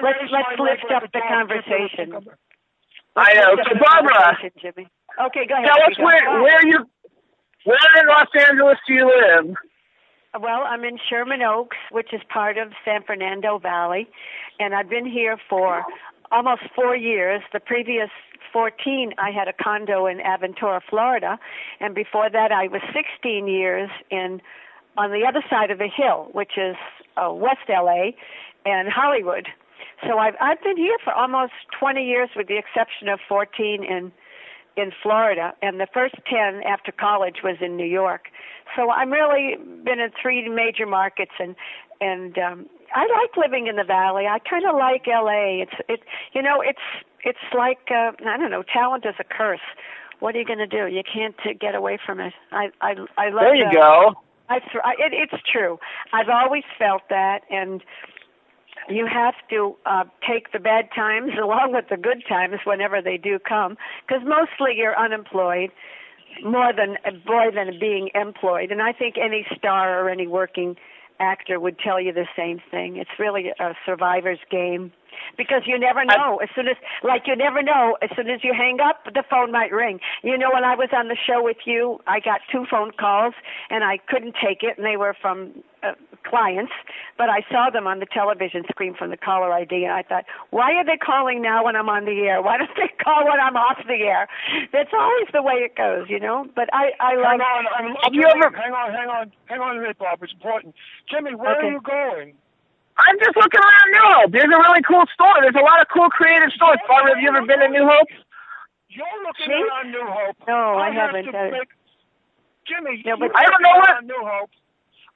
[0.00, 2.14] Let's let's lift up the conversation.
[3.18, 3.58] I know.
[3.58, 4.86] Lift So up the Barbara, Jimmy.
[5.18, 5.66] Okay, go ahead.
[5.66, 6.86] tell us where where you
[7.64, 9.56] where in Los Angeles do you live?
[10.38, 14.06] Well, I'm in Sherman Oaks, which is part of San Fernando Valley,
[14.60, 15.82] and I've been here for
[16.30, 17.42] almost four years.
[17.52, 18.10] The previous
[18.52, 21.38] 14, I had a condo in Aventura, Florida,
[21.80, 24.40] and before that, I was 16 years in
[24.96, 26.76] on the other side of the hill, which is
[27.16, 28.10] uh, West LA
[28.66, 29.48] and Hollywood.
[30.06, 34.12] So I've I've been here for almost 20 years, with the exception of 14 in
[34.76, 38.28] in Florida, and the first 10 after college was in New York.
[38.76, 41.56] So I'm really been in three major markets, and
[42.00, 44.26] and um, I like living in the valley.
[44.26, 45.62] I kind of like LA.
[45.62, 46.00] It's it
[46.32, 46.78] you know it's
[47.24, 48.62] it's like uh, I don't know.
[48.62, 49.60] Talent is a curse.
[50.20, 50.86] What are you going to do?
[50.92, 52.32] You can't uh, get away from it.
[52.52, 53.44] I I I love.
[53.44, 54.14] There you go.
[54.48, 55.78] I, th- I it, it's true.
[56.12, 57.82] I've always felt that, and
[58.88, 63.16] you have to uh, take the bad times along with the good times whenever they
[63.16, 65.70] do come, because mostly you're unemployed
[66.42, 66.96] more than
[67.26, 68.70] more than being employed.
[68.70, 70.76] And I think any star or any working
[71.20, 72.96] actor would tell you the same thing.
[72.96, 74.92] It's really a survivor's game
[75.36, 76.38] because you never know.
[76.42, 77.96] As soon as, like, you never know.
[78.02, 80.00] As soon as you hang up, the phone might ring.
[80.22, 83.34] You know, when I was on the show with you, I got two phone calls
[83.70, 85.92] and I couldn't take it, and they were from uh,
[86.24, 86.72] clients,
[87.16, 90.24] but I saw them on the television screen from the caller ID, and I thought,
[90.50, 92.42] why are they calling now when I'm on the air?
[92.42, 94.28] Why don't they call when I'm off the air?
[94.72, 96.46] That's always the way it goes, you know.
[96.54, 97.40] But I, I like.
[97.40, 98.50] Hang on, I'm, Have you ever?
[98.56, 100.22] hang on, hang on, hang on a minute, Bob.
[100.22, 100.74] It's important.
[101.10, 101.68] Jimmy, where Okay.
[101.68, 102.34] are you going?
[102.98, 104.30] I'm just looking around New Hope.
[104.32, 105.38] There's a really cool store.
[105.40, 106.78] There's a lot of cool creative stores.
[106.88, 108.08] Barbara, have you ever been to New Hope?
[108.90, 109.62] You're looking Me?
[109.62, 110.36] around New Hope.
[110.48, 111.30] No, I have haven't.
[111.30, 111.70] To Uh, make,
[112.66, 114.50] Jimmy, No, but- you're I don't looking know what- around New Hope.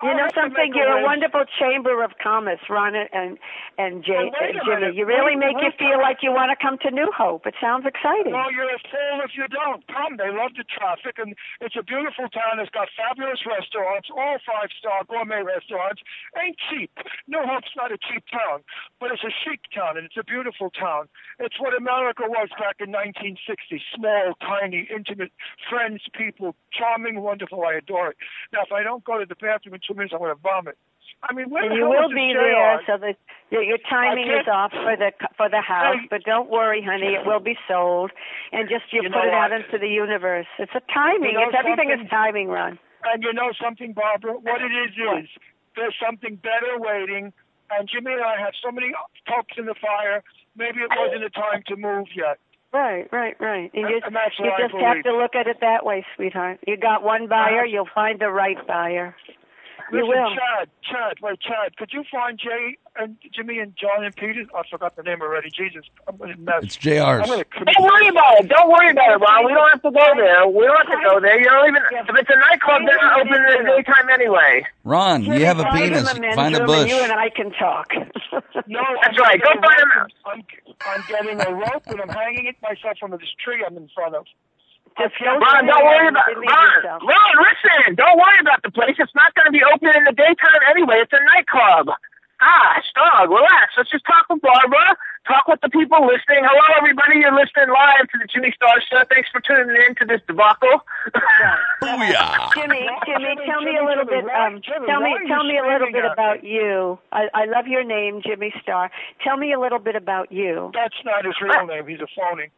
[0.03, 0.75] You I'll know something?
[0.75, 3.39] You're a wonderful chamber of commerce, Ron and
[3.79, 4.99] and Jay, uh, Jimmy.
[4.99, 7.47] You really make you feel like you want to come to New Hope.
[7.47, 8.35] It sounds exciting.
[8.35, 9.87] No, you're a fool if you don't.
[9.87, 12.59] Come, they love the traffic, and it's a beautiful town.
[12.59, 16.03] It's got fabulous restaurants, all five-star gourmet restaurants.
[16.35, 16.91] Ain't cheap.
[17.31, 18.67] New Hope's not a cheap town,
[18.99, 21.07] but it's a chic town, and it's a beautiful town.
[21.39, 23.79] It's what America was back in 1960.
[23.95, 25.31] Small, tiny, intimate,
[25.71, 27.63] friends, people, charming, wonderful.
[27.65, 28.17] I adore it.
[28.53, 30.77] Now, if I don't go to the bathroom in two minutes, I'm going to vomit.
[31.23, 33.15] I mean, where and you will be there, so that
[33.51, 35.95] your, your timing is off for the for the house.
[36.01, 36.09] Hey.
[36.11, 38.11] But don't worry, honey, it will be sold,
[38.51, 40.51] and just you, You put it out into the universe.
[40.59, 41.39] It's a timing.
[41.39, 42.79] You know it's everything is timing, Ron.
[43.05, 44.35] And you know something, Barbara?
[44.35, 45.31] What it is is
[45.77, 47.33] there's something better waiting.
[47.71, 48.93] And Jimmy and I have so many
[49.27, 50.23] pokes in the fire.
[50.57, 52.39] Maybe it wasn't the time to move yet.
[52.73, 53.71] Right, right, right.
[53.75, 56.61] And you, And you just have to look at it that way, sweetheart.
[56.67, 59.15] You got one buyer, you'll find the right buyer.
[59.93, 60.33] You will.
[60.35, 64.45] Chad, Chad, wait, Chad, could you find Jay and Jimmy and John and Peter?
[64.55, 65.51] I forgot the name already.
[65.51, 66.63] Jesus, I'm gonna mess.
[66.65, 67.25] It's JR's.
[67.25, 68.49] I'm gonna Don't worry about it.
[68.49, 69.47] Don't worry about it, Ron.
[69.47, 70.47] We don't have to go there.
[70.49, 71.39] We don't have to go there.
[71.41, 71.83] You don't even.
[71.93, 74.65] If it's a nightclub, they're not open in the daytime anyway.
[74.85, 76.11] Ron, you have a Find penis.
[76.13, 76.81] a Find a bush.
[76.81, 77.89] And you and I can talk.
[78.69, 79.41] No, That's I'm right.
[79.43, 79.91] Go getting find a him.
[79.99, 80.13] rope.
[80.25, 80.41] I'm,
[80.87, 84.15] I'm getting a rope and I'm hanging it myself from this tree I'm in front
[84.15, 84.25] of.
[84.97, 86.45] Just don't Ron, don't worry about Ron.
[86.77, 87.01] yourself.
[87.05, 87.97] Ron, listen.
[87.97, 88.97] Don't worry about the place.
[89.01, 91.01] It's not going to be open in the daytime anyway.
[91.01, 91.97] It's a nightclub.
[92.43, 93.71] Gosh, dog, relax.
[93.79, 94.99] Let's just talk with Barbara.
[95.31, 96.43] Talk with the people listening.
[96.43, 97.23] Hello, everybody.
[97.23, 99.07] You're listening live to the Jimmy Star Show.
[99.07, 100.83] Thanks for tuning in to this debacle.
[101.83, 102.51] Booyah.
[102.55, 104.25] Jimmy, Jimmy, Jimmy, tell me a little Jimmy, bit.
[104.27, 106.51] why- Um, Jimmy, tell me, why are you tell me a little bit about me?
[106.51, 106.99] you.
[107.13, 108.91] I, I love your name, Jimmy Star.
[109.23, 110.71] Tell me a little bit about you.
[110.75, 111.87] That's not his real name.
[111.87, 112.51] He's a phony.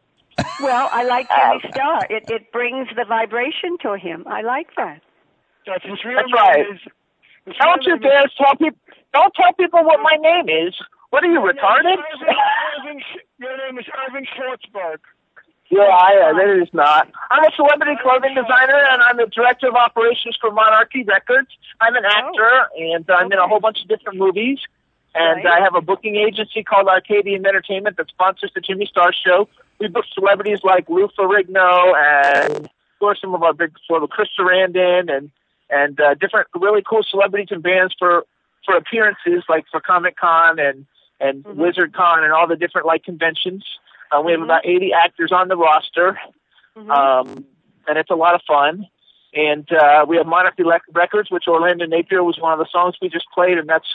[0.61, 2.07] Well, I like Jimmy Star.
[2.09, 4.25] It it brings the vibration to him.
[4.27, 5.01] I like that.
[5.67, 6.35] That's his real That's name.
[6.35, 6.59] right.
[6.73, 6.91] Is, his
[7.45, 8.79] Don't you dare tell people.
[9.13, 10.75] Don't tell people what my name is.
[11.11, 11.95] What are you retarded?
[11.95, 12.27] Irving,
[12.79, 13.01] Irving,
[13.39, 14.97] your name is Irving Schwartzberg.
[15.69, 17.09] Yeah, I, uh, that is not.
[17.31, 21.47] I'm a celebrity clothing designer, and I'm the director of operations for Monarchy Records.
[21.81, 24.59] I'm an actor, and I'm in a whole bunch of different movies.
[25.15, 29.47] And I have a booking agency called Arcadian Entertainment that sponsors the Jimmy Star Show.
[29.79, 34.09] We book celebrities like Lou Ferrigno and, of course, some of our big sort of
[34.09, 35.31] Chris Sarandon and
[35.69, 38.25] and uh, different really cool celebrities and bands for
[38.65, 40.85] for appearances, like for Comic Con and
[41.19, 43.63] and Wizard Con and all the different like conventions.
[44.11, 46.19] Uh, we have about 80 actors on the roster,
[46.89, 47.45] um,
[47.87, 48.87] and it's a lot of fun.
[49.33, 52.95] And uh, we have Monarchy Lec- Records, which Orlando Napier was one of the songs
[53.01, 53.87] we just played, and that's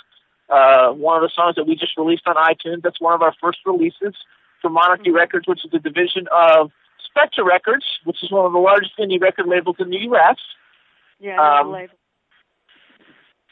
[0.50, 2.82] uh, one of the songs that we just released on iTunes.
[2.82, 4.14] That's one of our first releases
[4.60, 6.70] for Monarchy Records, which is a division of
[7.06, 10.36] Spectre Records, which is one of the largest indie record labels in the U.S.
[11.20, 11.94] Yeah, Um, label.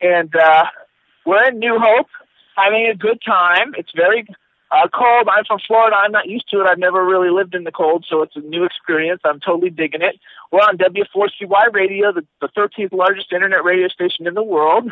[0.00, 0.64] and uh,
[1.26, 2.06] we're in New Hope,
[2.56, 3.74] having a good time.
[3.76, 4.26] It's very
[4.70, 5.28] uh, cold.
[5.30, 5.96] I'm from Florida.
[5.96, 6.66] I'm not used to it.
[6.66, 9.20] I've never really lived in the cold, so it's a new experience.
[9.24, 10.18] I'm totally digging it.
[10.50, 14.90] We're on W4CY Radio, the, the 13th largest internet radio station in the world,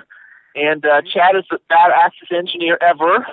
[0.55, 3.27] and uh, Chad is the badassest engineer ever.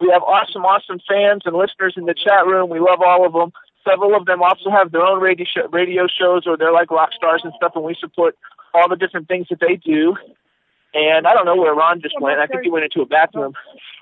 [0.00, 2.68] We have awesome, awesome fans and listeners in the chat room.
[2.68, 3.52] We love all of them.
[3.86, 7.10] Several of them also have their own radio, show, radio shows, or they're like rock
[7.14, 8.36] stars and stuff, and we support
[8.74, 10.16] all the different things that they do.
[10.92, 12.40] And I don't know where Ron just went.
[12.40, 13.54] I think he went into a bathroom.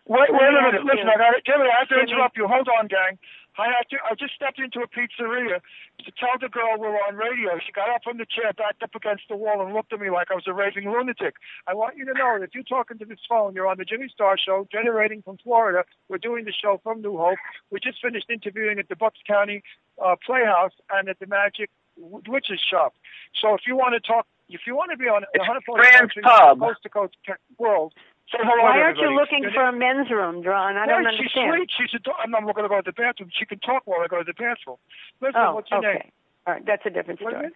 [0.06, 0.84] Wait, wait a minute.
[0.84, 1.08] Listen.
[1.08, 1.44] I got it.
[1.44, 2.46] Jimmy, I have to interrupt you.
[2.46, 3.18] Hold on, gang.
[3.58, 3.96] I have to.
[4.04, 5.60] I just stepped into a pizzeria
[6.04, 7.58] to tell the girl we're on radio.
[7.64, 10.10] She got up from the chair, backed up against the wall, and looked at me
[10.10, 11.34] like I was a raving lunatic.
[11.66, 13.84] I want you to know that if you're talking to this phone, you're on the
[13.84, 15.84] Jimmy Star Show, generating from Florida.
[16.08, 17.38] We're doing the show from New Hope.
[17.70, 19.62] We just finished interviewing at the Bucks County
[20.04, 22.94] uh, Playhouse and at the Magic Witches Shop.
[23.40, 25.82] So if you want to talk, if you want to be on the It's 140
[25.82, 26.58] Fran's country, Pub.
[26.60, 27.14] coast to coast
[27.58, 27.92] world,
[28.32, 30.76] say hello Why aren't you looking And for a men's room, Ron?
[30.76, 31.70] I don't Wait, she's sweet.
[31.76, 33.30] She's a do- I'm not going to go to the bathroom.
[33.32, 34.76] She can talk while I go to the bathroom.
[35.20, 35.98] Listen, Oh, what's your okay.
[36.04, 36.12] name?
[36.46, 37.46] All right, that's a different What is story.
[37.48, 37.54] it?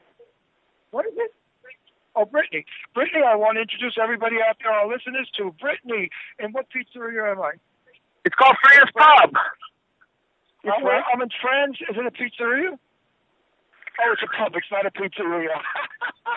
[0.90, 1.32] What is it?
[2.16, 2.64] Oh, Brittany.
[2.94, 6.10] Brittany, I want to introduce everybody out there, our listeners, to Brittany.
[6.38, 7.52] And what pizzeria am I?
[8.24, 9.34] It's called Fran's Pub.
[10.64, 11.76] I'm, I'm in Fran's.
[11.88, 12.78] Is it a pizzeria?
[13.98, 14.54] Oh, it's a pub.
[14.54, 15.58] It's not a pizzeria.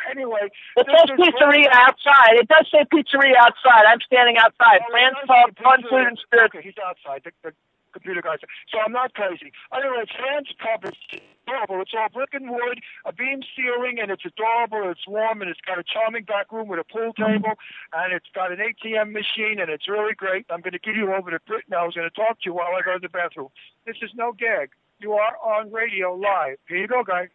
[0.10, 2.40] Anyway, It says pizzeria outside.
[2.40, 3.84] It does say pizzeria outside.
[3.88, 4.80] I'm standing outside.
[4.84, 6.56] Oh, Fran's Pub, Fun Food and Spirits.
[6.56, 7.22] Okay, he's outside.
[7.24, 7.54] The, the
[7.92, 8.36] computer guy.
[8.72, 9.52] So I'm not crazy.
[9.76, 10.98] Anyway, Fran's Pub is
[11.46, 11.82] adorable.
[11.82, 14.90] It's all brick and wood, a beam ceiling, and it's adorable.
[14.90, 17.44] It's warm, and it's got a charming back room with a pool mm-hmm.
[17.44, 17.54] table,
[17.94, 20.46] and it's got an ATM machine, and it's really great.
[20.50, 21.84] I'm going to give you over to Britt now.
[21.84, 23.50] I was going to talk to you while I go to the bathroom.
[23.86, 24.72] This is no gag.
[25.00, 26.58] You are on radio live.
[26.68, 27.30] Here you go, guy.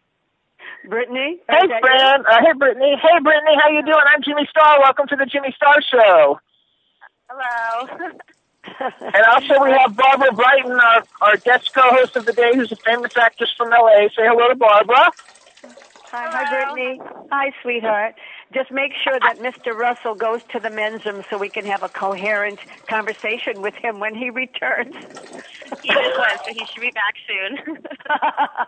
[0.89, 1.41] Brittany?
[1.49, 2.27] Hey, Fran.
[2.27, 2.97] Uh, hey, Brittany.
[3.01, 3.53] Hey, Brittany.
[3.63, 4.05] How you doing?
[4.15, 4.81] I'm Jimmy Star.
[4.81, 6.41] Welcome to the Jimmy Star Show.
[7.29, 8.11] Hello.
[8.79, 12.77] And also we have Barbara Brighton, our, our guest co-host of the day, who's a
[12.77, 14.09] famous actress from LA.
[14.15, 15.11] Say hello to Barbara.
[16.17, 16.99] Hi, hi, Brittany.
[17.31, 18.15] Hi, sweetheart.
[18.55, 19.77] Just make sure that Mr.
[19.77, 24.01] Russell goes to the men's room so we can have a coherent conversation with him
[24.01, 24.95] when he returns.
[25.83, 27.85] He just went, so he should be back soon.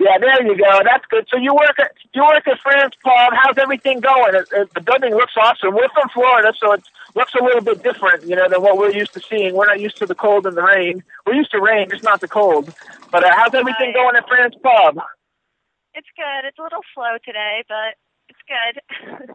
[0.00, 0.82] Yeah, there you go.
[0.84, 1.26] That's good.
[1.30, 3.32] So you work at you work at Fran's Pub.
[3.32, 4.34] How's everything going?
[4.34, 5.74] It, it, the building looks awesome.
[5.74, 6.82] We're from Florida, so it
[7.14, 9.54] looks a little bit different, you know, than what we're used to seeing.
[9.54, 11.02] We're not used to the cold and the rain.
[11.26, 12.72] We're used to rain, just not the cold.
[13.10, 14.98] But uh, how's everything going at Fran's Pub?
[15.98, 16.46] It's good.
[16.46, 17.98] It's a little slow today, but
[18.30, 18.74] it's good.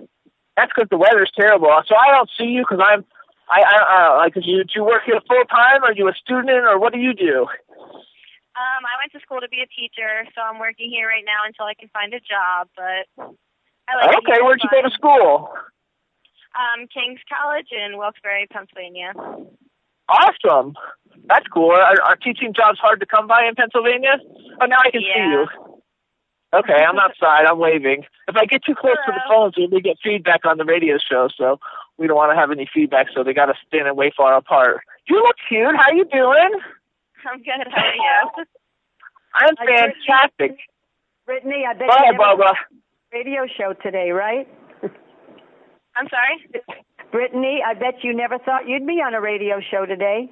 [0.56, 1.70] That's because the weather's terrible.
[1.88, 3.04] So I don't see you because I'm.
[3.52, 5.84] I, I uh, like, you do you work here full time?
[5.84, 7.44] Are you a student, or what do you do?
[8.56, 11.44] Um, I went to school to be a teacher, so I'm working here right now
[11.46, 12.72] until I can find a job.
[12.78, 15.52] But I like okay, where'd you go to school?
[16.56, 19.12] Um, King's College in Wilkes-Barre, Pennsylvania.
[20.08, 20.78] Awesome.
[21.26, 21.72] That's cool.
[21.72, 24.22] Are, are teaching jobs hard to come by in Pennsylvania?
[24.62, 25.73] Oh, now I can see you.
[26.54, 27.46] Okay, I'm outside.
[27.50, 28.04] I'm waving.
[28.28, 31.28] If I get too close to the phones, we get feedback on the radio show,
[31.36, 31.60] so
[31.98, 33.08] we don't want to have any feedback.
[33.14, 34.82] So they got to stand way far apart.
[35.08, 35.76] You look cute.
[35.76, 36.60] How you doing?
[37.26, 37.68] I'm good.
[37.72, 38.46] How are you?
[39.36, 40.58] I'm fantastic.
[41.26, 42.46] Brittany, I bet Bye, you never Barbara.
[42.48, 42.54] saw
[43.12, 44.48] the radio show today, right?
[45.96, 46.64] I'm sorry?
[47.12, 50.30] Brittany, I bet you never thought you'd be on a radio show today.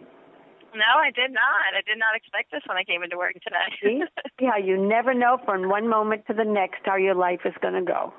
[0.73, 1.75] No, I did not.
[1.75, 3.67] I did not expect this when I came into work today.
[3.81, 4.03] See?
[4.39, 7.73] See you never know from one moment to the next how your life is going
[7.75, 8.13] to go.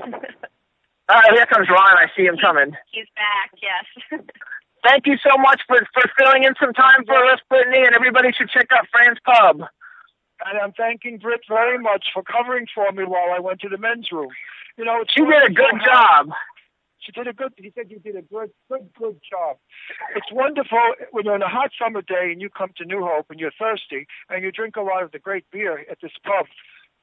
[0.00, 0.10] All
[1.20, 1.98] right, here comes Ron.
[1.98, 2.72] I see him coming.
[2.92, 4.20] He's back, yes.
[4.86, 8.32] Thank you so much for, for filling in some time for us, Brittany, and everybody
[8.32, 9.62] should check out Fran's Pub.
[10.44, 13.78] And I'm thanking Britt very much for covering for me while I went to the
[13.78, 14.30] men's room.
[14.76, 16.32] You know, it's She did a good wonderful how- job.
[17.02, 17.52] She did a good.
[17.56, 19.56] He said you did a good, good, good job.
[20.14, 20.78] It's wonderful
[21.10, 23.52] when you're on a hot summer day and you come to New Hope and you're
[23.58, 26.46] thirsty and you drink a lot of the great beer at this pub.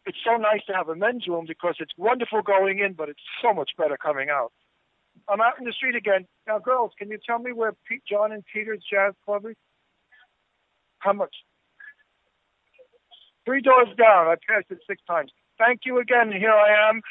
[0.05, 3.21] It's so nice to have a men's room because it's wonderful going in, but it's
[3.41, 4.53] so much better coming out.
[5.27, 6.91] I'm out in the street again now, girls.
[6.97, 9.55] Can you tell me where Pete, John and Peter's Jazz Club is?
[10.99, 11.35] How much?
[13.45, 14.27] Three doors down.
[14.27, 15.31] I passed it six times.
[15.57, 16.31] Thank you again.
[16.31, 17.01] Here I am,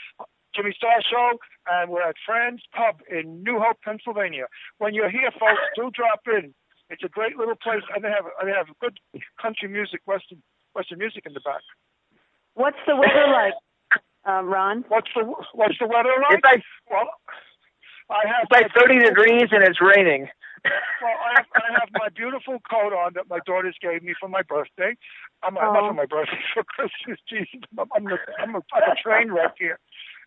[0.59, 1.39] Jimmy Star Show,
[1.71, 4.47] and we're at Fran's Pub in New Hope, Pennsylvania.
[4.79, 6.53] When you're here, folks, do drop in.
[6.91, 8.99] It's a great little place, and they have they have good
[9.41, 10.43] country music, western
[10.75, 11.63] western music in the back.
[12.55, 13.55] What's the weather like,
[14.27, 14.85] um, Ron?
[14.89, 15.23] What's the
[15.55, 16.39] What's the weather like?
[16.43, 17.07] It's like well,
[18.11, 20.29] I have it's like 30 degrees and it's raining.
[21.01, 24.29] Well, I have, I have my beautiful coat on that my daughters gave me for
[24.29, 24.97] my birthday.
[25.43, 25.89] I'm not Oh.
[25.89, 27.21] for my birthday, for Christmas.
[27.29, 29.79] Jesus, I'm, I'm, a, I'm, a, I'm a train wreck here.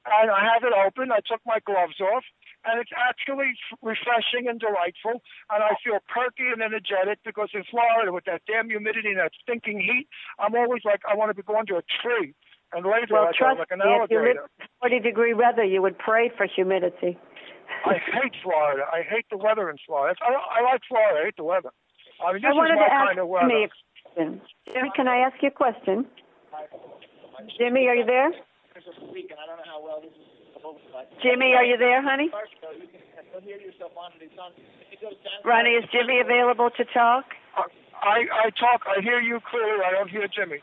[0.06, 1.12] And I have it open.
[1.12, 2.24] I took my gloves off,
[2.66, 3.54] and it's actually
[3.86, 5.22] refreshing and delightful.
[5.54, 9.32] And I feel perky and energetic because in Florida, with that damn humidity and that
[9.42, 10.08] stinking heat,
[10.40, 12.34] I'm always like I want to be going to a tree.
[12.74, 14.42] And later, Well, I trust like an me, if you alligator.
[14.42, 17.20] live in 40 degree weather, you would pray for humidity.
[17.86, 18.84] I hate Florida.
[18.92, 20.18] I hate the weather in Florida.
[20.24, 21.20] I, I like Florida.
[21.20, 21.70] I hate the weather.
[22.26, 23.48] I mean, this I wanted is my to ask kind of weather.
[24.18, 24.42] Jimmy.
[24.74, 26.06] Jimmy, can I ask you a question?
[27.58, 28.32] Jimmy, are you there?
[31.22, 32.30] Jimmy, are you there, honey?
[35.44, 37.26] Ronnie, is Jimmy available to talk?
[38.02, 38.82] I, I talk.
[38.88, 39.84] I hear you clearly.
[39.86, 40.58] I don't hear Jimmy.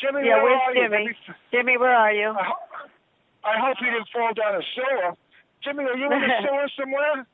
[0.00, 0.82] Jimmy, yeah, where where's are you?
[0.88, 1.04] Jimmy?
[1.06, 1.16] Maybe-
[1.52, 2.28] Jimmy, where are you?
[2.30, 2.88] I, ho-
[3.44, 5.14] I hope you didn't fall down a sewer.
[5.62, 7.26] Jimmy, are you in a sewer somewhere?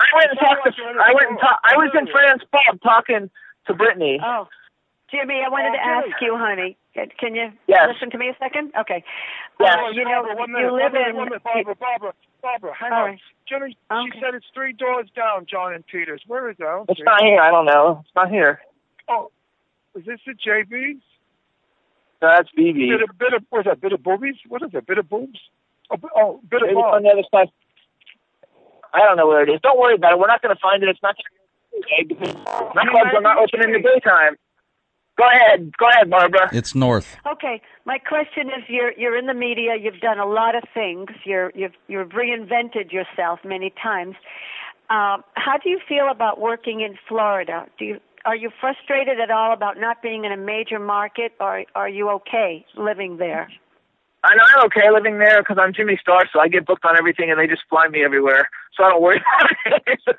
[0.00, 0.82] I went and talked to.
[1.00, 3.30] I went and talk, I was in Fran's Pub talking
[3.66, 4.18] to Brittany.
[4.22, 4.48] Oh,
[5.10, 6.12] Jimmy, I wanted Oh, to Jimmy.
[6.12, 6.76] ask you, honey.
[6.94, 7.88] Can- Can you Yes.
[7.92, 8.72] listen to me a second?
[8.78, 9.02] Okay.
[9.60, 9.76] Yes.
[9.76, 11.16] Uh, you know, Barbara, one you live one minute, in.
[11.16, 12.12] one minute, Barbara, Barbara,
[12.42, 13.04] Barbara, hang All on.
[13.10, 13.20] right.
[13.48, 14.10] Jimmy, Okay.
[14.14, 16.22] she said it's three doors down, John and Peters.
[16.26, 16.66] Where is that?
[16.66, 17.40] I It's see not here.
[17.40, 18.02] I don't know.
[18.04, 18.62] It's not here.
[19.08, 19.30] Oh,
[19.96, 21.02] is this the JB's?
[22.22, 22.88] No, that's BB.
[22.88, 23.80] Bit of, bit of, what's that?
[23.80, 24.36] Bit of boobies?
[24.48, 24.86] What is that?
[24.86, 25.38] Bit of boobs?
[25.90, 27.50] Oh, b- oh bit of Maybe it's on the other side.
[28.94, 29.60] I don't know where it is.
[29.60, 30.18] Don't worry about it.
[30.18, 30.88] We're not going to find it.
[30.88, 31.16] It's not.
[31.76, 32.32] Okay, because
[32.74, 34.36] my clubs are not open in the daytime.
[35.16, 35.72] Go ahead.
[35.78, 36.48] Go ahead, Barbara.
[36.52, 37.16] It's north.
[37.30, 39.76] Okay, my question is: you're you're in the media.
[39.80, 41.10] You've done a lot of things.
[41.24, 44.16] You're you've you've reinvented yourself many times.
[44.90, 47.66] Um, how do you feel about working in Florida?
[47.78, 51.64] Do you are you frustrated at all about not being in a major market, or
[51.74, 53.48] are you okay living there?
[54.24, 56.96] I know I'm okay living there because I'm Jimmy Star, so I get booked on
[56.96, 59.50] everything, and they just fly me everywhere, so I don't worry about
[59.86, 60.00] it.
[60.06, 60.12] So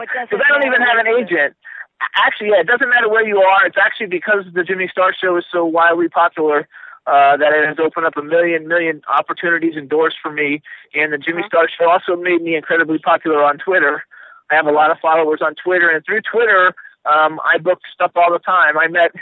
[0.00, 0.30] it doesn't.
[0.30, 1.18] Because I don't even have an matter.
[1.18, 1.56] agent.
[2.14, 3.66] Actually, yeah, it doesn't matter where you are.
[3.66, 6.68] It's actually because the Jimmy Star Show is so wildly popular
[7.06, 10.62] uh, that it has opened up a million, million opportunities and doors for me.
[10.94, 14.04] And the Jimmy Star Show also made me incredibly popular on Twitter.
[14.50, 18.12] I have a lot of followers on Twitter, and through Twitter, um, I book stuff
[18.14, 18.78] all the time.
[18.78, 19.12] I met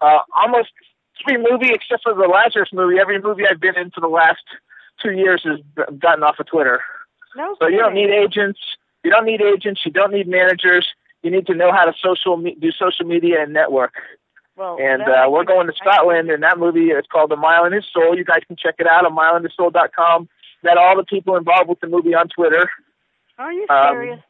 [0.00, 0.70] uh, almost
[1.26, 2.98] every movie except for the Lazarus movie.
[2.98, 4.42] Every movie I've been in for the last
[5.02, 5.60] two years has
[5.98, 6.80] gotten off of Twitter.
[7.36, 8.60] No So you don't need agents.
[9.04, 9.82] You don't need agents.
[9.84, 10.86] You don't need managers.
[11.26, 13.94] You need to know how to social me- do social media and network.
[14.54, 17.72] Well, And uh, we're going to Scotland, and that movie is called A Mile in
[17.72, 18.16] His Soul.
[18.16, 20.28] You guys can check it out at milehinhissoul.com.
[20.62, 22.70] Met all the people involved with the movie on Twitter.
[23.38, 24.20] Are you um, serious?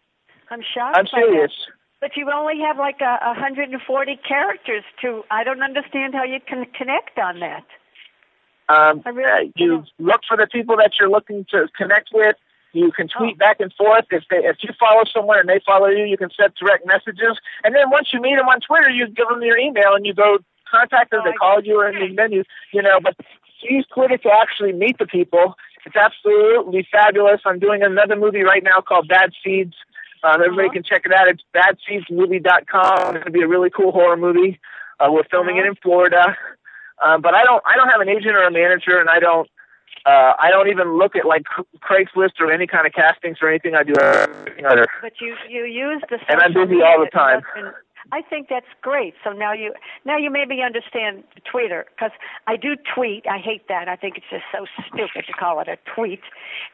[0.50, 0.96] I'm shocked.
[0.96, 1.10] I'm that.
[1.14, 1.52] serious.
[2.00, 5.22] But you only have like a, a 140 characters to.
[5.30, 7.66] I don't understand how you can connect on that.
[8.70, 12.36] Um, I really- uh, you look for the people that you're looking to connect with.
[12.76, 13.18] You can Oh.
[13.18, 14.04] tweet back and forth.
[14.10, 17.38] If they, if you follow someone and they follow you, you can set direct messages.
[17.64, 20.14] And then once you meet them on Twitter, you give them your email and you
[20.14, 20.38] go
[20.70, 21.24] contact Oh, them.
[21.26, 23.00] they call you or and then you you know.
[23.00, 23.16] But
[23.62, 25.56] use Twitter to actually meet the people.
[25.86, 27.40] It's absolutely fabulous.
[27.46, 29.74] I'm doing another movie right now called Bad Seeds.
[30.24, 31.28] Um, everybody can check it out.
[31.28, 32.98] It's badseedsmovie.com.
[32.98, 34.58] It's going to be a really cool horror movie.
[34.98, 36.36] Uh, we're filming it in Florida.
[37.04, 39.48] Um, but I don't I don't have an agent or a manager, and I don't
[40.06, 41.42] uh, I don't even look at like
[41.82, 43.74] Craigslist or any kind of castings or anything.
[43.74, 44.86] I do everything other.
[45.02, 46.18] But you you use the.
[46.28, 47.42] And I'm busy all the time.
[47.56, 47.72] and
[48.12, 49.14] I think that's great.
[49.24, 49.74] So now you
[50.04, 52.12] now you maybe understand Twitter because
[52.46, 53.26] I do tweet.
[53.28, 53.88] I hate that.
[53.88, 56.20] I think it's just so stupid to call it a tweet.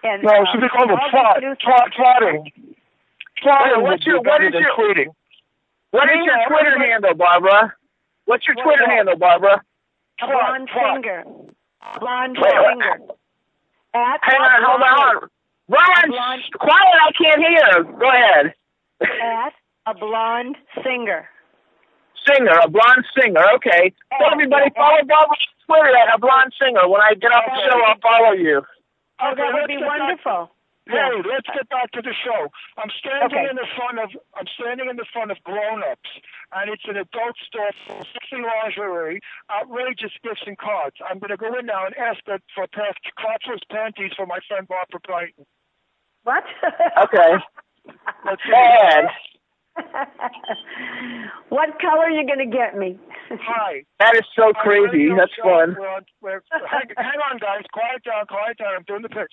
[0.03, 1.41] And No, it should be called a all twat.
[1.41, 2.53] these producers- Twat, twatting.
[3.43, 5.09] Twatting Wait, what's your what better is than your tweeting.
[5.91, 7.75] what is your Twitter handle, Barbara?
[8.27, 9.63] What's your Twitter handle, Barbara?
[10.21, 11.25] Blonde finger.
[11.99, 12.69] Blonde Wait, wait.
[12.69, 13.15] finger.
[13.94, 15.28] At Hang on, hold on.
[15.69, 16.43] Ron, Blonde.
[16.59, 16.98] quiet!
[17.02, 17.85] I can't hear.
[17.98, 18.55] Go ahead.
[19.01, 19.52] At
[19.86, 21.28] a blonde singer.
[22.27, 23.43] Singer, a blonde singer.
[23.56, 23.93] Okay.
[24.19, 25.36] So everybody follow Barbara on
[25.66, 26.89] Twitter at a blonde singer.
[26.89, 28.62] When I get off the show, I'll follow you.
[29.20, 30.28] Oh, Okay, that would be get
[30.87, 31.23] back- wonderful.
[31.23, 32.49] Hey, let's get back to the show.
[32.79, 33.51] I'm standing Okay.
[33.51, 36.11] in the front of I'm standing in the front of Grown Ups,
[36.53, 40.97] and it's an adult store for sexy lingerie, outrageous gifts and cards.
[41.09, 44.39] I'm going to go in now and ask that for pa- crotchless panties for my
[44.49, 45.47] friend Barbara Brighton.
[46.25, 46.45] What?
[47.03, 47.33] Okay.
[48.25, 49.07] Let's Go ahead.
[51.49, 52.99] what color are you going to get me?
[53.31, 53.85] Hi.
[54.03, 55.09] That is so Our crazy.
[55.17, 55.77] That's show, fun.
[55.79, 57.63] We're on, we're, hang, hang on, guys.
[57.73, 58.75] Quiet down, quiet down.
[58.77, 59.33] I'm doing the pitch.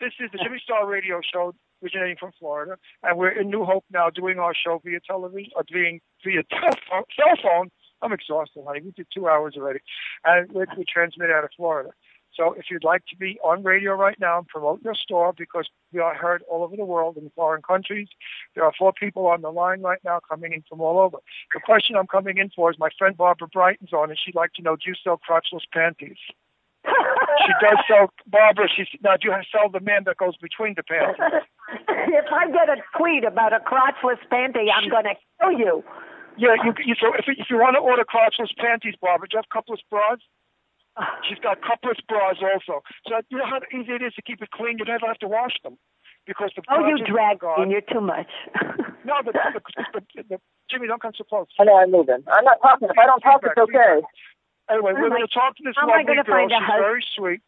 [0.00, 3.84] This is the Jimmy Star Radio Show, originating from Florida, and we're in New Hope
[3.92, 7.70] now, doing our show via television, or uh, being via telephone, cell phone.
[8.02, 8.80] I'm exhausted, honey.
[8.84, 9.80] We did two hours already,
[10.24, 11.90] and we, we transmit out of Florida.
[12.34, 15.68] So if you'd like to be on radio right now and promote your store, because
[15.92, 18.08] we are heard all over the world in foreign countries,
[18.56, 21.18] there are four people on the line right now coming in from all over.
[21.54, 24.54] The question I'm coming in for is my friend Barbara Brighton's on, and she'd like
[24.54, 26.18] to know, do you sell crotchless panties?
[27.42, 30.36] She does sell, Barbara, she's, now do you have to sell the man that goes
[30.36, 31.18] between the pants?
[32.08, 35.84] if I get a tweet about a crotchless panty, I'm going to kill you.
[36.36, 39.38] Yeah, you, you so if, if you want to order crotchless panties, Barbara, do you
[39.38, 40.18] have coupless bras?
[41.28, 42.82] She's got coupless bras also.
[43.08, 44.78] So you know how easy it is to keep it clean.
[44.78, 45.76] You never have to wash them
[46.26, 47.68] because the Oh, you bras are drag gone.
[47.68, 47.72] me.
[47.74, 48.30] You're too much.
[49.04, 50.38] No, the, the, the, the, the,
[50.70, 51.44] Jimmy, don't come so close.
[51.60, 52.24] I know I'm moving.
[52.26, 52.88] I'm not talking.
[52.88, 54.00] If I don't talk, it's okay.
[54.70, 56.24] Anyway, How we're am I- going to talk to this how lovely girl.
[56.24, 57.40] find She's hus- very sweet.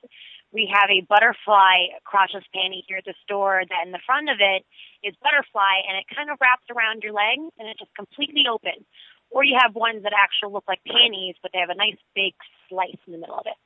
[0.53, 3.61] We have a butterfly crotchless panty here at the store.
[3.67, 4.65] That in the front of it
[5.03, 8.85] is butterfly, and it kind of wraps around your leg and it's just completely open.
[9.29, 12.33] Or you have ones that actually look like panties, but they have a nice big
[12.69, 13.59] slice in the middle of it.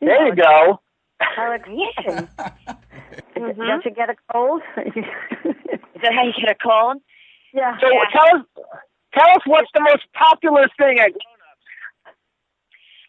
[0.00, 0.80] There you go.
[1.20, 2.28] How exciting.
[3.36, 3.56] Mhm.
[3.56, 4.62] Don't you get a cold?
[4.76, 7.00] Is that how you get a cold?
[7.52, 7.78] Yeah.
[7.80, 8.46] So tell us,
[9.14, 11.12] tell us what's the most popular thing at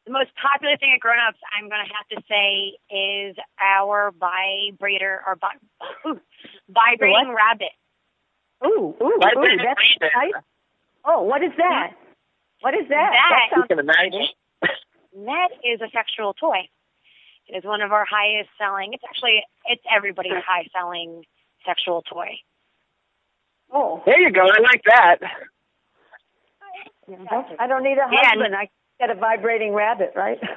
[0.06, 4.12] The most popular thing at Grown Ups, I'm going to have to say, is our
[4.20, 6.20] vibrator or vi- ooh,
[6.70, 7.36] vibrating What?
[7.36, 7.72] rabbit.
[8.66, 10.14] Ooh, ooh, ooh, Vibrating that's rabbit.
[10.34, 10.44] nice.
[11.06, 11.92] Oh, what is that?
[11.92, 12.04] Mm-hmm.
[12.62, 13.12] What is that?
[13.12, 14.28] That- sounds You imagine.
[15.26, 16.68] That is a sexual toy.
[17.48, 18.94] It is one of our highest selling.
[18.94, 21.24] It's actually it's everybody's high selling
[21.68, 22.40] sexual toy.
[23.72, 24.42] Oh, There you go.
[24.42, 25.18] I like that.
[27.10, 28.56] Oh, I don't need a Yeah, husband.
[28.56, 30.40] I get a vibrating rabbit, right?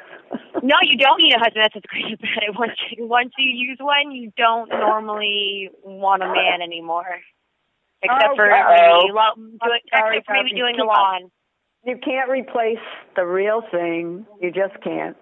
[0.63, 1.63] No, you don't need a husband.
[1.63, 2.59] That's what's great about it.
[2.59, 7.21] Once you, once you use one, you don't normally want a man anymore,
[8.03, 9.59] except Oh, for maybe, lo- do
[9.93, 11.31] sorry, except for maybe doing the lawn.
[11.85, 12.83] You can't replace
[13.15, 14.27] the real thing.
[14.41, 15.17] You just can't.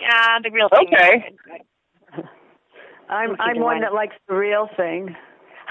[0.00, 0.86] Yeah, the real thing.
[0.86, 2.22] Okay.
[3.10, 5.14] I'm I'm one that likes the real thing.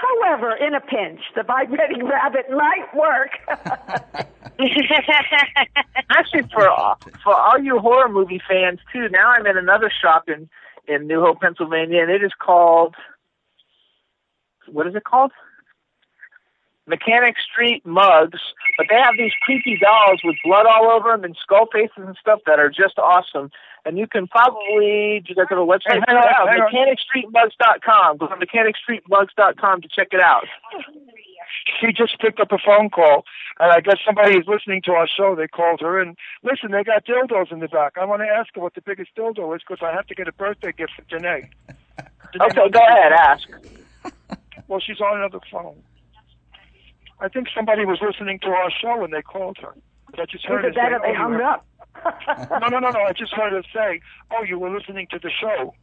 [0.02, 3.38] However, in a pinch, the vibrating rabbit might work.
[6.10, 10.28] Actually, for all- for all you horror movie fans too, now I'm in another shop
[10.28, 10.48] in
[10.88, 12.94] in New Hope, Pennsylvania, and it is called
[14.66, 15.32] what is it called?
[16.86, 18.40] Mechanic Street Mugs.
[18.76, 22.16] But they have these creepy dolls with blood all over them and skull faces and
[22.20, 23.50] stuff that are just awesome.
[23.84, 25.98] And you can probably do you guys have a website?
[25.98, 28.18] Hey, hang on, Yeah, hang mechanicstreetmugs.com.
[28.18, 30.44] Go to mechanicstreetmugs.com to check it out.
[31.80, 33.24] She just picked up a phone call,
[33.60, 35.34] and I guess somebody is listening to our show.
[35.36, 37.94] They called her, and listen, they got dildos in the back.
[38.00, 40.28] I want to ask her what the biggest dildo is because I have to get
[40.28, 41.02] a birthday gift for.
[41.02, 41.50] Danae
[42.40, 43.48] Okay, go ahead, ask.
[44.68, 45.76] Well, she's on another phone.
[47.22, 49.74] I think somebody was listening to our show and they called her.
[50.18, 51.66] I just heard Either her that say, they "Oh, hung up.
[52.60, 53.00] no, no, no, no.
[53.00, 54.00] I just heard her say,
[54.30, 55.74] "Oh, you were listening to the show."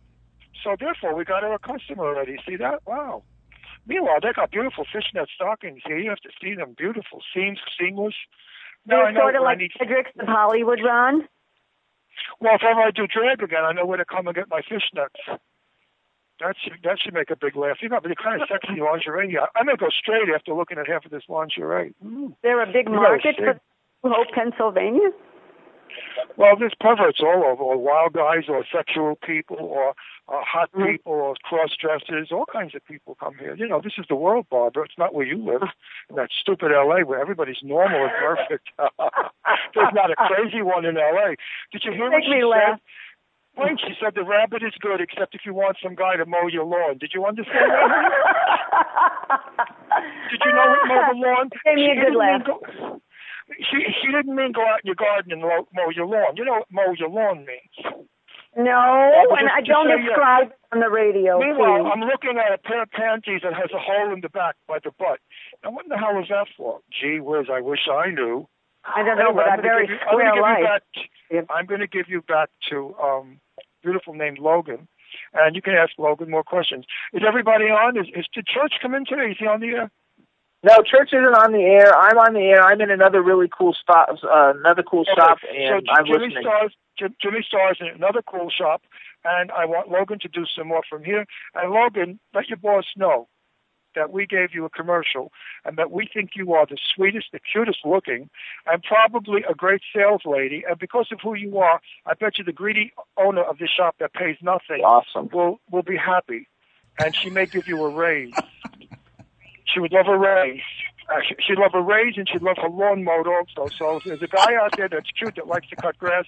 [0.64, 2.38] So therefore, we got her a customer already.
[2.48, 2.82] See that?
[2.86, 3.24] Wow.
[3.88, 5.98] Meanwhile, they got beautiful fishnet stockings here.
[5.98, 6.76] You have to see them.
[6.78, 8.14] Beautiful seams, seamless.
[8.86, 9.72] Now I They're sort of like need.
[9.78, 11.28] Fredericks of Hollywood, Ron.
[12.42, 14.62] Well, if ever I do drag again, I know where to come and get my
[14.62, 15.40] fishnets.
[16.40, 17.78] That should that should make a big laugh.
[17.82, 19.38] You got the kind of sexy lingerie.
[19.56, 21.94] I'm gonna go straight after looking at half of this lingerie.
[22.06, 22.34] Mm.
[22.44, 23.60] They're a big You market for
[24.10, 25.10] Hope, Pennsylvania.
[26.38, 29.90] Well, there's perverts all over, or wild guys, or sexual people, or
[30.30, 30.92] uh, hot Mm-hmm.
[30.92, 32.30] people, or cross dressers.
[32.32, 33.56] All kinds of people come here.
[33.56, 34.84] You know, this is the world, Barbara.
[34.86, 35.64] It's not where you live,
[36.10, 37.04] in that stupid L.A.
[37.04, 38.70] where everybody's normal and perfect.
[39.74, 41.36] there's not a crazy one in L.A.
[41.72, 42.46] Did you hear what she me said?
[42.46, 42.80] laugh.
[43.80, 46.66] She said the rabbit is good, except if you want some guy to mow your
[46.66, 46.98] lawn.
[47.00, 49.40] Did you understand that?
[50.32, 51.50] Did you know what mow the lawn?
[51.66, 52.42] Gave me a She good didn't laugh.
[52.46, 53.02] mean Go,
[53.60, 56.36] she she didn't mean go out in your garden and mow your lawn.
[56.38, 57.96] You know what mow your lawn means.
[58.58, 61.40] No, and I don't describe it on the radio.
[61.40, 61.92] Meanwhile, please.
[61.94, 64.80] I'm looking at a pair of panties that has a hole in the back by
[64.84, 65.20] the butt.
[65.64, 66.80] Now, what in the hell is that for?
[66.90, 68.48] Gee whiz, I wish I knew.
[68.86, 70.64] I don't know, Anyway, but I'm I'm very give you- I'm give you life.
[70.64, 73.40] back- I'm going to give you back to um,
[73.84, 74.88] beautiful named Logan,
[75.34, 76.86] and you can ask Logan more questions.
[77.14, 77.98] Is everybody on?
[77.98, 79.32] Is, is did Church come in today?
[79.32, 79.92] Is he on the air?
[80.62, 81.96] No, church isn't on the air.
[81.96, 82.62] I'm on the air.
[82.62, 85.48] I'm in another really cool spot, uh, another cool Okay, shop, so
[85.78, 86.44] and J- I'm Jimmy listening.
[86.44, 86.74] Stars,
[87.22, 88.82] Jimmy Stars in another cool shop,
[89.24, 91.26] and I want Logan to do some more from here.
[91.56, 93.30] And Logan, let your boss know
[94.00, 95.32] that we gave you a commercial
[95.66, 98.30] and that we think you are the sweetest, the cutest looking,
[98.66, 100.64] and probably a great sales lady.
[100.68, 103.96] And because of who you are, I bet you the greedy owner of this shop
[104.00, 105.30] that pays nothing awesome.
[105.34, 106.48] will will be happy,
[107.04, 108.34] and she may give you a raise.
[109.66, 110.62] she would love a raise.
[111.10, 113.68] Uh, she- she'd love a raise and she'd love her lawn mowed also.
[113.80, 116.26] So if there's a guy out there that's cute that likes to cut grass,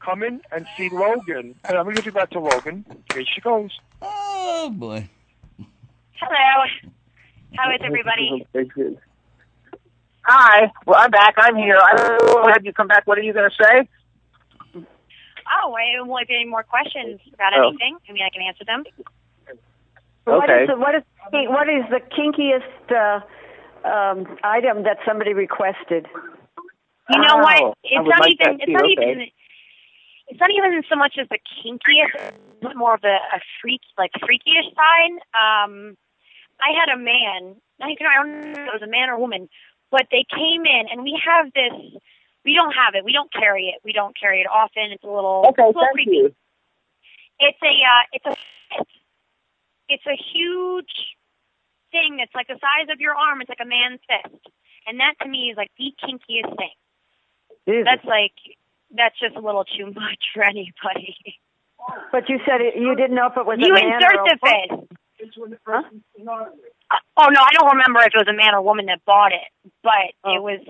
[0.00, 1.54] come in and see Logan.
[1.64, 2.84] And I'm going to give you back to Logan.
[3.12, 3.78] Here she goes.
[4.00, 5.06] Oh, boy.
[6.20, 6.64] Hello.
[7.56, 8.46] How is everybody?
[10.24, 10.70] Hi.
[10.86, 11.34] Well, I'm back.
[11.36, 11.76] I'm here.
[11.76, 12.52] I don't know.
[12.52, 13.06] Have you come back?
[13.06, 13.88] What are you going to say?
[14.74, 17.68] Oh, I well, if you have any more questions about Oh.
[17.68, 18.84] anything, I mean, I can answer them.
[20.26, 20.62] Okay.
[20.62, 21.02] is the, what is
[21.50, 23.20] what is the kinkiest uh,
[23.86, 26.06] um, item that somebody requested?
[27.10, 27.56] You know Oh, what?
[27.56, 28.46] I It's would not like even.
[28.46, 28.92] that It's too, not okay.
[28.92, 29.26] even.
[30.28, 34.12] It's not even so much as the kinkiest, but more of a, a freak, like
[34.24, 35.18] freakish side.
[35.36, 35.96] Um,
[36.62, 37.56] I had a man.
[37.82, 39.48] I don't know if it was a man or woman,
[39.90, 41.74] But they came in, and we have this.
[42.44, 43.04] We don't have it.
[43.04, 43.82] We don't carry it.
[43.84, 44.94] We don't carry it often.
[44.94, 45.44] It's a little.
[45.50, 46.16] Okay, it's a little thank creepy.
[46.16, 46.34] you.
[47.40, 47.74] It's a.
[47.74, 48.34] Uh, it's a.
[49.88, 50.94] It's a huge
[51.90, 53.42] thing that's like the size of your arm.
[53.42, 54.40] It's like a man's fist,
[54.86, 56.78] and that to me is like the kinkiest thing.
[57.68, 57.84] Jesus.
[57.84, 58.38] That's like
[58.96, 61.16] that's just a little too much for anybody.
[62.10, 64.24] But you said it, you didn't know if it was you a man insert or
[64.24, 64.96] a the
[65.36, 65.58] woman.
[65.64, 66.02] fist.
[66.90, 69.32] Uh, oh no, I don't remember if it was a man or woman that bought
[69.32, 69.48] it,
[69.82, 70.34] but Oh.
[70.34, 70.60] it was.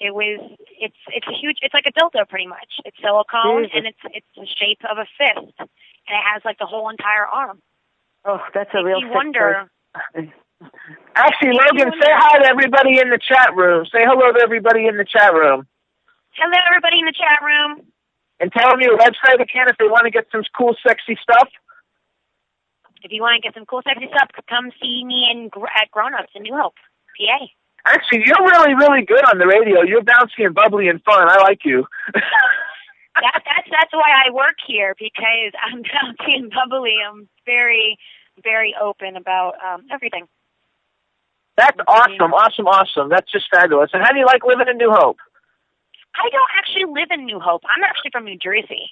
[0.00, 0.40] It was.
[0.80, 0.96] It's.
[1.08, 1.58] It's a huge.
[1.62, 2.80] It's like a dildo, pretty much.
[2.84, 3.76] It's silicone, Jesus.
[3.76, 3.98] and it's.
[4.14, 5.68] It's the shape of a fist, and
[6.16, 7.60] it has like the whole entire arm.
[8.24, 9.68] Oh, that's a real you wonder.
[10.14, 10.32] person.
[11.16, 13.84] Actually, Logan, say hi to everybody in the chat room.
[13.86, 15.66] Say hello to everybody in the chat room.
[16.32, 17.82] Hello, everybody in the chat room.
[18.38, 21.48] And tell them your website again if they want to get some cool, sexy stuff.
[23.02, 26.14] If you want to get some cool, sexy stuff, come see me in at Grown
[26.14, 26.74] Ups in New Hope,
[27.16, 27.46] PA.
[27.86, 29.82] Actually, you're really, really good on the radio.
[29.82, 31.28] You're bouncy and bubbly and fun.
[31.28, 31.86] I like you.
[32.14, 36.96] that, that's that's why I work here because I'm bouncy and bubbly.
[37.00, 37.96] I'm very,
[38.42, 40.28] very open about um, everything.
[41.56, 43.08] That's awesome, awesome, awesome.
[43.08, 43.90] That's just fabulous.
[43.92, 45.18] And how do you like living in New Hope?
[46.14, 47.62] I don't actually live in New Hope.
[47.64, 48.90] I'm actually from New Jersey.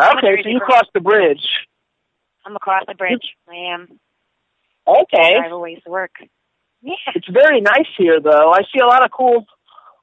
[0.00, 0.68] Okay, so you girl.
[0.68, 1.44] crossed the bridge.
[2.44, 3.34] I'm across the bridge.
[3.48, 4.00] I am.
[4.86, 5.36] Okay.
[5.38, 6.12] I have a ways to work.
[6.82, 6.94] Yeah.
[7.14, 8.52] It's very nice here, though.
[8.52, 9.46] I see a lot of cool,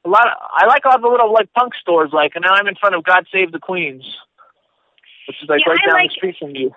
[0.03, 0.34] a lot of.
[0.39, 3.03] I like all the little like punk stores, like, and now I'm in front of
[3.03, 4.03] God Save the Queens,
[5.27, 6.73] which is like Yeah, right I down like- the street from you.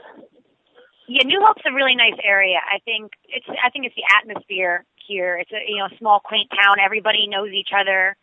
[1.06, 2.56] Yeah, New Hope's a really nice area.
[2.64, 5.36] I think it's I think it's the atmosphere here.
[5.38, 6.76] It's a you know small quaint town.
[6.82, 8.16] Everybody knows each other,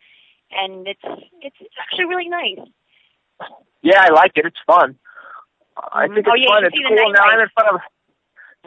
[0.51, 1.01] and it's
[1.41, 2.57] it's, it's actually really nice.
[3.83, 4.45] Yeah, I like it.
[4.45, 4.97] It's fun.
[5.77, 6.65] I think Oh, it's yeah, fun.
[6.65, 7.13] It's see the cool.
[7.13, 7.81] Now I'm in front of.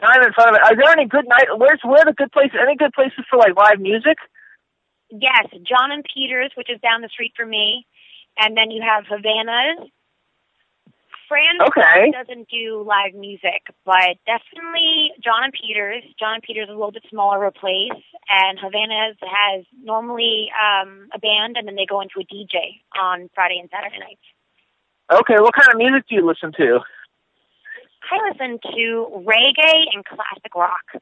[0.01, 0.63] Now I'm in front of it.
[0.63, 1.47] Are there any good night?
[1.57, 2.57] Where's where are the good places?
[2.59, 4.17] Any good places for like live music?
[5.09, 7.85] Yes, John and Peters, which is down the street from me,
[8.37, 9.89] and then you have Havana's.
[11.27, 12.11] Fran's Okay.
[12.11, 16.03] doesn't do live music, but definitely John and Peters.
[16.19, 17.97] John and Peters is a little bit smaller of a place,
[18.29, 23.29] and Havana's has normally um, a band, and then they go into a DJ on
[23.33, 24.21] Friday and Saturday nights.
[25.11, 26.79] Okay, what kind of music do you listen to?
[28.11, 31.01] I listen to reggae and classic rock.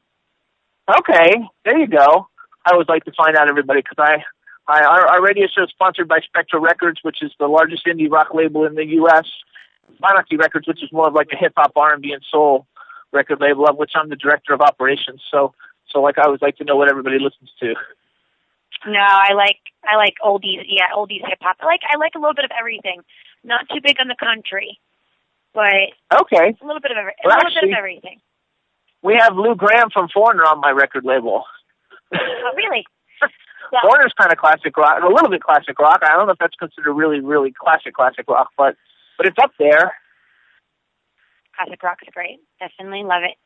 [0.98, 1.32] Okay,
[1.64, 2.28] there you go.
[2.66, 4.22] I always like to find out everybody because I,
[4.70, 8.10] I our, our radio show is sponsored by Spectra Records, which is the largest indie
[8.10, 9.26] rock label in the U.S.
[10.00, 12.66] Monarchy Records, which is more of like a hip hop, R and B, and soul
[13.12, 15.22] record label, of which I'm the director of operations.
[15.30, 15.54] So,
[15.90, 17.74] so like I always like to know what everybody listens to.
[18.86, 20.64] No, I like I like oldies.
[20.66, 21.56] Yeah, oldies hip hop.
[21.60, 23.00] I like I like a little bit of everything.
[23.44, 24.78] Not too big on the country,
[25.54, 28.20] but Okay, a little bit of every, Well, a little bit of everything.
[29.02, 31.44] we have Lou Gramm from Foreigner on my record label.
[32.12, 32.84] Oh, really?
[33.82, 36.00] Foreigner's kind of classic rock, a little bit classic rock.
[36.02, 38.76] I don't know if that's considered really, really classic classic rock, but
[39.16, 39.94] but it's up there.
[41.56, 42.40] Classic rock's great.
[42.60, 43.36] Definitely love it.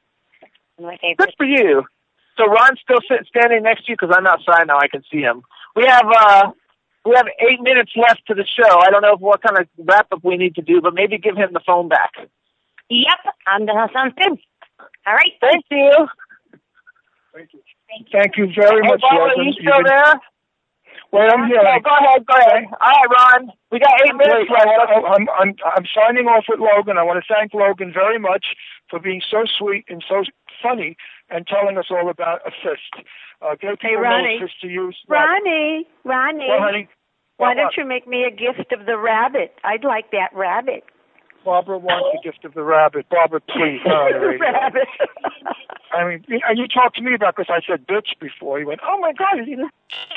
[0.77, 1.85] One of my Good for you.
[2.37, 4.79] So Ron's still sitting standing next to you because I'm outside now.
[4.79, 5.43] I can see him.
[5.77, 6.51] We have uh
[7.09, 8.79] we have eight minutes left to the show.
[8.81, 11.37] I don't know what kind of wrap up we need to do, but maybe give
[11.37, 12.13] him the phone back.
[12.91, 13.19] Yep,
[13.53, 14.39] um, that sounds good.
[15.07, 15.33] All right.
[15.41, 16.07] Thank you.
[17.35, 17.61] Thank you
[18.13, 19.45] Thank you very Hey, much, Barbara, Logan.
[19.47, 20.21] you still been- there?
[21.11, 21.63] Wait, I'm here.
[21.63, 22.65] No, go ahead, go ahead.
[22.83, 23.53] All right, Ron.
[23.71, 24.93] We got eight minutes Wait, left.
[24.93, 26.99] I'm, I'm, I'm signing off with Logan.
[26.99, 28.45] I want to thank Logan very much
[28.91, 30.23] for being so sweet and so
[30.63, 30.97] funny
[31.31, 33.07] and telling us all about a fist.
[33.41, 34.39] Uh, get Hey, people know Ronnie.
[34.39, 34.99] fist to use.
[35.09, 36.47] Ronnie, Ronnie.
[36.47, 36.89] Well, honey,
[37.39, 39.55] why don't uh, you make me a gift of the rabbit?
[39.65, 40.85] I'd like that rabbit.
[41.45, 43.09] Barbara wants a gift of the rabbit.
[43.09, 44.89] Barbara, please, the rabbit.
[45.93, 47.47] I mean, and you talked to me about this.
[47.49, 48.61] I said bitch before.
[48.61, 49.71] You went, oh my god, you know,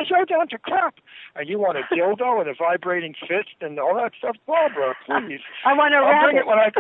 [0.08, 0.96] so down to crap.
[1.36, 5.40] And you want a dildo and a vibrating fist and all that stuff, Barbara, please.
[5.66, 6.72] I want a I'll bring it when I.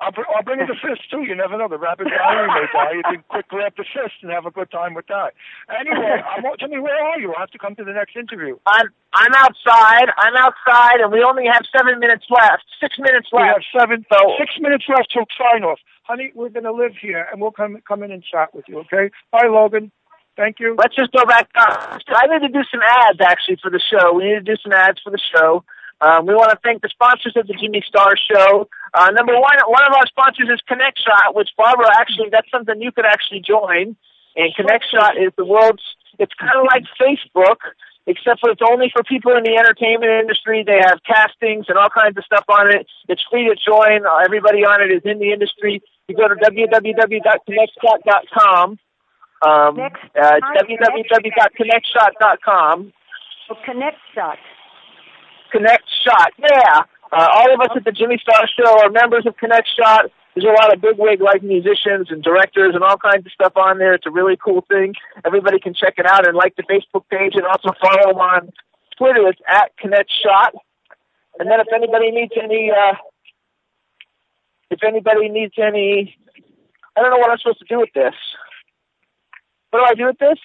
[0.00, 1.22] I'll, br- I'll bring you the fist too.
[1.24, 1.66] You never know.
[1.68, 2.92] The rabbit diary may die.
[2.92, 5.34] You can quick grab the fist and have a good time with that.
[5.68, 7.32] Anyway, I'm, tell me where are you?
[7.34, 8.56] I'll have to come to the next interview.
[8.66, 10.08] I'm I'm outside.
[10.16, 12.64] I'm outside, and we only have seven minutes left.
[12.80, 13.42] Six minutes left.
[13.42, 15.80] We have seven, So- six minutes left till sign off.
[16.04, 18.78] Honey, we're going to live here, and we'll come come in and chat with you.
[18.80, 19.10] Okay?
[19.32, 19.90] Bye, Logan.
[20.36, 20.76] Thank you.
[20.78, 21.48] Let's just go back.
[21.54, 24.14] Uh, I need to do some ads actually for the show.
[24.14, 25.64] We need to do some ads for the show.
[26.00, 28.68] Um, we want to thank the sponsors of the Jimmy Star Show.
[28.94, 32.80] Uh, number one, one of our sponsors is Connect Shot, which Barbara actually that's something
[32.80, 33.96] you could actually join.
[34.36, 35.82] And Connect Shot is the world's.
[36.20, 37.58] It's kind of like Facebook,
[38.06, 40.62] except for it's only for people in the entertainment industry.
[40.62, 42.86] They have castings and all kinds of stuff on it.
[43.08, 44.06] It's free to join.
[44.06, 45.82] Everybody on it is in the industry.
[46.08, 48.78] You go to www.connectshot.com.
[49.40, 52.92] Um, uh, www.connectshot.com.
[53.50, 54.36] Oh, Connect Shot.
[55.52, 56.32] Connect Shot.
[56.38, 56.82] Yeah.
[57.12, 60.06] Uh, all of us at the Jimmy Star Show are members of Connect Shot.
[60.34, 63.78] There's a lot of bigwig like musicians and directors and all kinds of stuff on
[63.78, 63.92] there.
[63.94, 64.94] It's a really cool thing.
[65.24, 68.50] Everybody can check it out and like the Facebook page and also follow them on
[68.96, 69.28] Twitter.
[69.28, 70.54] It's at Connect Shot.
[71.38, 72.94] And then if anybody needs any, uh,
[74.70, 76.16] if anybody needs any,
[76.96, 78.14] I don't know what I'm supposed to do with this.
[79.70, 80.38] What do I do with this?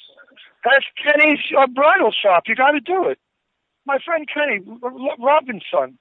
[0.64, 2.44] That's Kenny's uh, bridal shop.
[2.48, 3.20] You got to do it.
[3.86, 4.62] My friend Kenny
[5.20, 6.00] Robinson.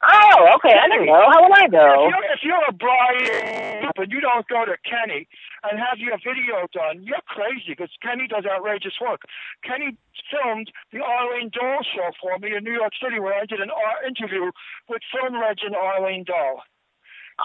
[0.00, 0.72] Oh, okay.
[0.72, 1.28] I don't know.
[1.28, 2.08] How would I know?
[2.08, 5.28] If you're, if you're a bride and you don't go to Kenny
[5.62, 9.20] and have your video done, you're crazy because Kenny does outrageous work.
[9.62, 9.98] Kenny
[10.32, 13.68] filmed the Arlene Dahl show for me in New York City where I did an
[13.68, 14.50] uh, interview
[14.88, 16.62] with film legend Arlene Dahl.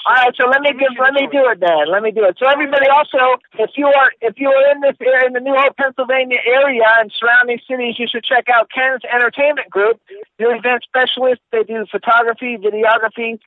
[0.03, 1.87] All right, so let me give, let me do it then.
[1.89, 2.37] Let me do it.
[2.39, 5.55] So everybody, also, if you are if you are in this area, in the New
[5.55, 10.01] Hope, Pennsylvania area and surrounding cities, you should check out Ken's Entertainment Group.
[10.37, 11.43] They're event specialists.
[11.51, 13.39] They do photography, videography,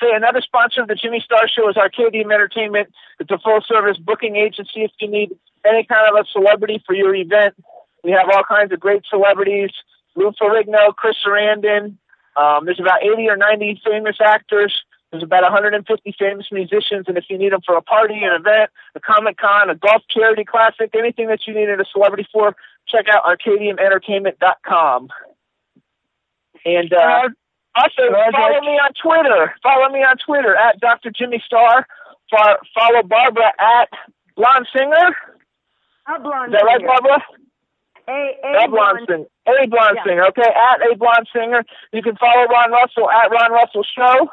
[0.00, 2.88] say another sponsor of the Jimmy Star Show is Arcadium Entertainment.
[3.20, 5.30] It's a full service booking agency if you need
[5.64, 7.54] any kind of a celebrity for your event.
[8.02, 9.70] We have all kinds of great celebrities
[10.16, 11.96] Lou Ferrigno, Chris Sarandon.
[12.36, 14.74] Um, there's about 80 or 90 famous actors.
[15.10, 18.70] There's about 150 famous musicians, and if you need them for a party, an event,
[18.94, 22.56] a Comic Con, a golf charity classic, anything that you needed a celebrity for,
[22.88, 25.08] check out ArcadiumEntertainment.com.
[26.64, 27.28] And uh,
[27.76, 28.02] also
[28.32, 29.54] follow me on Twitter.
[29.62, 31.10] Follow me on Twitter at Dr.
[31.10, 31.86] Jimmy Star.
[32.30, 33.88] Follow Barbara at
[34.36, 35.14] Blonde Singer.
[36.08, 36.86] A blonde Is that right, singer.
[36.88, 37.22] Barbara?
[38.08, 39.26] A, A a blonde singer.
[39.46, 40.04] A blonde Yeah.
[40.04, 40.26] singer.
[40.26, 41.64] Okay, at a blonde singer.
[41.92, 44.30] You can follow Ron Russell at Ron Russell Show.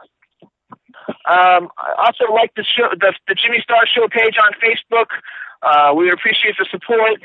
[1.25, 5.07] Um, I also like the show, the, the Jimmy Star Show page on Facebook.
[5.61, 7.21] Uh, we appreciate the support.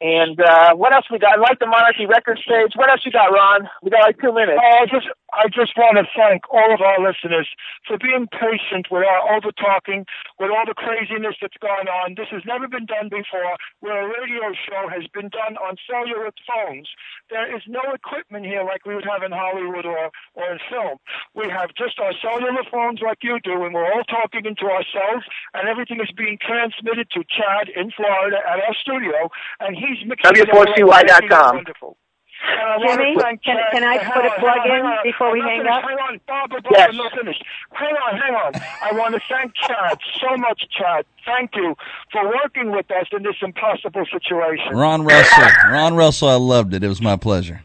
[0.00, 1.38] And uh, what else we got?
[1.38, 2.72] I like the Monarchy Records page.
[2.74, 3.68] What else you got, Ron?
[3.82, 4.58] We got like two minutes.
[4.58, 7.48] Oh, I just, I just want to thank all of our listeners
[7.86, 10.06] for being patient with our over talking,
[10.38, 12.14] with all the craziness that's going on.
[12.14, 16.30] This has never been done before, where a radio show has been done on cellular
[16.46, 16.88] phones.
[17.30, 20.98] There is no equipment here like we would have in Hollywood or, or in film.
[21.34, 25.26] We have just our cellular phones like you do, and we're all talking into ourselves,
[25.54, 29.28] and everything is being transmitted to Chad in Florida at our studio,
[29.60, 31.56] and he's mixing it all up, making it W4CY.com.
[31.56, 31.96] Wonderful.
[32.40, 35.66] And I want Jimmy, can, can I put a plug hang in before we hang
[35.66, 35.82] up?
[35.82, 36.90] Hang on, Barbara, Barbara, Yes.
[36.92, 37.44] I'm not finished.
[37.72, 38.52] Hang on, hang on.
[38.82, 41.04] I want to thank Chad so much, Chad.
[41.26, 41.74] Thank you
[42.12, 44.72] for working with us in this impossible situation.
[44.72, 45.48] Ron Russell.
[45.70, 46.84] Ron Russell, I loved it.
[46.84, 47.62] It was my pleasure.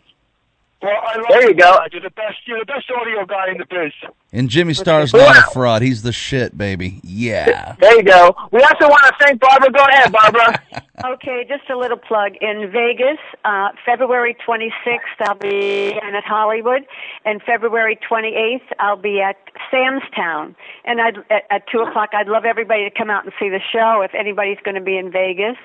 [0.84, 1.80] Well, I love There you go.
[1.94, 2.40] You're the best.
[2.46, 3.94] You're the best audio guy in the biz.
[4.34, 5.82] And Jimmy Star's not a fraud.
[5.82, 7.00] He's the shit, baby.
[7.04, 7.76] Yeah.
[7.84, 8.36] There you go.
[8.52, 9.72] We also want to thank Barbara.
[9.72, 10.62] Go ahead, Barbara.
[11.06, 12.34] Okay, just a little plug.
[12.40, 16.84] In Vegas, uh, February 26th, I'll be in at Hollywood,
[17.26, 19.36] and February 28th, I'll be at
[19.70, 20.56] Sam's Town.
[20.86, 23.60] And I'd, at, at 2 o'clock, I'd love everybody to come out and see the
[23.74, 25.58] show if anybody's going to be in Vegas.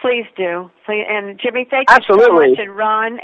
[0.00, 0.70] Please do.
[0.84, 2.26] Please, and Jimmy, thank you Absolutely.
[2.26, 2.58] so much.
[2.58, 3.18] And Ron,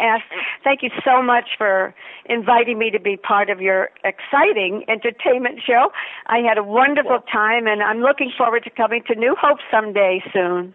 [0.65, 1.95] thank you so much for
[2.27, 5.91] inviting me to be part of your exciting entertainment show.
[6.27, 10.23] I had a wonderful time, and I'm looking forward to coming to New Hope someday
[10.33, 10.75] soon.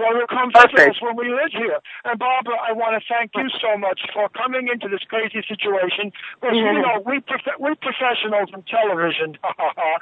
[0.00, 0.96] Well, you'll come visit Perfect.
[0.96, 1.76] us when we live here.
[2.08, 6.08] And Barbara, I want to thank you so much for coming into this crazy situation.
[6.40, 9.36] Because you know we prof- we professionals in television.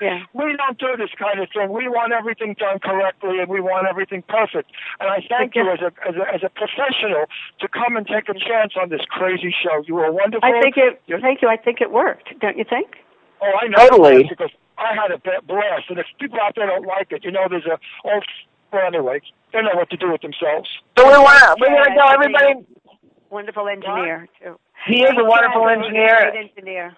[0.00, 0.22] Yeah.
[0.32, 1.72] We don't do this kind of thing.
[1.72, 4.70] We want everything done correctly, and we want everything perfect.
[5.00, 7.26] And I thank you as a as a, as a professional
[7.58, 9.82] to come and take a chance on this crazy show.
[9.86, 10.46] You were wonderful.
[10.46, 11.02] I think it.
[11.06, 11.48] You're- Thank you.
[11.48, 12.38] I think it worked.
[12.38, 13.02] Don't you think?
[13.42, 13.88] Oh, I know.
[13.88, 14.24] Totally.
[14.28, 17.46] Because I had a blast, and if people out there don't like it, you know,
[17.50, 18.20] there's a oh,
[18.72, 19.20] well, anyway,
[19.52, 20.68] they know what to do with themselves.
[20.96, 22.66] So we want to, we're Yeah, going to tell I everybody,
[23.30, 24.58] Wonderful engineer too.
[24.86, 26.30] he is a wonderful Chad, engineer.
[26.32, 26.96] Great engineer.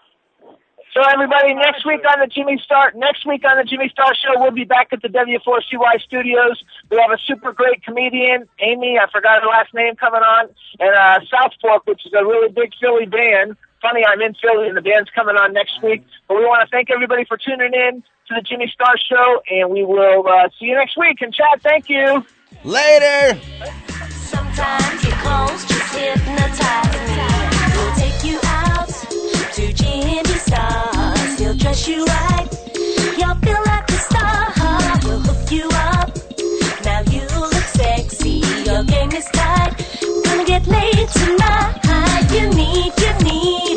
[0.95, 4.41] So everybody, next week on the Jimmy Star, next week on the Jimmy Star Show,
[4.41, 6.63] we'll be back at the W4CY studios.
[6.91, 10.49] We have a super great comedian, Amy, I forgot her last name, coming on,
[10.81, 14.69] and uh, South Fork, which is a really big Philly band funny, I'm in Philly
[14.69, 16.05] and the band's coming on next week.
[16.29, 19.71] But we want to thank everybody for tuning in to the Jimmy Star Show, and
[19.71, 21.21] we will uh, see you next week.
[21.21, 22.25] And Chad, thank you.
[22.65, 23.41] Later.
[24.11, 27.41] Sometimes your clothes just hypnotize me.
[27.75, 28.89] We'll take you out
[29.55, 31.39] to Jimmy Stars.
[31.39, 32.49] He'll dress you right.
[33.19, 34.53] You'll feel like a star.
[35.01, 36.17] He'll hook you up.
[36.85, 38.43] Now you look sexy.
[38.65, 39.73] Your game is tight.
[40.25, 41.81] Gonna get laid tonight.
[42.33, 43.70] You need, you need.